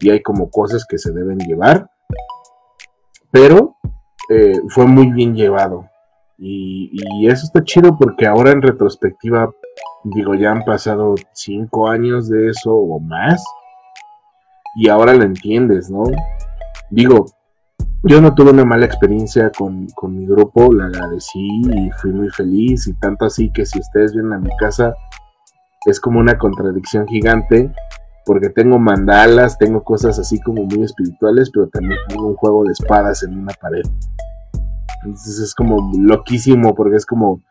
y 0.00 0.10
hay 0.10 0.22
como 0.22 0.48
cosas 0.50 0.86
que 0.86 0.96
se 0.96 1.12
deben 1.12 1.38
llevar, 1.38 1.90
pero 3.34 3.76
eh, 4.30 4.60
fue 4.68 4.86
muy 4.86 5.10
bien 5.10 5.34
llevado. 5.34 5.90
Y, 6.38 6.90
y, 6.92 7.26
eso 7.26 7.46
está 7.46 7.64
chido 7.64 7.96
porque 7.98 8.28
ahora 8.28 8.52
en 8.52 8.62
retrospectiva, 8.62 9.50
digo, 10.04 10.36
ya 10.36 10.52
han 10.52 10.64
pasado 10.64 11.16
cinco 11.32 11.88
años 11.88 12.28
de 12.28 12.50
eso 12.50 12.72
o 12.72 13.00
más, 13.00 13.42
y 14.76 14.88
ahora 14.88 15.14
lo 15.14 15.24
entiendes, 15.24 15.90
¿no? 15.90 16.04
Digo, 16.90 17.26
yo 18.04 18.20
no 18.20 18.34
tuve 18.36 18.50
una 18.50 18.64
mala 18.64 18.86
experiencia 18.86 19.50
con, 19.50 19.88
con, 19.96 20.16
mi 20.16 20.26
grupo, 20.26 20.72
la 20.72 20.86
agradecí 20.86 21.62
y 21.74 21.90
fui 22.00 22.12
muy 22.12 22.28
feliz 22.30 22.86
y 22.86 22.94
tanto 22.94 23.24
así 23.24 23.50
que 23.50 23.66
si 23.66 23.80
ustedes 23.80 24.12
vienen 24.12 24.34
a 24.34 24.38
mi 24.38 24.50
casa 24.60 24.94
es 25.86 25.98
como 25.98 26.20
una 26.20 26.38
contradicción 26.38 27.06
gigante 27.08 27.72
porque 28.24 28.48
tengo 28.50 28.78
mandalas, 28.78 29.58
tengo 29.58 29.82
cosas 29.84 30.18
así 30.18 30.40
como 30.40 30.64
muy 30.64 30.82
espirituales, 30.82 31.50
pero 31.52 31.68
también 31.68 31.98
tengo 32.08 32.28
un 32.28 32.36
juego 32.36 32.64
de 32.64 32.72
espadas 32.72 33.22
en 33.22 33.38
una 33.38 33.52
pared. 33.60 33.84
Entonces 35.04 35.38
es 35.38 35.54
como 35.54 35.92
loquísimo 35.98 36.74
porque 36.74 36.96
es 36.96 37.06
como, 37.06 37.42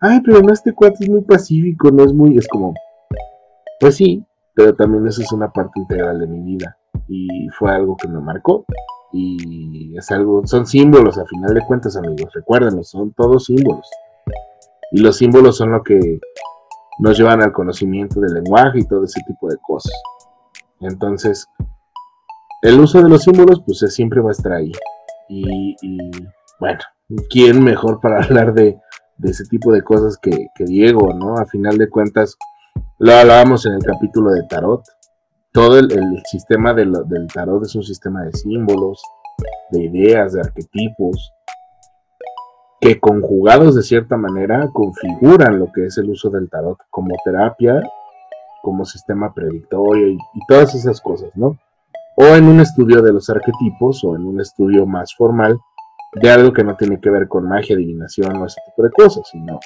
ay, 0.00 0.20
pero 0.24 0.40
no 0.40 0.52
este 0.52 0.74
cuate 0.74 1.04
es 1.04 1.10
muy 1.10 1.22
pacífico, 1.22 1.90
no 1.90 2.04
es 2.04 2.12
muy, 2.12 2.36
es 2.36 2.48
como, 2.48 2.74
pues 3.78 3.96
sí, 3.96 4.24
pero 4.54 4.74
también 4.74 5.06
eso 5.06 5.22
es 5.22 5.32
una 5.32 5.52
parte 5.52 5.78
integral 5.78 6.18
de 6.18 6.26
mi 6.26 6.40
vida 6.40 6.76
y 7.06 7.48
fue 7.50 7.70
algo 7.70 7.96
que 7.96 8.08
me 8.08 8.20
marcó 8.20 8.64
y 9.12 9.96
es 9.96 10.10
algo, 10.10 10.46
son 10.46 10.66
símbolos 10.66 11.16
a 11.18 11.24
final 11.26 11.54
de 11.54 11.64
cuentas, 11.64 11.96
amigos, 11.96 12.32
recuérdenlo, 12.34 12.82
son 12.82 13.12
todos 13.12 13.46
símbolos. 13.46 13.88
Y 14.90 15.00
los 15.00 15.16
símbolos 15.16 15.56
son 15.56 15.72
lo 15.72 15.82
que 15.82 16.20
nos 16.98 17.18
llevan 17.18 17.42
al 17.42 17.52
conocimiento 17.52 18.20
del 18.20 18.34
lenguaje 18.34 18.80
y 18.80 18.86
todo 18.86 19.04
ese 19.04 19.20
tipo 19.26 19.48
de 19.48 19.56
cosas. 19.58 19.94
Entonces, 20.80 21.46
el 22.62 22.80
uso 22.80 23.02
de 23.02 23.08
los 23.08 23.22
símbolos, 23.22 23.62
pues 23.64 23.78
siempre 23.94 24.20
va 24.20 24.30
a 24.30 24.32
estar 24.32 24.52
ahí. 24.52 24.72
Y, 25.28 25.76
bueno, 26.60 26.80
¿quién 27.30 27.62
mejor 27.62 28.00
para 28.00 28.18
hablar 28.22 28.54
de, 28.54 28.78
ese 29.22 29.44
tipo 29.44 29.72
de 29.72 29.82
cosas 29.82 30.18
que, 30.18 30.48
Diego, 30.58 31.12
¿no? 31.14 31.36
A 31.36 31.46
final 31.46 31.76
de 31.76 31.88
cuentas, 31.88 32.36
lo 32.98 33.12
hablábamos 33.12 33.66
en 33.66 33.74
el 33.74 33.82
capítulo 33.82 34.30
de 34.30 34.42
Tarot 34.48 34.82
todo 35.58 35.78
el, 35.78 36.22
sistema 36.30 36.74
del 36.74 36.92
tarot 37.34 37.64
es 37.64 37.74
un 37.74 37.82
sistema 37.82 38.22
de 38.22 38.32
símbolos, 38.32 39.02
de 39.70 39.84
ideas, 39.84 40.32
de 40.32 40.40
arquetipos, 40.40 41.32
que 42.80 43.00
conjugados 43.00 43.74
de 43.74 43.82
cierta 43.82 44.16
manera 44.16 44.68
configuran 44.72 45.58
lo 45.58 45.72
que 45.72 45.86
es 45.86 45.98
el 45.98 46.10
uso 46.10 46.30
del 46.30 46.48
tarot 46.48 46.78
como 46.90 47.14
terapia, 47.24 47.82
como 48.62 48.84
sistema 48.84 49.32
predictorio 49.34 50.08
y, 50.08 50.18
todas 50.46 50.74
esas 50.74 51.00
cosas, 51.00 51.30
¿no? 51.34 51.58
O 52.16 52.24
en 52.34 52.44
un 52.44 52.60
estudio 52.60 53.02
de 53.02 53.12
los 53.12 53.30
arquetipos 53.30 54.02
o 54.04 54.16
en 54.16 54.26
un 54.26 54.40
estudio 54.40 54.86
más 54.86 55.14
formal 55.14 55.58
de 56.14 56.30
algo 56.30 56.52
que 56.52 56.64
no 56.64 56.76
tiene 56.76 57.00
que 57.00 57.10
ver 57.10 57.28
con 57.28 57.48
magia, 57.48 57.76
adivinación 57.76 58.36
o 58.36 58.46
ese 58.46 58.60
tipo 58.66 58.82
de 58.82 58.90
cosas, 58.90 59.28
sino 59.30 59.60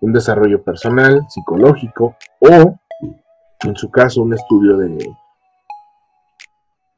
un 0.00 0.12
desarrollo 0.12 0.62
personal, 0.62 1.24
psicológico 1.28 2.14
o 2.40 2.78
en 3.64 3.76
su 3.76 3.90
caso, 3.90 4.22
un 4.22 4.34
estudio 4.34 4.76
de, 4.76 4.96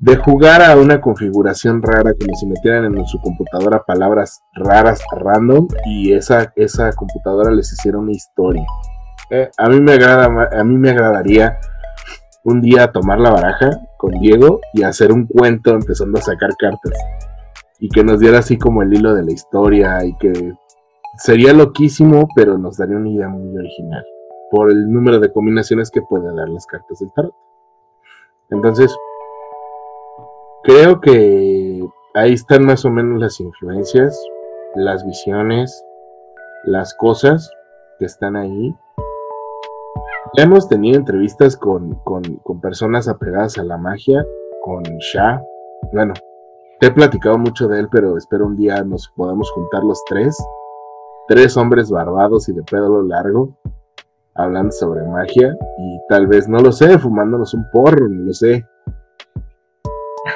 de 0.00 0.16
jugar 0.16 0.62
a 0.62 0.76
una 0.76 0.98
configuración 0.98 1.82
rara, 1.82 2.14
como 2.14 2.34
si 2.34 2.46
metieran 2.46 2.86
en 2.86 3.06
su 3.06 3.20
computadora 3.20 3.84
palabras 3.84 4.42
raras 4.54 5.02
random 5.14 5.68
y 5.84 6.14
esa, 6.14 6.52
esa 6.56 6.90
computadora 6.92 7.50
les 7.50 7.70
hiciera 7.70 7.98
una 7.98 8.12
historia. 8.12 8.64
Eh, 9.30 9.50
a, 9.58 9.68
mí 9.68 9.78
me 9.80 9.92
agrada, 9.92 10.48
a 10.58 10.64
mí 10.64 10.78
me 10.78 10.90
agradaría 10.90 11.60
un 12.44 12.62
día 12.62 12.90
tomar 12.90 13.20
la 13.20 13.30
baraja 13.30 13.70
con 13.98 14.12
Diego 14.12 14.60
y 14.72 14.84
hacer 14.84 15.12
un 15.12 15.26
cuento 15.26 15.72
empezando 15.72 16.18
a 16.18 16.22
sacar 16.22 16.56
cartas. 16.58 16.98
Y 17.78 17.90
que 17.90 18.02
nos 18.02 18.20
diera 18.20 18.38
así 18.38 18.56
como 18.56 18.82
el 18.82 18.94
hilo 18.94 19.14
de 19.14 19.22
la 19.22 19.32
historia 19.32 20.02
y 20.02 20.16
que 20.16 20.54
sería 21.18 21.52
loquísimo, 21.52 22.26
pero 22.34 22.56
nos 22.56 22.78
daría 22.78 22.96
una 22.96 23.10
idea 23.10 23.28
muy 23.28 23.54
original 23.54 24.04
por 24.50 24.70
el 24.70 24.90
número 24.90 25.20
de 25.20 25.30
combinaciones 25.30 25.90
que 25.90 26.00
puede 26.02 26.34
dar 26.34 26.48
las 26.48 26.66
cartas 26.66 26.98
del 26.98 27.12
tarot. 27.12 27.34
Entonces, 28.50 28.92
creo 30.70 31.00
que 31.00 31.84
ahí 32.14 32.32
están 32.32 32.64
más 32.64 32.84
o 32.84 32.90
menos 32.90 33.20
las 33.20 33.40
influencias, 33.40 34.16
las 34.76 35.04
visiones, 35.04 35.84
las 36.64 36.94
cosas 36.94 37.50
que 37.98 38.04
están 38.04 38.36
ahí. 38.36 38.72
Ya 40.36 40.44
hemos 40.44 40.68
tenido 40.68 40.96
entrevistas 40.96 41.56
con, 41.56 41.96
con, 42.04 42.22
personas 42.60 43.08
apegadas 43.08 43.58
a 43.58 43.64
la 43.64 43.78
magia, 43.78 44.24
con 44.62 44.84
Shah. 44.84 45.42
Bueno, 45.92 46.14
te 46.78 46.86
he 46.86 46.90
platicado 46.92 47.36
mucho 47.36 47.66
de 47.66 47.80
él, 47.80 47.88
pero 47.90 48.16
espero 48.16 48.46
un 48.46 48.56
día 48.56 48.84
nos 48.84 49.08
podamos 49.16 49.50
juntar 49.50 49.82
los 49.82 50.04
tres. 50.04 50.36
Tres 51.26 51.56
hombres 51.56 51.90
barbados 51.90 52.48
y 52.48 52.52
de 52.52 52.62
pelo 52.62 53.02
largo 53.02 53.56
hablando 54.36 54.70
sobre 54.70 55.02
magia 55.02 55.56
y 55.78 56.00
tal 56.08 56.28
vez, 56.28 56.48
no 56.48 56.60
lo 56.60 56.70
sé, 56.70 56.96
fumándonos 56.98 57.54
un 57.54 57.68
porro, 57.72 58.08
no 58.08 58.26
lo 58.26 58.32
sé. 58.32 58.64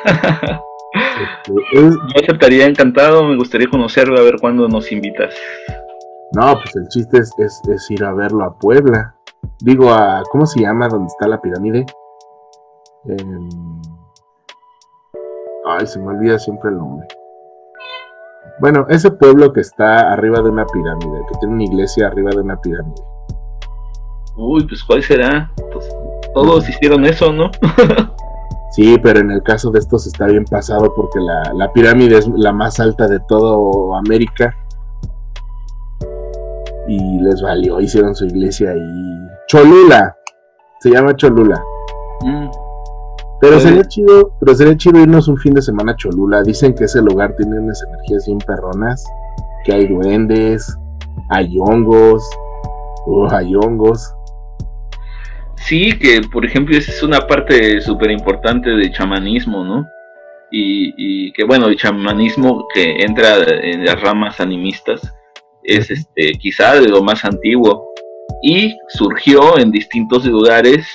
Este, 0.05 1.53
Yo 1.75 1.91
aceptaría 2.23 2.67
encantado, 2.67 3.25
me 3.25 3.37
gustaría 3.37 3.69
conocerlo, 3.69 4.19
a 4.19 4.23
ver 4.23 4.37
cuándo 4.41 4.69
nos 4.69 4.91
invitas. 4.93 5.35
No, 6.33 6.55
pues 6.55 6.75
el 6.77 6.89
chiste 6.89 7.19
es, 7.19 7.33
es, 7.39 7.91
ir 7.91 8.05
a 8.05 8.13
verlo 8.13 8.45
a 8.45 8.59
Puebla. 8.59 9.15
Digo, 9.61 9.93
a 9.93 10.23
¿cómo 10.31 10.47
se 10.47 10.61
llama 10.61 10.89
donde 10.89 11.09
está 11.09 11.29
la 11.29 11.41
pirámide? 11.41 11.85
Ay, 15.67 15.87
se 15.87 15.99
me 15.99 16.09
olvida 16.09 16.39
siempre 16.39 16.71
el 16.71 16.79
nombre. 16.79 17.07
Bueno, 18.61 18.87
ese 18.89 19.11
pueblo 19.11 19.53
que 19.53 19.61
está 19.61 20.13
arriba 20.13 20.41
de 20.41 20.49
una 20.49 20.65
pirámide, 20.67 21.21
que 21.29 21.39
tiene 21.39 21.55
una 21.55 21.65
iglesia 21.65 22.07
arriba 22.07 22.31
de 22.31 22.41
una 22.41 22.61
pirámide. 22.61 23.03
Uy, 24.37 24.67
pues 24.67 24.83
¿cuál 24.85 25.03
será? 25.03 25.51
Pues, 25.73 25.89
todos 26.35 26.69
hicieron 26.69 27.05
eso, 27.05 27.33
¿no? 27.33 27.51
sí, 28.75 28.99
pero 29.03 29.21
en 29.21 29.31
el 29.31 29.43
caso 29.43 29.71
de 29.71 29.79
estos 29.79 30.07
está 30.07 30.27
bien 30.27 30.45
pasado 30.45 30.93
porque 30.95 31.19
la, 31.21 31.73
pirámide 31.73 32.19
es 32.19 32.29
la 32.37 32.53
más 32.53 32.81
alta 32.81 33.07
de 33.09 33.21
todo 33.21 33.95
América. 33.97 34.55
Y 36.87 37.21
les 37.23 37.41
valió, 37.41 37.81
hicieron 37.81 38.15
su 38.15 38.27
iglesia 38.27 38.71
ahí. 38.71 39.29
Cholula, 39.49 40.15
se 40.81 40.91
llama 40.91 41.17
Cholula. 41.17 41.63
Mm. 42.23 42.49
Pero 43.41 43.61
sería 43.61 43.85
chido, 43.85 44.33
pero 44.41 44.55
sería 44.55 44.77
chido 44.77 45.01
irnos 45.01 45.29
un 45.29 45.37
fin 45.37 45.55
de 45.55 45.63
semana 45.63 45.93
a 45.93 45.97
Cholula. 45.97 46.43
Dicen 46.43 46.75
que 46.75 46.85
ese 46.85 47.03
lugar 47.03 47.35
tiene 47.37 47.59
unas 47.59 47.83
energías 47.83 48.27
bien 48.27 48.39
perronas, 48.39 49.05
que 49.65 49.75
hay 49.75 49.87
duendes, 49.87 50.79
hay 51.31 51.59
hongos, 51.59 52.23
uh, 53.07 53.27
hay 53.31 53.55
hongos. 53.55 54.15
Sí, 55.57 55.99
que 55.99 56.21
por 56.33 56.45
ejemplo 56.45 56.77
esa 56.77 56.91
es 56.91 57.03
una 57.03 57.21
parte 57.21 57.81
súper 57.81 58.11
importante 58.11 58.71
del 58.71 58.93
chamanismo, 58.93 59.65
¿no? 59.65 59.87
Y, 60.51 61.33
que 61.33 61.43
bueno, 61.45 61.67
el 61.67 61.77
chamanismo 61.77 62.69
que 62.73 62.99
entra 63.01 63.39
en 63.61 63.85
las 63.85 64.01
ramas 64.01 64.41
animistas, 64.41 65.01
es 65.65 65.91
este, 65.91 66.33
quizá 66.35 66.79
de 66.79 66.89
lo 66.89 67.03
más 67.03 67.25
antiguo 67.25 67.91
y 68.43 68.77
surgió 68.89 69.59
en 69.59 69.73
distintos 69.73 70.25
lugares, 70.27 70.87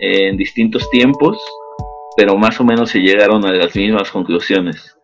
en 0.00 0.36
distintos 0.36 0.88
tiempos, 0.90 1.38
pero 2.16 2.36
más 2.36 2.58
o 2.60 2.64
menos 2.64 2.90
se 2.90 2.98
llegaron 2.98 3.44
a 3.44 3.52
las 3.52 3.76
mismas 3.76 4.10
conclusiones. 4.10 4.96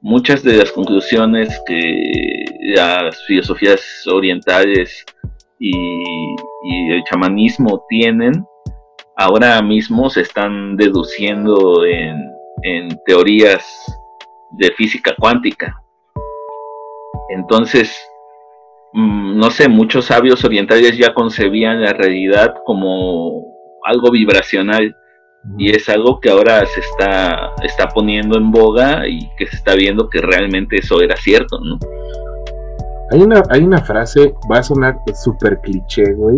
Muchas 0.00 0.42
de 0.42 0.56
las 0.56 0.72
conclusiones 0.72 1.60
que 1.66 2.44
las 2.74 3.22
filosofías 3.26 4.06
orientales 4.06 5.04
y, 5.58 6.34
el 6.62 7.02
chamanismo 7.04 7.84
tienen, 7.88 8.44
ahora 9.16 9.60
mismo 9.62 10.10
se 10.10 10.22
están 10.22 10.76
deduciendo 10.76 11.84
en, 11.84 12.16
en 12.62 12.88
teorías 13.06 13.64
de 14.52 14.70
física 14.72 15.14
cuántica. 15.18 15.74
Entonces, 17.30 17.96
mm, 18.92 19.38
no 19.38 19.50
sé, 19.50 19.68
muchos 19.68 20.06
sabios 20.06 20.44
orientales 20.44 20.96
ya 20.98 21.14
concebían 21.14 21.82
la 21.82 21.92
realidad 21.92 22.54
como 22.64 23.46
algo 23.84 24.10
vibracional 24.10 24.94
y 25.56 25.74
es 25.74 25.88
algo 25.88 26.20
que 26.20 26.30
ahora 26.30 26.66
se 26.66 26.80
está, 26.80 27.52
está 27.62 27.88
poniendo 27.88 28.36
en 28.36 28.50
boga 28.50 29.06
y 29.08 29.28
que 29.36 29.46
se 29.46 29.56
está 29.56 29.74
viendo 29.74 30.08
que 30.08 30.20
realmente 30.20 30.76
eso 30.76 31.00
era 31.00 31.16
cierto, 31.16 31.58
¿no? 31.60 31.78
Hay 33.10 33.22
una, 33.22 33.42
hay 33.50 33.64
una 33.64 33.82
frase, 33.82 34.34
va 34.50 34.58
a 34.58 34.62
sonar 34.62 35.00
súper 35.14 35.60
cliché, 35.60 36.12
güey, 36.14 36.36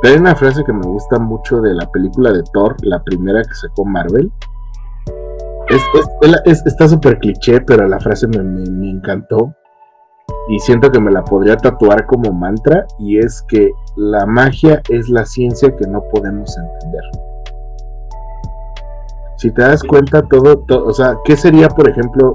pero 0.00 0.14
hay 0.14 0.20
una 0.20 0.34
frase 0.34 0.64
que 0.64 0.72
me 0.72 0.86
gusta 0.86 1.18
mucho 1.18 1.60
de 1.60 1.74
la 1.74 1.90
película 1.90 2.32
de 2.32 2.42
Thor, 2.52 2.76
la 2.82 3.02
primera 3.02 3.42
que 3.42 3.54
sacó 3.54 3.84
Marvel. 3.84 4.30
está 6.46 6.88
súper 6.88 7.18
cliché, 7.18 7.60
pero 7.60 7.86
la 7.86 8.00
frase 8.00 8.26
me, 8.28 8.42
me 8.42 8.90
encantó 8.90 9.54
y 10.48 10.58
siento 10.60 10.90
que 10.90 11.00
me 11.00 11.10
la 11.10 11.22
podría 11.24 11.56
tatuar 11.56 12.06
como 12.06 12.32
mantra 12.32 12.86
y 12.98 13.18
es 13.18 13.42
que 13.48 13.70
la 13.96 14.26
magia 14.26 14.82
es 14.88 15.08
la 15.08 15.24
ciencia 15.24 15.74
que 15.76 15.86
no 15.86 16.02
podemos 16.10 16.56
entender 16.56 17.02
si 19.42 19.50
te 19.50 19.60
das 19.60 19.82
cuenta, 19.82 20.22
todo, 20.22 20.64
o 20.68 20.92
sea, 20.92 21.16
¿qué 21.24 21.36
sería, 21.36 21.68
por 21.68 21.88
ejemplo, 21.88 22.32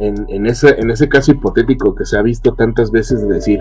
en, 0.00 0.46
ese, 0.46 0.80
en 0.80 0.90
ese 0.90 1.08
caso 1.08 1.32
hipotético 1.32 1.94
que 1.94 2.04
se 2.04 2.16
ha 2.16 2.22
visto 2.22 2.54
tantas 2.54 2.90
veces 2.90 3.26
de 3.26 3.34
decir, 3.34 3.60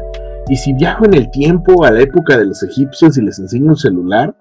y 0.49 0.55
si 0.55 0.73
viajo 0.73 1.05
en 1.05 1.13
el 1.13 1.29
tiempo 1.31 1.83
a 1.83 1.91
la 1.91 2.01
época 2.01 2.37
de 2.37 2.45
los 2.45 2.63
egipcios 2.63 3.17
y 3.17 3.21
les 3.21 3.39
enseño 3.39 3.67
un 3.67 3.75
celular, 3.75 4.35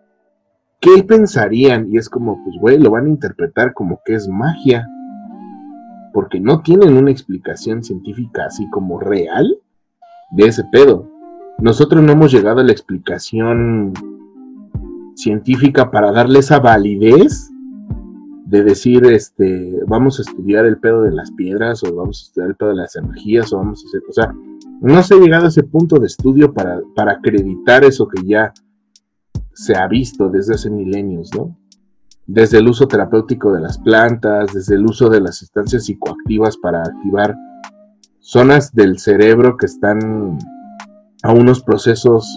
¿qué 0.81 1.02
pensarían? 1.02 1.89
Y 1.90 1.97
es 1.97 2.09
como, 2.09 2.43
pues, 2.44 2.56
güey, 2.60 2.78
lo 2.78 2.90
van 2.90 3.06
a 3.06 3.10
interpretar 3.10 3.73
como 3.73 4.01
que 4.05 4.14
es 4.14 4.28
magia, 4.28 4.86
porque 6.12 6.39
no 6.39 6.62
tienen 6.62 6.97
una 6.97 7.10
explicación 7.10 7.82
científica 7.82 8.47
así 8.47 8.68
como 8.70 9.01
real 9.01 9.59
de 10.31 10.47
ese 10.47 10.64
pedo. 10.70 11.10
Nosotros 11.59 12.02
no 12.02 12.12
hemos 12.12 12.32
llegado 12.32 12.60
a 12.60 12.64
la 12.64 12.73
explicación 12.73 13.93
científica 15.14 15.90
para 15.90 16.12
darle 16.12 16.40
esa 16.40 16.59
validez 16.59 17.51
de 18.47 18.62
decir, 18.62 19.05
este, 19.06 19.81
vamos 19.86 20.18
a 20.18 20.23
estudiar 20.23 20.66
el 20.66 20.78
pedo 20.78 21.02
de 21.02 21.10
las 21.10 21.32
piedras 21.32 21.82
o 21.82 21.94
vamos 21.94 22.20
a 22.20 22.27
estudiar 22.27 22.51
el 22.51 22.56
pedo 22.56 22.68
de 22.70 22.77
las 22.77 22.94
energías 22.94 23.52
o 23.52 23.59
vamos 23.59 23.85
a 23.85 23.89
hacer, 23.89 24.02
o 24.09 24.12
sea, 24.12 24.35
no 24.81 25.02
se 25.02 25.14
ha 25.14 25.18
llegado 25.18 25.47
a 25.47 25.48
ese 25.48 25.64
punto 25.64 25.98
de 25.98 26.06
estudio 26.06 26.55
para, 26.55 26.81
para 26.94 27.12
acreditar 27.12 27.82
eso 27.82 28.06
que 28.06 28.23
ya 28.24 28.52
se 29.52 29.74
ha 29.77 29.89
visto 29.89 30.28
desde 30.28 30.55
hace 30.55 30.70
milenios, 30.70 31.31
¿no? 31.35 31.56
Desde 32.27 32.59
el 32.59 32.68
uso 32.68 32.86
terapéutico 32.86 33.52
de 33.52 33.60
las 33.60 33.78
plantas, 33.78 34.52
desde 34.52 34.77
el 34.77 34.85
uso 34.85 35.09
de 35.09 35.20
las 35.20 35.39
sustancias 35.39 35.85
psicoactivas 35.85 36.56
para 36.56 36.82
activar 36.82 37.35
zonas 38.20 38.73
del 38.73 38.98
cerebro 38.98 39.56
que 39.56 39.66
están 39.66 40.39
a 41.23 41.32
unos 41.32 41.62
procesos 41.62 42.36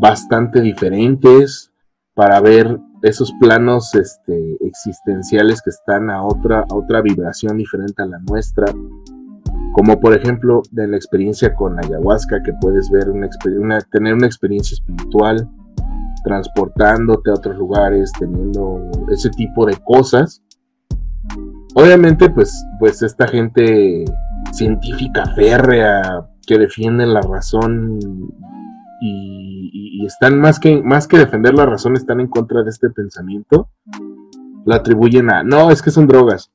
bastante 0.00 0.60
diferentes 0.60 1.70
para 2.14 2.40
ver 2.40 2.78
esos 3.02 3.32
planos 3.40 3.94
este, 3.94 4.56
existenciales 4.60 5.62
que 5.62 5.70
están 5.70 6.10
a 6.10 6.22
otra, 6.22 6.64
a 6.68 6.74
otra 6.74 7.00
vibración 7.00 7.56
diferente 7.58 8.02
a 8.02 8.06
la 8.06 8.18
nuestra, 8.28 8.66
como 9.72 10.00
por 10.00 10.14
ejemplo 10.14 10.62
de 10.72 10.88
la 10.88 10.96
experiencia 10.96 11.54
con 11.54 11.78
ayahuasca, 11.78 12.42
que 12.42 12.52
puedes 12.60 12.90
ver 12.90 13.08
una, 13.08 13.28
tener 13.92 14.14
una 14.14 14.26
experiencia 14.26 14.74
espiritual, 14.74 15.48
transportándote 16.24 17.30
a 17.30 17.34
otros 17.34 17.56
lugares, 17.56 18.12
teniendo 18.18 18.90
ese 19.10 19.30
tipo 19.30 19.66
de 19.66 19.76
cosas. 19.84 20.42
Obviamente, 21.74 22.28
pues, 22.28 22.52
pues 22.80 23.02
esta 23.02 23.28
gente 23.28 24.04
científica 24.52 25.26
férrea 25.36 26.26
que 26.46 26.58
defiende 26.58 27.06
la 27.06 27.20
razón 27.20 27.98
y, 29.00 30.04
están 30.06 30.40
más 30.40 30.58
que, 30.58 30.82
más 30.82 31.06
que 31.06 31.18
defender 31.18 31.54
la 31.54 31.66
razón, 31.66 31.96
están 31.96 32.20
en 32.20 32.28
contra 32.28 32.62
de 32.62 32.70
este 32.70 32.90
pensamiento, 32.90 33.68
lo 34.64 34.74
atribuyen 34.74 35.30
a, 35.30 35.42
no, 35.42 35.70
es 35.70 35.82
que 35.82 35.90
son 35.90 36.06
drogas, 36.06 36.50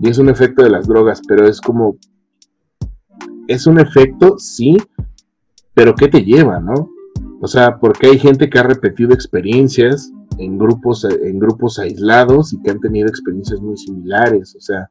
y 0.00 0.08
es 0.08 0.18
un 0.18 0.28
efecto 0.28 0.62
de 0.62 0.70
las 0.70 0.86
drogas, 0.86 1.20
pero 1.26 1.46
es 1.46 1.60
como, 1.60 1.96
es 3.46 3.66
un 3.66 3.78
efecto, 3.78 4.38
sí, 4.38 4.76
pero 5.74 5.94
¿qué 5.94 6.08
te 6.08 6.24
lleva, 6.24 6.60
no? 6.60 6.90
O 7.40 7.46
sea, 7.46 7.78
porque 7.78 8.06
hay 8.06 8.18
gente 8.18 8.48
que 8.48 8.58
ha 8.58 8.62
repetido 8.62 9.12
experiencias 9.12 10.10
en 10.38 10.56
grupos, 10.56 11.04
en 11.04 11.38
grupos 11.38 11.78
aislados 11.78 12.52
y 12.52 12.62
que 12.62 12.70
han 12.70 12.80
tenido 12.80 13.08
experiencias 13.08 13.60
muy 13.60 13.76
similares, 13.76 14.56
o 14.56 14.60
sea, 14.60 14.90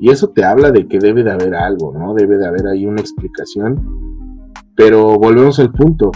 y 0.00 0.10
eso 0.10 0.28
te 0.28 0.44
habla 0.44 0.70
de 0.70 0.86
que 0.86 0.98
debe 0.98 1.24
de 1.24 1.32
haber 1.32 1.54
algo, 1.54 1.92
¿no? 1.92 2.14
Debe 2.14 2.38
de 2.38 2.46
haber 2.46 2.66
ahí 2.68 2.86
una 2.86 3.00
explicación 3.00 4.21
pero 4.76 5.18
volvemos 5.18 5.58
al 5.58 5.72
punto. 5.72 6.10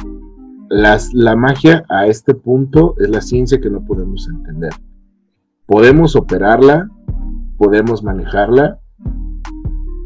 la 0.69 1.37
magia 1.37 1.85
a 1.89 2.07
este 2.07 2.35
punto 2.35 2.95
es 2.99 3.09
la 3.09 3.21
ciencia 3.21 3.61
que 3.61 3.71
no 3.71 3.85
podemos 3.85 4.29
entender. 4.29 4.73
Podemos 5.67 6.17
operarla, 6.17 6.89
podemos 7.57 8.03
manejarla, 8.03 8.81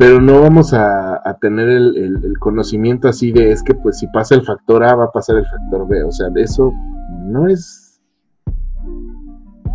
pero 0.00 0.18
no 0.18 0.40
vamos 0.40 0.72
a, 0.72 1.22
tener 1.42 1.68
el, 1.68 2.38
conocimiento 2.38 3.06
así 3.06 3.32
de 3.32 3.52
es 3.52 3.62
que 3.62 3.74
pues 3.74 3.98
si 3.98 4.06
pasa 4.06 4.34
el 4.34 4.46
factor 4.46 4.82
A 4.82 4.94
va 4.94 5.04
a 5.04 5.12
pasar 5.12 5.36
el 5.36 5.44
factor 5.44 5.86
B. 5.86 6.02
O 6.04 6.10
sea, 6.10 6.28
eso 6.36 6.72
no 7.22 7.46
es... 7.46 8.00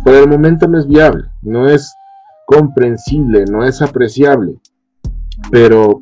Por 0.02 0.14
el 0.14 0.28
momento 0.28 0.66
no 0.66 0.80
es 0.80 0.88
viable, 0.88 1.30
no 1.42 1.68
es 1.68 1.94
comprensible, 2.44 3.44
no 3.44 3.64
es 3.64 3.80
apreciable. 3.80 4.58
Pero 5.52 6.00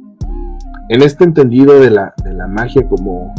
en 0.89 1.02
este 1.02 1.24
entendido 1.24 1.81
de 1.81 1.90
la, 1.90 2.15
de 2.23 2.35
la 2.35 2.47
magia 2.47 2.86
como, 2.89 3.35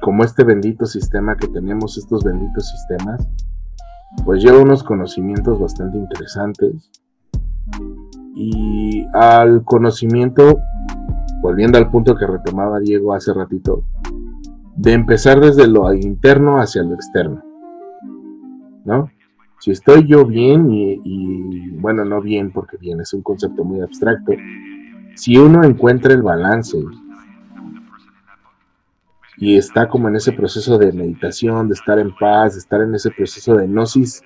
como 0.00 0.24
este 0.24 0.44
bendito 0.44 0.86
sistema 0.86 1.36
que 1.36 1.48
tenemos, 1.48 1.96
estos 1.96 2.24
benditos 2.24 2.68
sistemas, 2.68 3.26
pues 4.24 4.42
lleva 4.42 4.60
unos 4.60 4.82
conocimientos 4.82 5.58
bastante 5.58 5.98
interesantes. 5.98 6.90
Y 8.34 9.06
al 9.14 9.64
conocimiento, 9.64 10.58
volviendo 11.40 11.78
al 11.78 11.90
punto 11.90 12.14
que 12.14 12.26
retomaba 12.26 12.80
Diego 12.80 13.14
hace 13.14 13.32
ratito, 13.32 13.84
de 14.76 14.92
empezar 14.92 15.40
desde 15.40 15.66
lo 15.66 15.92
interno 15.94 16.60
hacia 16.60 16.82
lo 16.82 16.94
externo. 16.94 17.42
¿No? 18.84 19.10
Si 19.60 19.70
estoy 19.70 20.06
yo 20.06 20.26
bien 20.26 20.70
y, 20.72 21.00
y 21.04 21.70
bueno, 21.76 22.04
no 22.04 22.20
bien 22.20 22.50
porque 22.50 22.76
bien 22.76 23.00
es 23.00 23.14
un 23.14 23.22
concepto 23.22 23.64
muy 23.64 23.80
abstracto, 23.80 24.32
si 25.14 25.36
uno 25.36 25.64
encuentra 25.64 26.12
el 26.12 26.22
balance 26.22 26.78
y 29.36 29.56
está 29.56 29.88
como 29.88 30.08
en 30.08 30.16
ese 30.16 30.32
proceso 30.32 30.78
de 30.78 30.92
meditación, 30.92 31.68
de 31.68 31.74
estar 31.74 31.98
en 31.98 32.14
paz, 32.14 32.54
de 32.54 32.60
estar 32.60 32.80
en 32.80 32.94
ese 32.94 33.10
proceso 33.10 33.56
de 33.56 33.66
gnosis, 33.66 34.22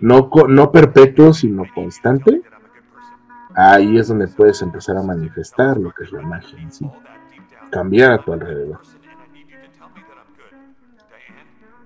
no, 0.00 0.30
no 0.48 0.72
perpetuo, 0.72 1.32
sino 1.32 1.64
constante, 1.74 2.42
ahí 3.54 3.98
es 3.98 4.08
donde 4.08 4.28
puedes 4.28 4.60
empezar 4.62 4.96
a 4.96 5.02
manifestar 5.02 5.78
lo 5.78 5.92
que 5.92 6.04
es 6.04 6.12
la 6.12 6.22
magia 6.22 6.60
en 6.60 6.72
sí, 6.72 6.90
cambiar 7.70 8.12
a 8.12 8.18
tu 8.22 8.32
alrededor. 8.32 8.80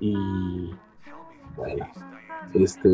Y 0.00 0.74
bueno, 1.56 1.86
este 2.52 2.90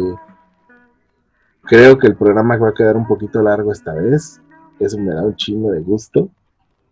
creo 1.62 1.98
que 1.98 2.06
el 2.08 2.16
programa 2.16 2.56
va 2.56 2.68
a 2.68 2.74
quedar 2.74 2.96
un 2.96 3.06
poquito 3.06 3.42
largo 3.42 3.72
esta 3.72 3.92
vez 3.94 4.40
eso 4.78 4.98
me 4.98 5.14
da 5.14 5.22
un 5.22 5.36
chingo 5.36 5.70
de 5.70 5.80
gusto. 5.80 6.30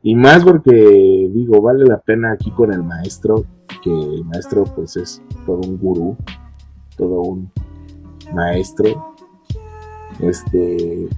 Y 0.02 0.14
más 0.14 0.44
porque 0.44 1.30
digo, 1.32 1.60
vale 1.60 1.84
la 1.84 1.98
pena 1.98 2.32
aquí 2.32 2.50
con 2.52 2.72
el 2.72 2.82
maestro, 2.82 3.44
que 3.82 3.90
el 3.90 4.24
maestro 4.24 4.64
pues 4.64 4.96
es 4.96 5.22
todo 5.44 5.58
un 5.58 5.78
gurú, 5.78 6.16
todo 6.96 7.20
un 7.20 7.52
maestro. 8.32 9.14
Este, 10.20 11.08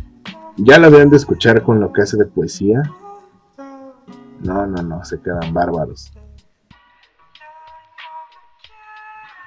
ya 0.57 0.79
lo 0.79 0.91
deben 0.91 1.11
de 1.11 1.17
escuchar 1.17 1.63
con 1.63 1.81
lo 1.81 1.93
que 1.93 2.03
hace 2.03 2.17
de 2.17 2.27
poesía. 2.27 2.83
No, 4.41 4.67
no, 4.67 4.83
no, 4.83 5.05
se 5.05 5.21
quedan 5.21 5.55
bárbaros. 5.55 6.13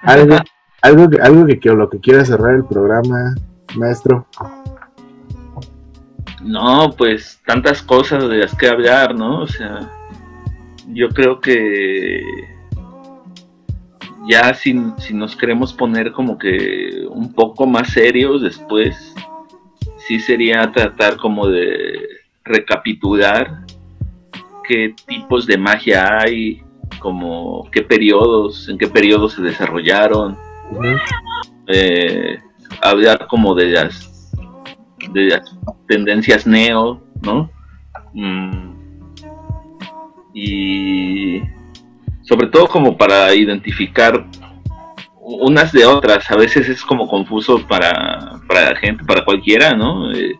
Algo, 0.01 0.35
algo, 0.81 1.09
que, 1.09 1.21
algo 1.21 1.45
que, 1.45 1.59
que 1.59 1.69
lo 1.69 1.89
que 1.89 1.99
quiera 1.99 2.23
cerrar 2.23 2.55
el 2.55 2.63
programa, 2.63 3.35
maestro. 3.75 4.27
No, 6.45 6.91
pues 6.95 7.41
tantas 7.43 7.81
cosas 7.81 8.29
de 8.29 8.37
las 8.37 8.55
que 8.55 8.67
hablar, 8.67 9.15
¿no? 9.15 9.41
O 9.41 9.47
sea, 9.47 9.91
yo 10.93 11.09
creo 11.09 11.41
que 11.41 12.21
ya 14.27 14.53
si, 14.53 14.79
si, 14.99 15.15
nos 15.15 15.35
queremos 15.35 15.73
poner 15.73 16.11
como 16.11 16.37
que 16.37 17.03
un 17.09 17.33
poco 17.33 17.65
más 17.65 17.89
serios 17.89 18.43
después, 18.43 19.15
sí 19.97 20.19
sería 20.19 20.71
tratar 20.71 21.17
como 21.17 21.47
de 21.47 21.99
recapitular 22.43 23.65
qué 24.67 24.93
tipos 25.07 25.47
de 25.47 25.57
magia 25.57 26.19
hay, 26.19 26.61
como 26.99 27.69
qué 27.71 27.81
periodos, 27.81 28.69
en 28.69 28.77
qué 28.77 28.87
periodos 28.87 29.33
se 29.33 29.41
desarrollaron, 29.41 30.37
eh, 31.67 32.39
hablar 32.81 33.25
como 33.27 33.55
de 33.55 33.65
las, 33.65 34.14
de 35.11 35.29
las 35.29 35.55
tendencias 35.87 36.45
neo, 36.47 37.01
¿no? 37.21 37.49
Mm, 38.13 38.75
y 40.33 41.41
sobre 42.23 42.47
todo 42.47 42.67
como 42.67 42.97
para 42.97 43.33
identificar 43.33 44.25
unas 45.21 45.71
de 45.71 45.85
otras. 45.85 46.29
A 46.29 46.35
veces 46.35 46.69
es 46.69 46.83
como 46.83 47.07
confuso 47.07 47.65
para, 47.67 48.39
para 48.47 48.71
la 48.71 48.75
gente, 48.75 49.03
para 49.03 49.25
cualquiera, 49.25 49.73
¿no? 49.73 50.11
Eh, 50.11 50.39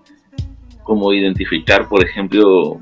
como 0.83 1.11
identificar, 1.13 1.87
por 1.87 2.03
ejemplo, 2.03 2.79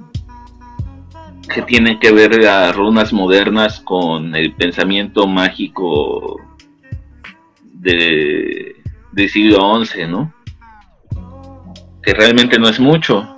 que 1.53 1.61
tienen 1.61 1.99
que 1.99 2.11
ver 2.11 2.41
las 2.41 2.75
runas 2.75 3.13
modernas 3.13 3.79
con 3.79 4.35
el 4.35 4.53
pensamiento 4.53 5.27
mágico 5.27 6.41
de, 7.61 8.75
del 9.11 9.29
siglo 9.29 9.83
XI, 9.85 10.07
¿no? 10.07 10.33
Que 12.03 12.13
realmente 12.13 12.59
no 12.59 12.67
es 12.67 12.79
mucho, 12.79 13.33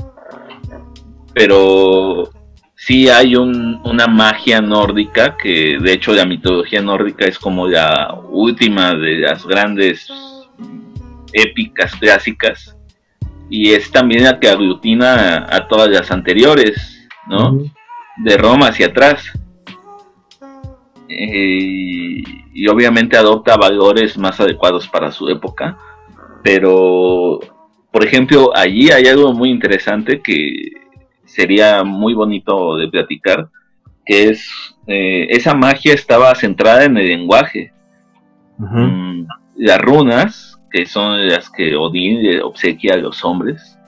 pero 1.34 2.30
sí 2.76 3.10
hay 3.10 3.36
una 3.36 4.08
magia 4.08 4.62
nórdica 4.62 5.38
que 5.38 5.78
de 5.80 5.94
hecho 5.94 6.14
la 6.14 6.26
mitología 6.26 6.82
nórdica 6.82 7.26
es 7.26 7.38
como 7.38 7.68
la 7.68 8.14
última 8.30 8.96
de 8.96 9.18
las 9.20 9.46
grandes 9.46 10.08
épicas 11.34 11.96
clásicas 11.96 12.76
y 13.50 13.74
es 13.74 13.92
también 13.92 14.24
la 14.24 14.40
que 14.40 14.50
aglutina 14.50 15.46
a, 15.50 15.68
todas 15.68 15.90
las 15.90 16.10
anteriores, 16.12 17.08
¿no? 17.28 17.60
De 18.18 18.38
Roma 18.38 18.70
hacia 18.70 18.88
atrás. 18.88 19.32
Eh, 21.08 22.24
y 22.54 22.68
obviamente 22.68 23.18
adopta 23.18 23.58
valores 23.58 24.18
más 24.18 24.40
adecuados 24.40 24.88
para 24.88 25.12
su 25.12 25.30
época, 25.30 25.78
pero 26.44 27.40
por 27.96 28.06
ejemplo 28.06 28.52
allí 28.54 28.92
hay 28.92 29.06
algo 29.06 29.34
muy 29.34 29.50
interesante 29.50 30.22
que 30.22 30.70
sería 31.24 31.82
muy 31.86 32.14
bonito 32.14 32.76
de 32.76 32.90
platicar, 32.90 33.48
que 34.06 34.32
es 34.32 34.50
eh, 34.86 35.28
esa 35.30 35.54
magia 35.54 35.94
estaba 35.94 36.36
centrada 36.36 36.84
en 36.84 36.98
el 36.98 37.08
lenguaje. 37.08 37.72
Mm, 38.58 39.26
las 39.56 39.80
runas, 39.80 40.60
que 40.72 40.86
son 40.86 41.26
las 41.30 41.50
que 41.50 41.78
Odín 41.78 42.42
obsequia 42.44 42.96
a 42.96 42.98
los 42.98 43.24
hombres, 43.24 43.80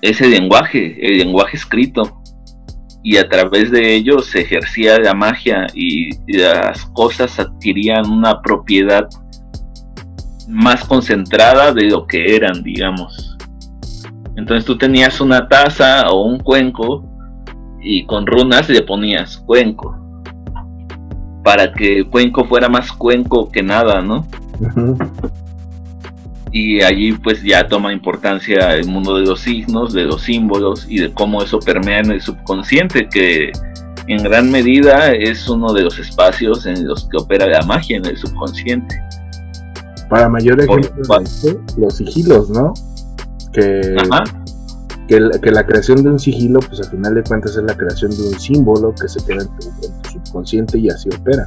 es 0.00 0.20
el 0.20 0.32
lenguaje, 0.32 0.98
el 1.00 1.18
lenguaje 1.18 1.56
escrito. 1.56 2.20
Y 3.04 3.18
a 3.18 3.28
través 3.28 3.70
de 3.70 3.94
ello 3.94 4.18
se 4.18 4.40
ejercía 4.40 4.98
la 4.98 5.14
magia 5.14 5.68
y 5.76 6.10
las 6.26 6.86
cosas 6.86 7.38
adquirían 7.38 8.10
una 8.10 8.42
propiedad 8.42 9.08
más 10.52 10.84
concentrada 10.84 11.72
de 11.72 11.84
lo 11.90 12.06
que 12.06 12.36
eran, 12.36 12.62
digamos. 12.62 13.36
Entonces 14.36 14.64
tú 14.64 14.76
tenías 14.76 15.20
una 15.20 15.48
taza 15.48 16.08
o 16.10 16.24
un 16.24 16.38
cuenco 16.38 17.04
y 17.80 18.04
con 18.06 18.26
runas 18.26 18.68
le 18.68 18.82
ponías 18.82 19.38
cuenco. 19.38 19.98
Para 21.42 21.72
que 21.72 21.98
el 21.98 22.06
cuenco 22.08 22.44
fuera 22.44 22.68
más 22.68 22.92
cuenco 22.92 23.50
que 23.50 23.62
nada, 23.62 24.00
¿no? 24.00 24.26
Y 26.52 26.82
allí 26.82 27.12
pues 27.12 27.42
ya 27.42 27.66
toma 27.66 27.92
importancia 27.92 28.74
el 28.76 28.86
mundo 28.86 29.16
de 29.16 29.24
los 29.24 29.40
signos, 29.40 29.92
de 29.94 30.04
los 30.04 30.22
símbolos 30.22 30.86
y 30.88 30.98
de 30.98 31.12
cómo 31.12 31.42
eso 31.42 31.58
permea 31.58 32.00
en 32.00 32.12
el 32.12 32.20
subconsciente, 32.20 33.08
que 33.08 33.50
en 34.06 34.22
gran 34.22 34.50
medida 34.50 35.12
es 35.12 35.48
uno 35.48 35.72
de 35.72 35.82
los 35.82 35.98
espacios 35.98 36.66
en 36.66 36.86
los 36.86 37.08
que 37.08 37.16
opera 37.16 37.46
la 37.46 37.62
magia 37.62 37.96
en 37.96 38.04
el 38.04 38.18
subconsciente. 38.18 38.94
Para 40.12 40.28
mayor 40.28 40.60
ejemplo, 40.60 40.92
los 41.78 41.96
sigilos, 41.96 42.50
¿no? 42.50 42.74
que, 43.54 43.96
que, 45.08 45.50
la 45.50 45.64
creación 45.64 46.02
de 46.02 46.10
un 46.10 46.18
sigilo, 46.18 46.60
pues 46.60 46.80
al 46.80 46.90
final 46.90 47.14
de 47.14 47.22
cuentas 47.22 47.56
es 47.56 47.62
la 47.62 47.74
creación 47.74 48.10
de 48.10 48.28
un 48.28 48.38
símbolo 48.38 48.94
que 48.94 49.08
se 49.08 49.24
queda 49.24 49.40
en 49.40 49.48
tu, 49.56 50.10
subconsciente 50.10 50.78
y 50.78 50.90
así 50.90 51.08
opera. 51.18 51.46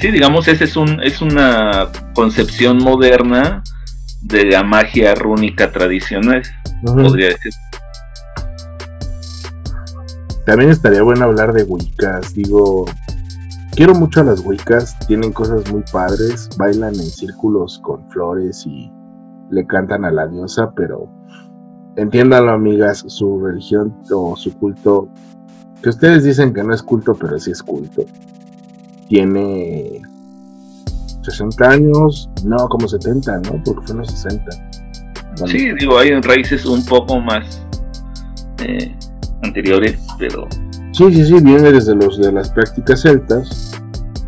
Sí, 0.00 0.10
digamos, 0.10 0.48
esa 0.48 0.64
es, 0.64 0.76
un, 0.76 1.02
es 1.02 1.20
una 1.20 1.88
concepción 2.14 2.78
moderna 2.78 3.62
de 4.22 4.46
la 4.46 4.62
magia 4.62 5.14
rúnica 5.14 5.70
tradicional, 5.70 6.40
podría 6.82 7.28
decir. 7.28 7.52
También 10.46 10.70
estaría 10.70 11.02
bueno 11.02 11.26
hablar 11.26 11.52
de 11.52 11.64
Wiccas, 11.64 12.32
digo, 12.32 12.86
quiero 13.72 13.94
mucho 13.94 14.20
a 14.20 14.24
las 14.24 14.40
Wiccas, 14.40 14.96
tienen 15.06 15.32
cosas 15.32 15.70
muy 15.72 15.82
padres, 15.90 16.48
bailan 16.56 16.94
en 16.94 17.02
círculos 17.02 17.78
con 17.80 18.08
flores 18.10 18.64
y 18.66 18.90
le 19.50 19.66
cantan 19.66 20.04
a 20.04 20.10
la 20.10 20.26
diosa, 20.26 20.72
pero 20.74 21.08
entiéndanlo 21.96 22.52
amigas, 22.52 23.04
su 23.06 23.40
religión 23.40 23.94
o 24.10 24.36
su 24.36 24.52
culto, 24.58 25.08
que 25.82 25.88
ustedes 25.88 26.24
dicen 26.24 26.54
que 26.54 26.62
no 26.62 26.74
es 26.74 26.82
culto, 26.82 27.14
pero 27.14 27.38
sí 27.38 27.50
es 27.50 27.62
culto, 27.62 28.04
tiene 29.08 30.02
60 31.22 31.68
años, 31.68 32.28
no, 32.44 32.68
como 32.68 32.88
70, 32.88 33.40
¿no? 33.40 33.62
Porque 33.64 33.86
fue 33.86 33.92
en 33.92 33.98
los 33.98 34.10
60. 34.10 34.50
Sí, 35.46 35.72
digo, 35.78 35.98
hay 35.98 36.20
raíces 36.20 36.64
un 36.66 36.84
poco 36.84 37.20
más 37.20 37.62
eh, 38.64 38.94
anteriores, 39.42 39.98
pero... 40.18 40.46
Sí, 40.92 41.12
sí, 41.12 41.24
sí, 41.24 41.34
viene 41.40 41.72
desde 41.72 41.94
los 41.94 42.18
de 42.18 42.32
las 42.32 42.50
prácticas 42.50 43.00
celtas 43.00 43.72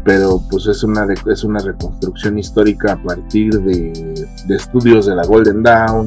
pero 0.05 0.43
pues 0.51 0.66
es 0.66 0.85
una, 0.85 1.07
es 1.31 1.45
una 1.45 1.61
reconstrucción 1.61 2.39
histórica 2.39 2.93
a 2.93 3.03
partir 3.03 3.59
de, 3.61 4.15
estudios 4.51 5.07
de 5.07 5.16
la 5.16 5.24
Golden 5.24 5.62
Dawn, 5.62 6.07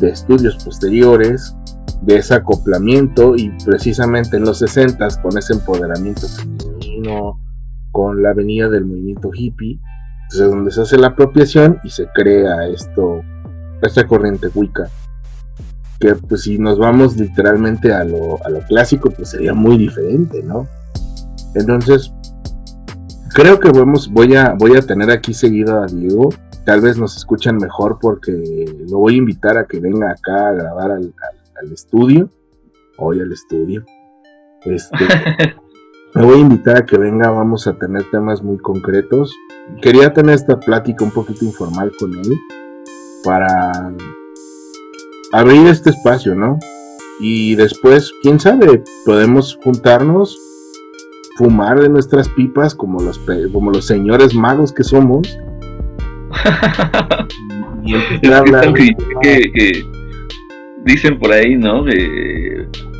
de 0.00 0.10
estudios 0.10 0.62
posteriores, 0.64 1.54
de 2.02 2.16
ese 2.16 2.34
acoplamiento 2.34 3.34
y 3.34 3.50
precisamente 3.64 4.36
en 4.36 4.44
los 4.44 4.58
60 4.58 5.08
con 5.22 5.36
ese 5.36 5.54
empoderamiento 5.54 6.28
femenino, 6.28 7.40
con 7.90 8.22
la 8.22 8.32
venida 8.32 8.68
del 8.68 8.84
movimiento 8.84 9.30
hippie, 9.34 9.80
es 10.30 10.38
donde 10.38 10.70
se 10.70 10.82
hace 10.82 10.96
la 10.96 11.08
apropiación 11.08 11.80
y 11.82 11.90
se 11.90 12.06
crea 12.14 12.68
esto, 12.68 13.22
esta 13.82 14.06
corriente 14.06 14.48
Wicca. 14.54 14.88
Que 16.00 16.14
pues 16.14 16.42
si 16.42 16.58
nos 16.58 16.78
vamos 16.78 17.16
literalmente 17.16 17.92
a 17.92 18.04
lo, 18.04 18.44
a 18.44 18.50
lo 18.50 18.60
clásico, 18.60 19.10
pues 19.10 19.30
sería 19.30 19.54
muy 19.54 19.78
diferente, 19.78 20.42
¿no? 20.42 20.66
Entonces, 21.54 22.12
creo 23.36 23.60
que 23.60 23.70
vamos, 23.70 24.10
voy 24.10 24.34
a, 24.34 24.54
voy 24.54 24.76
a 24.76 24.82
tener 24.82 25.10
aquí 25.10 25.34
seguido 25.34 25.82
a 25.82 25.86
Diego. 25.86 26.30
Tal 26.64 26.80
vez 26.80 26.98
nos 26.98 27.16
escuchan 27.16 27.56
mejor 27.56 27.98
porque 28.00 28.32
lo 28.88 28.98
voy 28.98 29.14
a 29.14 29.18
invitar 29.18 29.58
a 29.58 29.66
que 29.66 29.78
venga 29.78 30.10
acá 30.10 30.48
a 30.48 30.52
grabar 30.52 30.90
al, 30.90 31.12
estudio. 31.72 32.30
Hoy 32.98 33.20
al 33.20 33.32
estudio. 33.32 33.84
Este, 34.64 34.96
me 36.14 36.24
voy 36.24 36.38
a 36.38 36.40
invitar 36.40 36.76
a 36.78 36.86
que 36.86 36.96
venga, 36.96 37.30
vamos 37.30 37.66
a 37.66 37.74
tener 37.74 38.04
temas 38.10 38.42
muy 38.42 38.58
concretos. 38.58 39.34
Quería 39.82 40.12
tener 40.14 40.34
esta 40.34 40.58
plática 40.58 41.04
un 41.04 41.10
poquito 41.10 41.44
informal 41.44 41.92
con 41.98 42.12
él 42.14 42.38
para 43.22 43.92
abrir 45.32 45.66
este 45.66 45.90
espacio, 45.90 46.34
¿no? 46.34 46.58
Y 47.20 47.54
después, 47.54 48.12
quién 48.22 48.38
sabe, 48.38 48.82
podemos 49.04 49.58
juntarnos 49.62 50.38
fumar 51.36 51.78
de 51.80 51.88
nuestras 51.88 52.28
pipas 52.30 52.74
como 52.74 53.00
los, 53.00 53.20
como 53.52 53.70
los 53.70 53.86
señores 53.86 54.34
magos 54.34 54.72
que 54.72 54.84
somos. 54.84 55.38
y 57.84 57.94
que, 59.22 59.84
dicen 60.84 61.18
por 61.18 61.32
ahí, 61.32 61.56
¿no? 61.56 61.84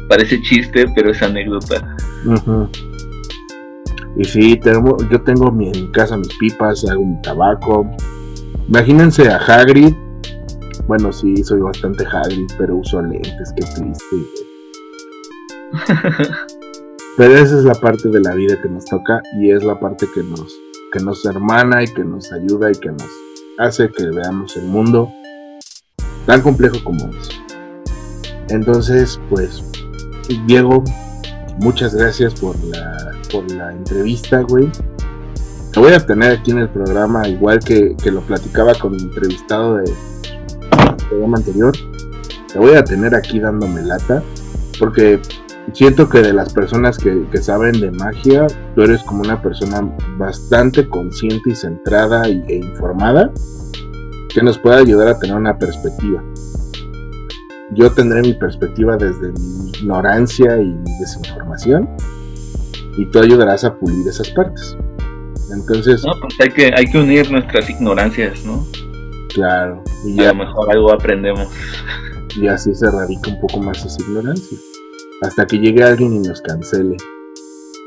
parece 0.09 0.41
chiste, 0.43 0.87
pero 0.95 1.11
es 1.11 1.23
anécdota. 1.23 1.97
Y 4.17 4.25
sí, 4.25 4.57
tengo, 4.57 4.97
yo 5.11 5.21
tengo 5.23 5.49
en 5.49 5.57
mi 5.57 5.91
casa 5.93 6.17
mis 6.17 6.35
pipas, 6.39 6.89
hago 6.89 7.05
mi 7.05 7.21
tabaco. 7.23 7.87
Imagínense 8.69 9.29
a 9.29 9.37
Hagrid. 9.37 9.95
Bueno, 10.87 11.13
sí, 11.13 11.43
soy 11.43 11.61
bastante 11.61 12.05
Hagrid, 12.05 12.49
pero 12.59 12.77
uso 12.77 13.03
lentes, 13.03 13.53
qué 13.57 13.65
triste. 13.65 14.17
Pero 17.17 17.35
esa 17.35 17.59
es 17.59 17.65
la 17.65 17.75
parte 17.75 18.11
de 18.11 18.21
la 18.21 18.35
vida 18.35 18.61
que 18.61 18.69
nos 18.69 18.85
toca 18.85 19.23
y 19.41 19.51
es 19.51 19.65
la 19.65 19.81
parte 19.81 20.07
que 20.15 20.23
nos, 20.23 20.55
que 20.93 21.01
nos 21.01 21.25
hermana 21.25 21.83
y 21.83 21.87
que 21.87 22.05
nos 22.05 22.31
ayuda 22.31 22.71
y 22.71 22.75
que 22.75 22.91
nos 22.91 23.09
hace 23.59 23.89
que 23.89 24.05
veamos 24.11 24.55
el 24.59 24.67
mundo 24.67 25.11
tan 26.27 26.43
complejo 26.43 26.77
como 26.85 27.09
es. 27.09 27.31
Entonces, 28.51 29.19
pues, 29.31 29.65
Diego, 30.47 30.85
muchas 31.59 31.95
gracias 31.95 32.35
por 32.35 32.55
la, 32.65 33.13
por 33.33 33.51
la 33.51 33.73
entrevista, 33.73 34.43
güey. 34.43 34.71
Te 35.73 35.81
voy 35.81 35.93
a 35.93 36.05
tener 36.05 36.33
aquí 36.33 36.51
en 36.51 36.59
el 36.59 36.69
programa, 36.69 37.27
igual 37.29 37.61
que, 37.61 37.97
lo 38.05 38.21
platicaba 38.23 38.75
con 38.75 38.95
el 38.95 39.01
entrevistado 39.03 39.77
del 39.77 39.93
programa 41.09 41.39
anterior. 41.39 41.73
Te 42.53 42.59
voy 42.59 42.75
a 42.75 42.85
tener 42.85 43.15
aquí 43.15 43.39
dándome 43.41 43.83
lata, 43.83 44.23
porque 44.79 45.21
siento 45.73 46.09
que 46.09 46.21
de 46.21 46.33
las 46.33 46.53
personas 46.53 46.99
que, 46.99 47.27
saben 47.43 47.81
de 47.81 47.91
magia, 47.91 48.47
tú 48.75 48.83
eres 48.83 49.03
como 49.03 49.23
una 49.23 49.41
persona 49.41 49.83
bastante 50.17 50.89
consciente 50.89 51.51
y 51.51 51.55
centrada 51.55 52.27
e 52.29 52.57
informada 52.57 53.31
que 54.33 54.43
nos 54.43 54.59
puede 54.59 54.77
ayudar 54.77 55.09
a 55.09 55.19
tener 55.19 55.37
una 55.37 55.59
perspectiva. 55.59 56.23
Yo 57.73 57.91
tendré 57.91 58.23
mi 58.23 58.35
perspectiva 58.35 58.97
desde 58.97 59.33
mi 59.33 59.71
ignorancia 59.71 60.57
y 60.59 60.67
mi 60.67 60.99
desinformación 61.01 61.89
y 62.97 63.07
tú 63.07 63.19
ayudarás 63.19 63.65
a 63.65 63.75
pulir 63.75 64.07
esas 64.07 64.31
partes. 64.31 64.77
Entonces... 65.53 66.05
No, 66.05 66.13
pues 66.21 66.35
hay 66.41 66.51
que, 66.51 66.73
hay 66.75 66.87
que 66.87 66.99
unir 66.99 67.31
nuestras 67.31 67.69
ignorancias, 67.69 68.45
¿no? 68.45 68.67
Claro. 69.37 69.85
Y 70.03 70.19
a 70.25 70.29
lo 70.29 70.37
mejor 70.37 70.71
algo 70.71 70.93
aprendemos. 70.93 71.47
Y 72.37 72.49
así 72.49 72.75
se 72.75 72.91
radica 72.91 73.31
un 73.31 73.39
poco 73.39 73.61
más 73.61 73.85
esa 73.85 74.03
ignorancia 74.03 74.59
hasta 75.21 75.47
que 75.47 75.59
llegue 75.59 75.85
alguien 75.85 76.15
y 76.15 76.21
nos 76.21 76.41
cancele. 76.41 76.97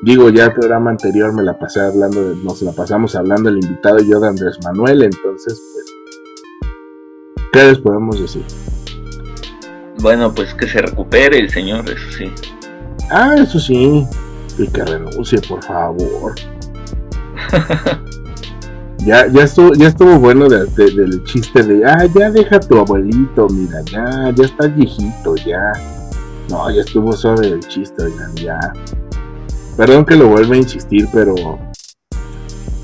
Digo, 0.04 0.30
ya 0.30 0.46
el 0.46 0.54
programa 0.54 0.92
anterior 0.92 1.34
me 1.34 1.44
la 1.44 1.58
pasé 1.58 1.82
hablando, 1.82 2.36
nos 2.36 2.62
la 2.62 2.72
pasamos 2.72 3.16
hablando 3.16 3.50
el 3.50 3.56
invitado 3.56 4.00
y 4.00 4.10
yo 4.10 4.20
de 4.20 4.30
Andrés 4.30 4.60
Manuel, 4.64 5.02
entonces, 5.04 5.60
pues, 5.74 5.86
¿qué 7.52 7.64
les 7.64 7.80
podemos 7.80 8.20
decir? 8.20 8.46
Bueno, 10.02 10.34
pues 10.34 10.54
que 10.54 10.68
se 10.68 10.82
recupere 10.82 11.40
el 11.40 11.50
señor, 11.50 11.90
eso 11.90 12.12
sí. 12.18 12.32
Ah, 13.10 13.36
eso 13.40 13.60
sí, 13.60 14.06
y 14.58 14.68
que 14.68 14.86
renuncie, 14.86 15.42
por 15.42 15.64
favor. 15.64 16.36
ya, 19.06 19.28
ya 19.28 19.44
estuvo, 19.44 19.74
ya 19.74 19.88
estuvo 19.88 20.20
bueno 20.20 20.48
del 20.50 21.24
chiste 21.24 21.64
de, 21.64 21.86
ah, 21.86 22.06
ya 22.06 22.30
deja 22.32 22.58
a 22.58 22.60
tu 22.60 22.78
abuelito, 22.78 23.48
mira, 23.50 23.82
ya, 23.92 24.32
ya 24.36 24.46
está 24.46 24.68
viejito, 24.68 25.36
ya 25.36 25.74
no, 26.50 26.70
ya 26.72 26.82
estuvo 26.82 27.14
suave 27.14 27.48
el 27.48 27.60
chiste, 27.60 28.04
oigan, 28.04 28.36
ya. 28.36 28.60
Perdón 29.78 30.04
que 30.06 30.16
lo 30.16 30.28
vuelva 30.30 30.56
a 30.56 30.58
insistir, 30.58 31.08
pero 31.14 31.36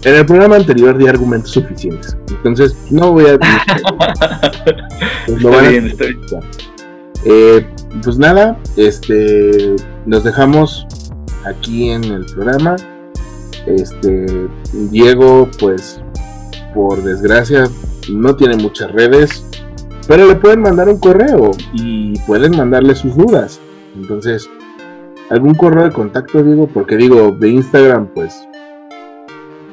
en 0.04 0.16
el 0.16 0.26
programa 0.26 0.58
anterior 0.58 0.98
di 0.98 1.08
argumentos 1.08 1.52
suficientes. 1.52 2.16
Entonces, 2.30 2.76
no 2.92 3.12
voy 3.12 3.26
a. 3.26 3.40
pues, 5.26 5.70
bien, 5.70 5.98
Eh, 7.26 7.68
pues 8.04 8.18
nada, 8.20 8.58
este, 8.78 9.76
nos 10.06 10.24
dejamos 10.24 10.86
aquí 11.44 11.90
en 11.90 12.04
el 12.04 12.26
programa. 12.28 12.76
Este, 13.66 14.48
Diego, 14.92 15.50
pues, 15.60 16.00
por 16.76 17.02
desgracia, 17.02 17.64
no 18.12 18.36
tiene 18.36 18.58
muchas 18.58 18.92
redes. 18.92 19.50
Pero 20.08 20.28
le 20.28 20.36
pueden 20.36 20.62
mandar 20.62 20.88
un 20.88 21.00
correo 21.00 21.52
y 21.74 22.20
pueden 22.28 22.56
mandarle 22.56 22.94
sus 22.94 23.18
dudas. 23.18 23.60
Entonces, 23.96 24.48
algún 25.32 25.56
correo 25.56 25.86
de 25.86 25.92
contacto, 25.92 26.44
digo, 26.44 26.68
porque 26.68 26.98
digo, 26.98 27.32
de 27.32 27.50
Instagram, 27.50 28.10
pues 28.14 28.48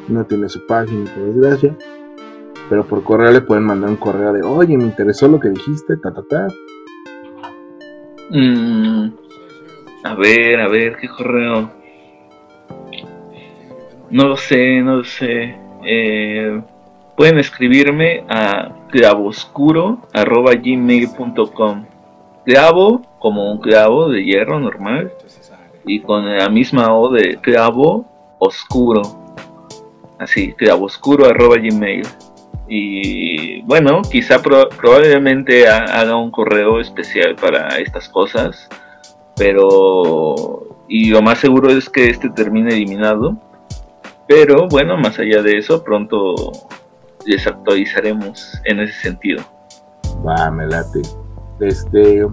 no 0.08 0.24
tiene 0.24 0.48
su 0.48 0.66
página, 0.66 1.10
por 1.12 1.24
desgracia. 1.34 1.76
Pero 2.70 2.86
por 2.86 3.02
correo 3.02 3.30
le 3.32 3.42
pueden 3.42 3.64
mandar 3.64 3.90
un 3.90 3.96
correo 3.96 4.32
de, 4.32 4.42
oye, 4.42 4.78
me 4.78 4.84
interesó 4.84 5.28
lo 5.28 5.38
que 5.38 5.50
dijiste, 5.50 5.98
ta, 5.98 6.14
ta, 6.14 6.22
ta. 6.22 6.46
Mm, 8.30 9.12
a 10.04 10.14
ver, 10.14 10.60
a 10.60 10.68
ver, 10.68 10.96
¿qué 10.96 11.08
correo? 11.08 11.70
No 14.10 14.28
lo 14.28 14.36
sé, 14.36 14.80
no 14.80 14.96
lo 14.96 15.04
sé. 15.04 15.54
Eh, 15.84 16.62
pueden 17.16 17.39
escribirme 17.39 18.24
a 18.28 18.72
clavoscuro.gmail.com 18.90 21.84
Clavo 22.44 23.02
como 23.18 23.52
un 23.52 23.59
clavo 23.59 24.09
de 24.09 24.24
hierro 24.24 24.59
normal 24.59 25.12
y 25.84 26.01
con 26.01 26.36
la 26.36 26.48
misma 26.48 26.94
O 26.94 27.10
de 27.10 27.36
clavo 27.40 28.06
oscuro. 28.39 29.02
Así, 30.18 30.52
clavoscuro.gmail 30.52 32.06
y 32.74 33.60
bueno, 33.62 34.01
quizá 34.01 34.40
probablemente 34.40 35.68
haga 35.68 36.16
un 36.16 36.30
correo 36.30 36.80
especial 36.80 37.34
para 37.34 37.78
estas 37.78 38.09
cosas, 38.09 38.66
pero 39.36 40.84
y 40.89 41.10
lo 41.10 41.20
más 41.20 41.39
seguro 41.39 41.70
es 41.70 41.90
que 41.90 42.09
este 42.09 42.30
termine 42.30 42.72
eliminado. 42.72 43.36
Pero 44.26 44.68
bueno, 44.68 44.97
más 44.97 45.18
allá 45.18 45.43
de 45.43 45.59
eso, 45.59 45.84
pronto 45.84 46.34
les 47.27 47.47
actualizaremos 47.47 48.61
en 48.65 48.81
ese 48.81 48.94
sentido. 49.01 49.43
Va, 50.27 50.51
me 50.51 50.66
late. 50.66 51.03
Este, 51.61 52.27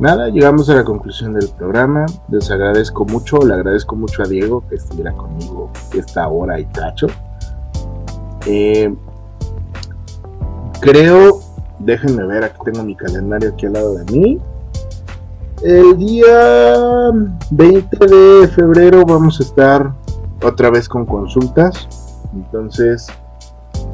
nada, 0.00 0.28
llegamos 0.28 0.68
a 0.70 0.74
la 0.74 0.84
conclusión 0.84 1.34
del 1.34 1.48
programa. 1.50 2.06
Les 2.28 2.50
agradezco 2.50 3.04
mucho, 3.04 3.38
le 3.38 3.54
agradezco 3.54 3.96
mucho 3.96 4.22
a 4.22 4.26
Diego 4.26 4.66
que 4.68 4.76
estuviera 4.76 5.12
conmigo 5.12 5.70
esta 5.94 6.28
hora 6.28 6.58
y 6.58 6.66
cacho. 6.66 7.06
Eh, 8.46 8.94
creo, 10.80 11.40
déjenme 11.78 12.24
ver, 12.24 12.44
aquí 12.44 12.58
tengo 12.64 12.82
mi 12.82 12.94
calendario 12.94 13.50
aquí 13.50 13.66
al 13.66 13.72
lado 13.72 13.94
de 13.94 14.12
mí. 14.12 14.40
El 15.62 15.96
día 15.96 17.10
20 17.50 18.06
de 18.06 18.48
febrero 18.48 19.04
vamos 19.06 19.40
a 19.40 19.42
estar 19.42 19.92
otra 20.42 20.70
vez 20.70 20.88
con 20.88 21.06
consultas. 21.06 21.88
Entonces, 22.34 23.06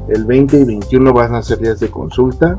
el 0.07 0.25
20 0.25 0.59
y 0.59 0.65
21 0.65 1.13
van 1.13 1.35
a 1.35 1.41
ser 1.41 1.59
días 1.59 1.79
de 1.79 1.89
consulta. 1.89 2.57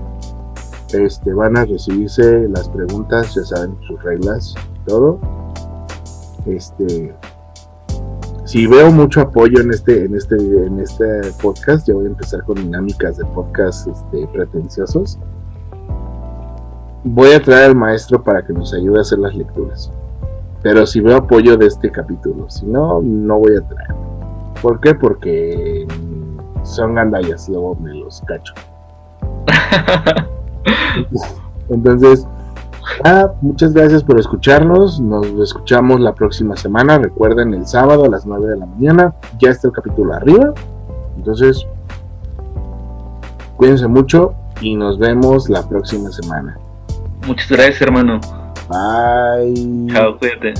Este, 0.92 1.32
van 1.32 1.56
a 1.56 1.64
recibirse 1.64 2.48
las 2.48 2.68
preguntas, 2.68 3.34
ya 3.34 3.44
saben 3.44 3.76
sus 3.86 4.02
reglas, 4.02 4.54
todo. 4.86 5.18
Este, 6.46 7.14
si 8.44 8.66
veo 8.66 8.92
mucho 8.92 9.20
apoyo 9.20 9.60
en 9.60 9.70
este, 9.70 10.04
en 10.04 10.14
este, 10.14 10.36
en 10.36 10.78
este 10.78 11.04
podcast, 11.42 11.88
ya 11.88 11.94
voy 11.94 12.04
a 12.04 12.08
empezar 12.08 12.44
con 12.44 12.56
dinámicas 12.56 13.16
de 13.16 13.24
podcast 13.26 13.88
este, 13.88 14.26
pretenciosos. 14.28 15.18
Voy 17.02 17.32
a 17.32 17.42
traer 17.42 17.70
al 17.70 17.76
maestro 17.76 18.22
para 18.22 18.44
que 18.44 18.52
nos 18.52 18.72
ayude 18.72 18.98
a 18.98 19.02
hacer 19.02 19.18
las 19.18 19.34
lecturas. 19.34 19.90
Pero 20.62 20.86
si 20.86 21.00
veo 21.00 21.16
apoyo 21.16 21.56
de 21.56 21.66
este 21.66 21.90
capítulo, 21.90 22.48
si 22.48 22.64
no, 22.66 23.02
no 23.02 23.38
voy 23.38 23.56
a 23.56 23.68
traer. 23.68 23.94
¿Por 24.62 24.80
qué? 24.80 24.94
Porque 24.94 25.86
son 26.64 26.94
gandallas, 26.94 27.48
luego 27.48 27.76
me 27.76 27.94
los 27.94 28.20
cacho. 28.22 28.54
Entonces, 31.70 32.26
muchas 33.40 33.72
gracias 33.72 34.02
por 34.02 34.18
escucharnos. 34.18 35.00
Nos 35.00 35.26
escuchamos 35.40 36.00
la 36.00 36.14
próxima 36.14 36.56
semana. 36.56 36.98
Recuerden, 36.98 37.54
el 37.54 37.66
sábado 37.66 38.04
a 38.04 38.08
las 38.08 38.26
9 38.26 38.46
de 38.46 38.56
la 38.56 38.66
mañana 38.66 39.14
ya 39.38 39.50
está 39.50 39.68
el 39.68 39.74
capítulo 39.74 40.14
arriba. 40.14 40.52
Entonces, 41.16 41.66
cuídense 43.56 43.86
mucho 43.86 44.34
y 44.60 44.76
nos 44.76 44.98
vemos 44.98 45.48
la 45.48 45.66
próxima 45.68 46.10
semana. 46.10 46.58
Muchas 47.26 47.48
gracias, 47.48 47.82
hermano. 47.82 48.20
Bye. 48.68 49.92
Chao, 49.92 50.18
cuídate. 50.18 50.54